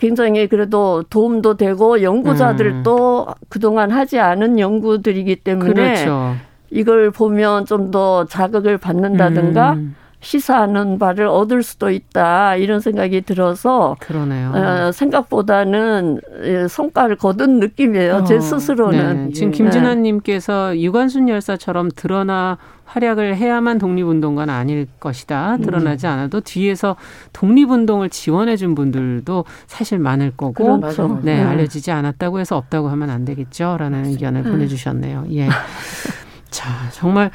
굉장히 0.00 0.48
그래도 0.48 1.04
도움도 1.10 1.56
되고 1.56 2.02
연구자들도 2.02 3.26
음. 3.28 3.34
그동안 3.48 3.90
하지 3.90 4.18
않은 4.18 4.58
연구들이기 4.58 5.36
때문에 5.36 5.72
그렇죠. 5.74 6.34
이걸 6.70 7.10
보면 7.10 7.66
좀 7.66 7.90
더 7.90 8.24
자극을 8.24 8.78
받는다든가 8.78 9.72
음. 9.74 9.94
시사하는 10.20 10.98
바를 10.98 11.26
얻을 11.26 11.62
수도 11.62 11.90
있다 11.90 12.56
이런 12.56 12.80
생각이 12.80 13.22
들어서 13.22 13.96
그러네요. 14.00 14.52
어, 14.54 14.92
생각보다는 14.92 16.20
예, 16.44 16.68
성과를 16.68 17.16
거둔 17.16 17.58
느낌이에요. 17.58 18.16
어. 18.16 18.24
제 18.24 18.38
스스로는 18.38 19.26
네. 19.26 19.32
지금 19.32 19.50
김진아님께서 19.50 20.78
유관순 20.78 21.28
열사처럼 21.28 21.90
드러나 21.96 22.58
활약을 22.84 23.36
해야만 23.36 23.78
독립운동가는 23.78 24.52
아닐 24.52 24.86
것이다. 24.98 25.58
드러나지 25.58 26.06
음. 26.06 26.12
않아도 26.12 26.40
뒤에서 26.40 26.96
독립운동을 27.32 28.10
지원해 28.10 28.56
준 28.56 28.74
분들도 28.74 29.44
사실 29.68 29.98
많을 29.98 30.32
거고 30.36 30.80
그렇죠. 30.80 31.20
네, 31.22 31.36
네, 31.36 31.42
알려지지 31.42 31.92
않았다고 31.92 32.40
해서 32.40 32.56
없다고 32.56 32.88
하면 32.88 33.10
안 33.10 33.24
되겠죠 33.24 33.76
라는 33.78 34.06
의견을 34.06 34.42
네. 34.42 34.50
보내주셨네요. 34.50 35.26
예. 35.32 35.48
자 36.50 36.68
정말 36.92 37.30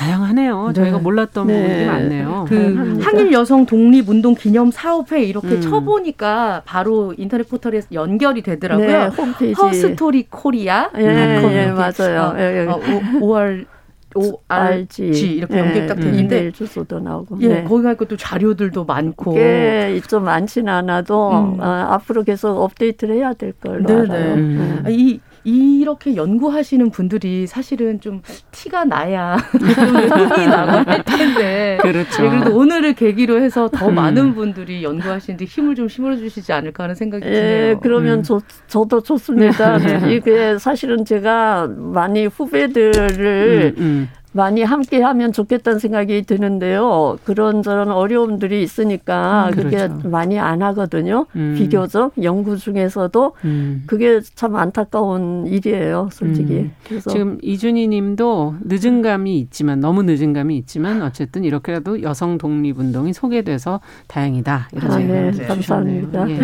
다양하네요. 0.00 0.68
네. 0.68 0.72
저희가 0.72 0.98
몰랐던 0.98 1.46
네. 1.46 1.62
부분이 1.62 1.86
많네요. 1.86 2.46
그 2.48 2.54
네. 2.54 3.04
항일 3.04 3.32
여성 3.32 3.66
독립 3.66 4.08
운동 4.08 4.34
기념 4.34 4.70
사업회 4.70 5.22
이렇게 5.22 5.48
음. 5.48 5.60
쳐보니까 5.60 6.62
바로 6.64 7.12
인터넷 7.18 7.46
포털에 7.46 7.82
연결이 7.92 8.40
되더라고요. 8.40 8.86
네, 8.86 9.06
홈페이지 9.08 9.60
Herstory 9.60 10.26
Korea. 10.30 10.88
예, 10.96 11.02
예, 11.04 11.66
맞아요. 11.66 12.32
어, 12.34 12.38
예, 12.38 12.62
예. 12.62 12.66
어, 12.66 12.80
5월 13.20 13.66
ORG 14.14 15.36
이렇게 15.36 15.54
네, 15.54 15.60
연결 15.60 15.86
딱 15.86 15.94
되는데 15.94 16.46
음. 16.46 16.52
주소도 16.52 16.98
나오고 16.98 17.36
예 17.42 17.48
네. 17.48 17.64
거기 17.64 17.84
가또 17.84 18.16
자료들도 18.16 18.84
많고 18.84 19.34
꽤좀 19.34 20.24
많지는 20.24 20.72
않아도 20.72 21.30
음. 21.30 21.60
어, 21.60 21.64
앞으로 21.64 22.24
계속 22.24 22.60
업데이트를 22.60 23.16
해야 23.16 23.34
될 23.34 23.52
걸로 23.52 23.86
네네. 23.86 24.12
알아요. 24.12 24.34
음. 24.34 24.82
네. 24.84 24.92
이 24.92 25.20
이렇게 25.44 26.16
연구하시는 26.16 26.90
분들이 26.90 27.46
사실은 27.46 28.00
좀 28.00 28.22
티가 28.50 28.84
나야 28.84 29.36
흥이 29.36 30.46
나고 30.46 30.90
할 30.90 31.02
텐데. 31.04 31.78
그렇죠. 31.80 32.22
네, 32.22 32.28
그래도 32.28 32.56
오늘을 32.56 32.94
계기로 32.94 33.40
해서 33.40 33.68
더 33.68 33.88
음. 33.88 33.94
많은 33.94 34.34
분들이 34.34 34.82
연구하시는데 34.82 35.44
힘을 35.44 35.74
좀 35.74 35.88
심어주시지 35.88 36.52
않을까 36.52 36.84
하는 36.84 36.94
생각이 36.94 37.26
예, 37.26 37.30
드네요. 37.30 37.80
그러면 37.80 38.18
음. 38.18 38.22
저, 38.22 38.40
저도 38.66 39.02
좋습니다. 39.02 39.78
네. 39.78 40.14
이게 40.14 40.58
사실은 40.58 41.04
제가 41.04 41.68
많이 41.76 42.26
후배들을 42.26 43.74
음, 43.78 43.82
음. 43.82 44.08
많이 44.32 44.62
함께 44.62 45.02
하면 45.02 45.32
좋겠다는 45.32 45.80
생각이 45.80 46.22
드는데요. 46.22 47.18
그런저런 47.24 47.90
어려움들이 47.90 48.62
있으니까 48.62 49.48
음, 49.48 49.56
그게 49.56 49.88
그렇죠. 49.88 50.08
많이 50.08 50.38
안 50.38 50.62
하거든요. 50.62 51.26
음. 51.34 51.54
비교적 51.58 52.12
연구 52.22 52.56
중에서도 52.56 53.32
음. 53.44 53.82
그게 53.86 54.20
참 54.36 54.54
안타까운 54.54 55.46
일이에요, 55.48 56.10
솔직히. 56.12 56.54
음. 56.54 56.72
그래서 56.86 57.10
지금 57.10 57.38
이준희 57.42 57.88
님도 57.88 58.54
늦은 58.62 59.02
감이 59.02 59.38
있지만 59.40 59.80
너무 59.80 60.04
늦은 60.04 60.32
감이 60.32 60.56
있지만 60.58 61.02
어쨌든 61.02 61.42
이렇게라도 61.44 62.02
여성 62.02 62.38
독립 62.38 62.78
운동이 62.78 63.12
소개돼서 63.12 63.80
다행이다. 64.06 64.68
이런 64.72 64.92
아, 64.92 64.98
네, 64.98 65.32
감사합니다. 65.32 66.30
예. 66.30 66.40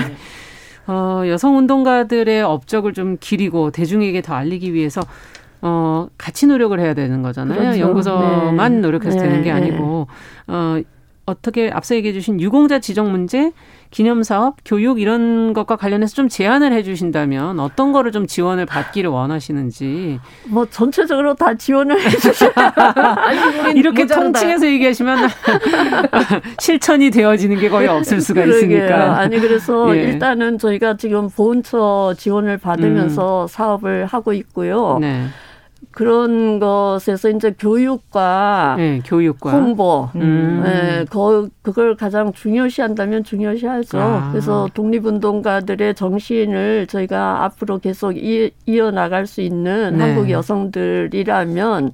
어, 0.89 1.23
여성 1.27 1.57
운동가들의 1.59 2.43
업적을 2.43 2.93
좀 2.93 3.17
기리고 3.21 3.71
대중에게 3.71 4.23
더 4.23 4.35
알리기 4.35 4.73
위해서 4.73 5.03
어, 5.69 6.07
같이 6.17 6.47
노력을 6.47 6.79
해야 6.79 6.95
되는 6.95 7.23
거잖아요. 7.23 7.59
그렇죠. 7.59 7.81
연구소만 7.81 8.75
네. 8.77 8.81
노력해서 8.81 9.17
네. 9.17 9.23
되는 9.25 9.43
게 9.43 9.53
네. 9.53 9.57
아니고 9.57 10.07
어, 10.47 10.81
어떻게 11.29 11.71
앞서 11.73 11.97
얘기해 11.97 12.13
주신 12.15 12.41
유공자 12.41 12.79
지정 12.79 13.11
문제, 13.11 13.51
기념 13.91 14.23
사업, 14.23 14.59
교육 14.65 15.01
이런 15.01 15.55
것과 15.55 15.75
관련해서 15.75 16.15
좀 16.15 16.29
제안을 16.29 16.73
해 16.73 16.85
주신다면 16.85 17.59
어떤 17.59 17.91
거를 17.91 18.13
좀 18.13 18.29
지원을 18.29 18.65
받기를 18.65 19.11
원하시는지. 19.11 20.21
뭐 20.47 20.67
전체적으로 20.67 21.35
다 21.35 21.55
지원을 21.55 22.01
해 22.01 22.11
주셔. 22.11 22.47
이렇게 23.75 24.03
모자르다. 24.05 24.15
통칭해서 24.23 24.67
얘기하시면 24.69 25.29
실천이 26.61 27.11
되어지는 27.11 27.59
게 27.59 27.69
거의 27.71 27.89
없을 27.89 28.21
수가 28.21 28.43
그러게요. 28.45 28.59
있으니까. 28.85 29.19
아니 29.19 29.41
그래서 29.41 29.95
예. 29.99 30.03
일단은 30.03 30.59
저희가 30.59 30.97
지금 30.97 31.29
보훈처 31.29 32.15
지원을 32.17 32.59
받으면서 32.59 33.43
음. 33.43 33.49
사업을 33.49 34.07
하고 34.07 34.33
있고요. 34.33 34.99
네. 35.01 35.27
그런 35.91 36.59
것에서 36.59 37.31
이제 37.31 37.55
교육과, 37.59 38.75
네, 38.77 39.01
교육과. 39.05 39.51
홍보, 39.51 40.09
음. 40.15 40.63
네, 40.65 41.05
그, 41.11 41.49
그걸 41.63 41.97
가장 41.97 42.33
중요시한다면 42.33 43.25
중요시하죠. 43.25 43.99
아. 43.99 44.29
그래서 44.31 44.69
독립운동가들의 44.75 45.95
정신을 45.95 46.87
저희가 46.87 47.45
앞으로 47.45 47.79
계속 47.79 48.17
이, 48.17 48.51
이어나갈 48.67 49.27
수 49.27 49.41
있는 49.41 49.97
네. 49.97 50.05
한국 50.05 50.31
여성들이라면 50.31 51.93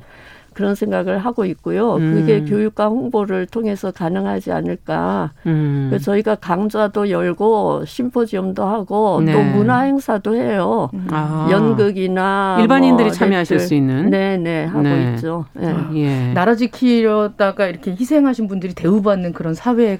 그런 0.54 0.74
생각을 0.74 1.18
하고 1.18 1.44
있고요. 1.44 1.96
음. 1.96 2.14
그게 2.14 2.44
교육과 2.44 2.88
홍보를 2.88 3.46
통해서 3.46 3.90
가능하지 3.90 4.52
않을까. 4.52 5.32
음. 5.46 5.88
그래서 5.90 6.04
저희가 6.06 6.36
강좌도 6.36 7.10
열고 7.10 7.84
심포지엄도 7.86 8.64
하고 8.64 9.20
네. 9.24 9.32
또 9.32 9.42
문화 9.42 9.80
행사도 9.80 10.36
해요. 10.36 10.90
아. 11.10 11.48
연극이나 11.50 12.58
일반인들이 12.60 13.08
뭐 13.08 13.14
참여하실 13.14 13.58
수 13.60 13.74
있는. 13.74 14.10
네네 14.10 14.38
네, 14.38 14.64
하고 14.64 14.82
네. 14.82 15.14
있죠. 15.14 15.46
네. 15.54 15.68
아, 15.68 15.90
예. 15.94 16.32
나라 16.32 16.54
지키려다가 16.54 17.66
이렇게 17.66 17.92
희생하신 17.92 18.48
분들이 18.48 18.74
대우받는 18.74 19.32
그런 19.32 19.54
사회 19.54 19.98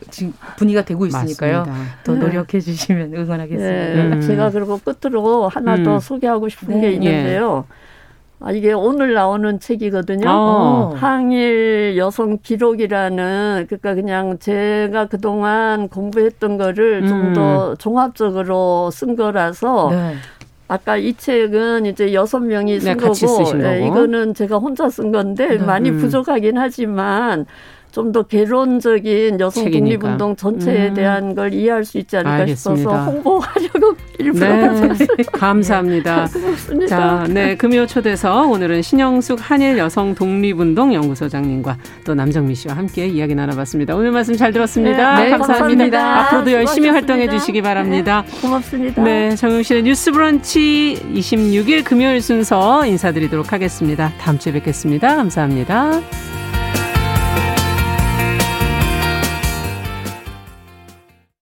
분위기가 0.57 0.85
되고 0.85 1.07
있으니까요. 1.07 1.59
맞습니다. 1.59 1.85
더 2.05 2.15
네. 2.15 2.19
노력해 2.21 2.61
주시면 2.61 3.15
응원하겠습니다. 3.15 3.95
네. 3.95 4.17
음. 4.17 4.21
제가 4.21 4.51
그리고 4.51 4.79
끝으로 4.79 5.49
하나 5.49 5.77
음. 5.77 5.85
더 5.85 6.01
소개하고 6.01 6.49
싶은 6.49 6.81
게 6.81 6.89
네. 6.89 6.93
있는데요. 6.95 7.65
예. 7.69 7.92
아, 8.45 8.51
이게 8.51 8.73
오늘 8.73 9.15
나오는 9.15 9.61
책이거든요. 9.61 10.29
어. 10.29 10.95
항일 10.97 11.97
여성 11.97 12.39
기록이라는 12.43 13.67
그러니까 13.69 13.95
그냥 13.95 14.39
제가 14.39 15.07
그동안 15.07 15.89
공부했던 15.89 16.59
거를 16.59 17.03
음. 17.03 17.09
좀더 17.09 17.77
종합적으로 17.77 18.91
쓴 18.91 19.15
거라서 19.15 19.91
네. 19.91 20.15
아까 20.67 20.97
이 20.97 21.15
책은 21.15 21.87
이제 21.87 22.13
여섯 22.15 22.41
명이 22.41 22.81
쓴 22.81 22.97
네, 22.97 22.97
거고, 22.97 23.53
네, 23.59 23.87
이거는 23.87 24.35
제가 24.35 24.57
혼자 24.57 24.89
쓴 24.89 25.13
건데 25.13 25.47
네. 25.47 25.59
많이 25.59 25.91
음. 25.91 25.99
부족하긴 25.99 26.59
하지만 26.59 27.47
좀 27.93 28.13
더 28.13 28.23
개론적인 28.23 29.41
여성 29.41 29.65
책이니까. 29.65 30.01
독립운동 30.01 30.37
전체에 30.37 30.89
음. 30.89 30.95
대한 30.95 31.35
걸 31.35 31.53
이해할 31.55 31.85
수 31.85 31.99
있지 31.99 32.17
않을까 32.17 32.35
알겠습니다. 32.35 32.81
싶어서 32.81 33.11
홍보하려고 33.11 33.97
일부러 34.19 34.49
네, 34.49 35.07
감사합니다. 35.33 36.29
고맙습니다. 36.33 36.87
자, 36.87 37.27
네, 37.29 37.57
금요 37.57 37.87
초대서 37.87 38.47
오늘은 38.49 38.83
신영숙 38.83 39.39
한일 39.41 39.79
여성 39.79 40.15
독립운동 40.15 40.93
연구소장님과 40.95 41.79
또 42.05 42.15
남정미 42.15 42.55
씨와 42.55 42.77
함께 42.77 43.07
이야기 43.07 43.35
나눠봤습니다. 43.35 43.97
오늘 43.97 44.11
말씀 44.11 44.37
잘 44.37 44.53
들었습니다. 44.53 45.17
네, 45.17 45.25
네 45.25 45.31
감사합니다. 45.31 45.59
감사합니다. 45.59 46.21
앞으로도 46.21 46.53
열심히 46.53 46.89
활동해 46.91 47.29
주시기 47.29 47.63
바랍니다. 47.63 48.25
네, 48.27 48.41
고맙습니다. 48.41 49.03
네, 49.03 49.35
정용실의 49.37 49.83
뉴스브런치 49.85 51.13
26일 51.15 51.85
금요일 51.85 52.21
순서 52.21 52.85
인사드리도록 52.85 53.53
하겠습니다. 53.53 54.13
다음 54.19 54.39
주에 54.39 54.53
뵙겠습니다. 54.53 55.17
감사합니다. 55.17 56.32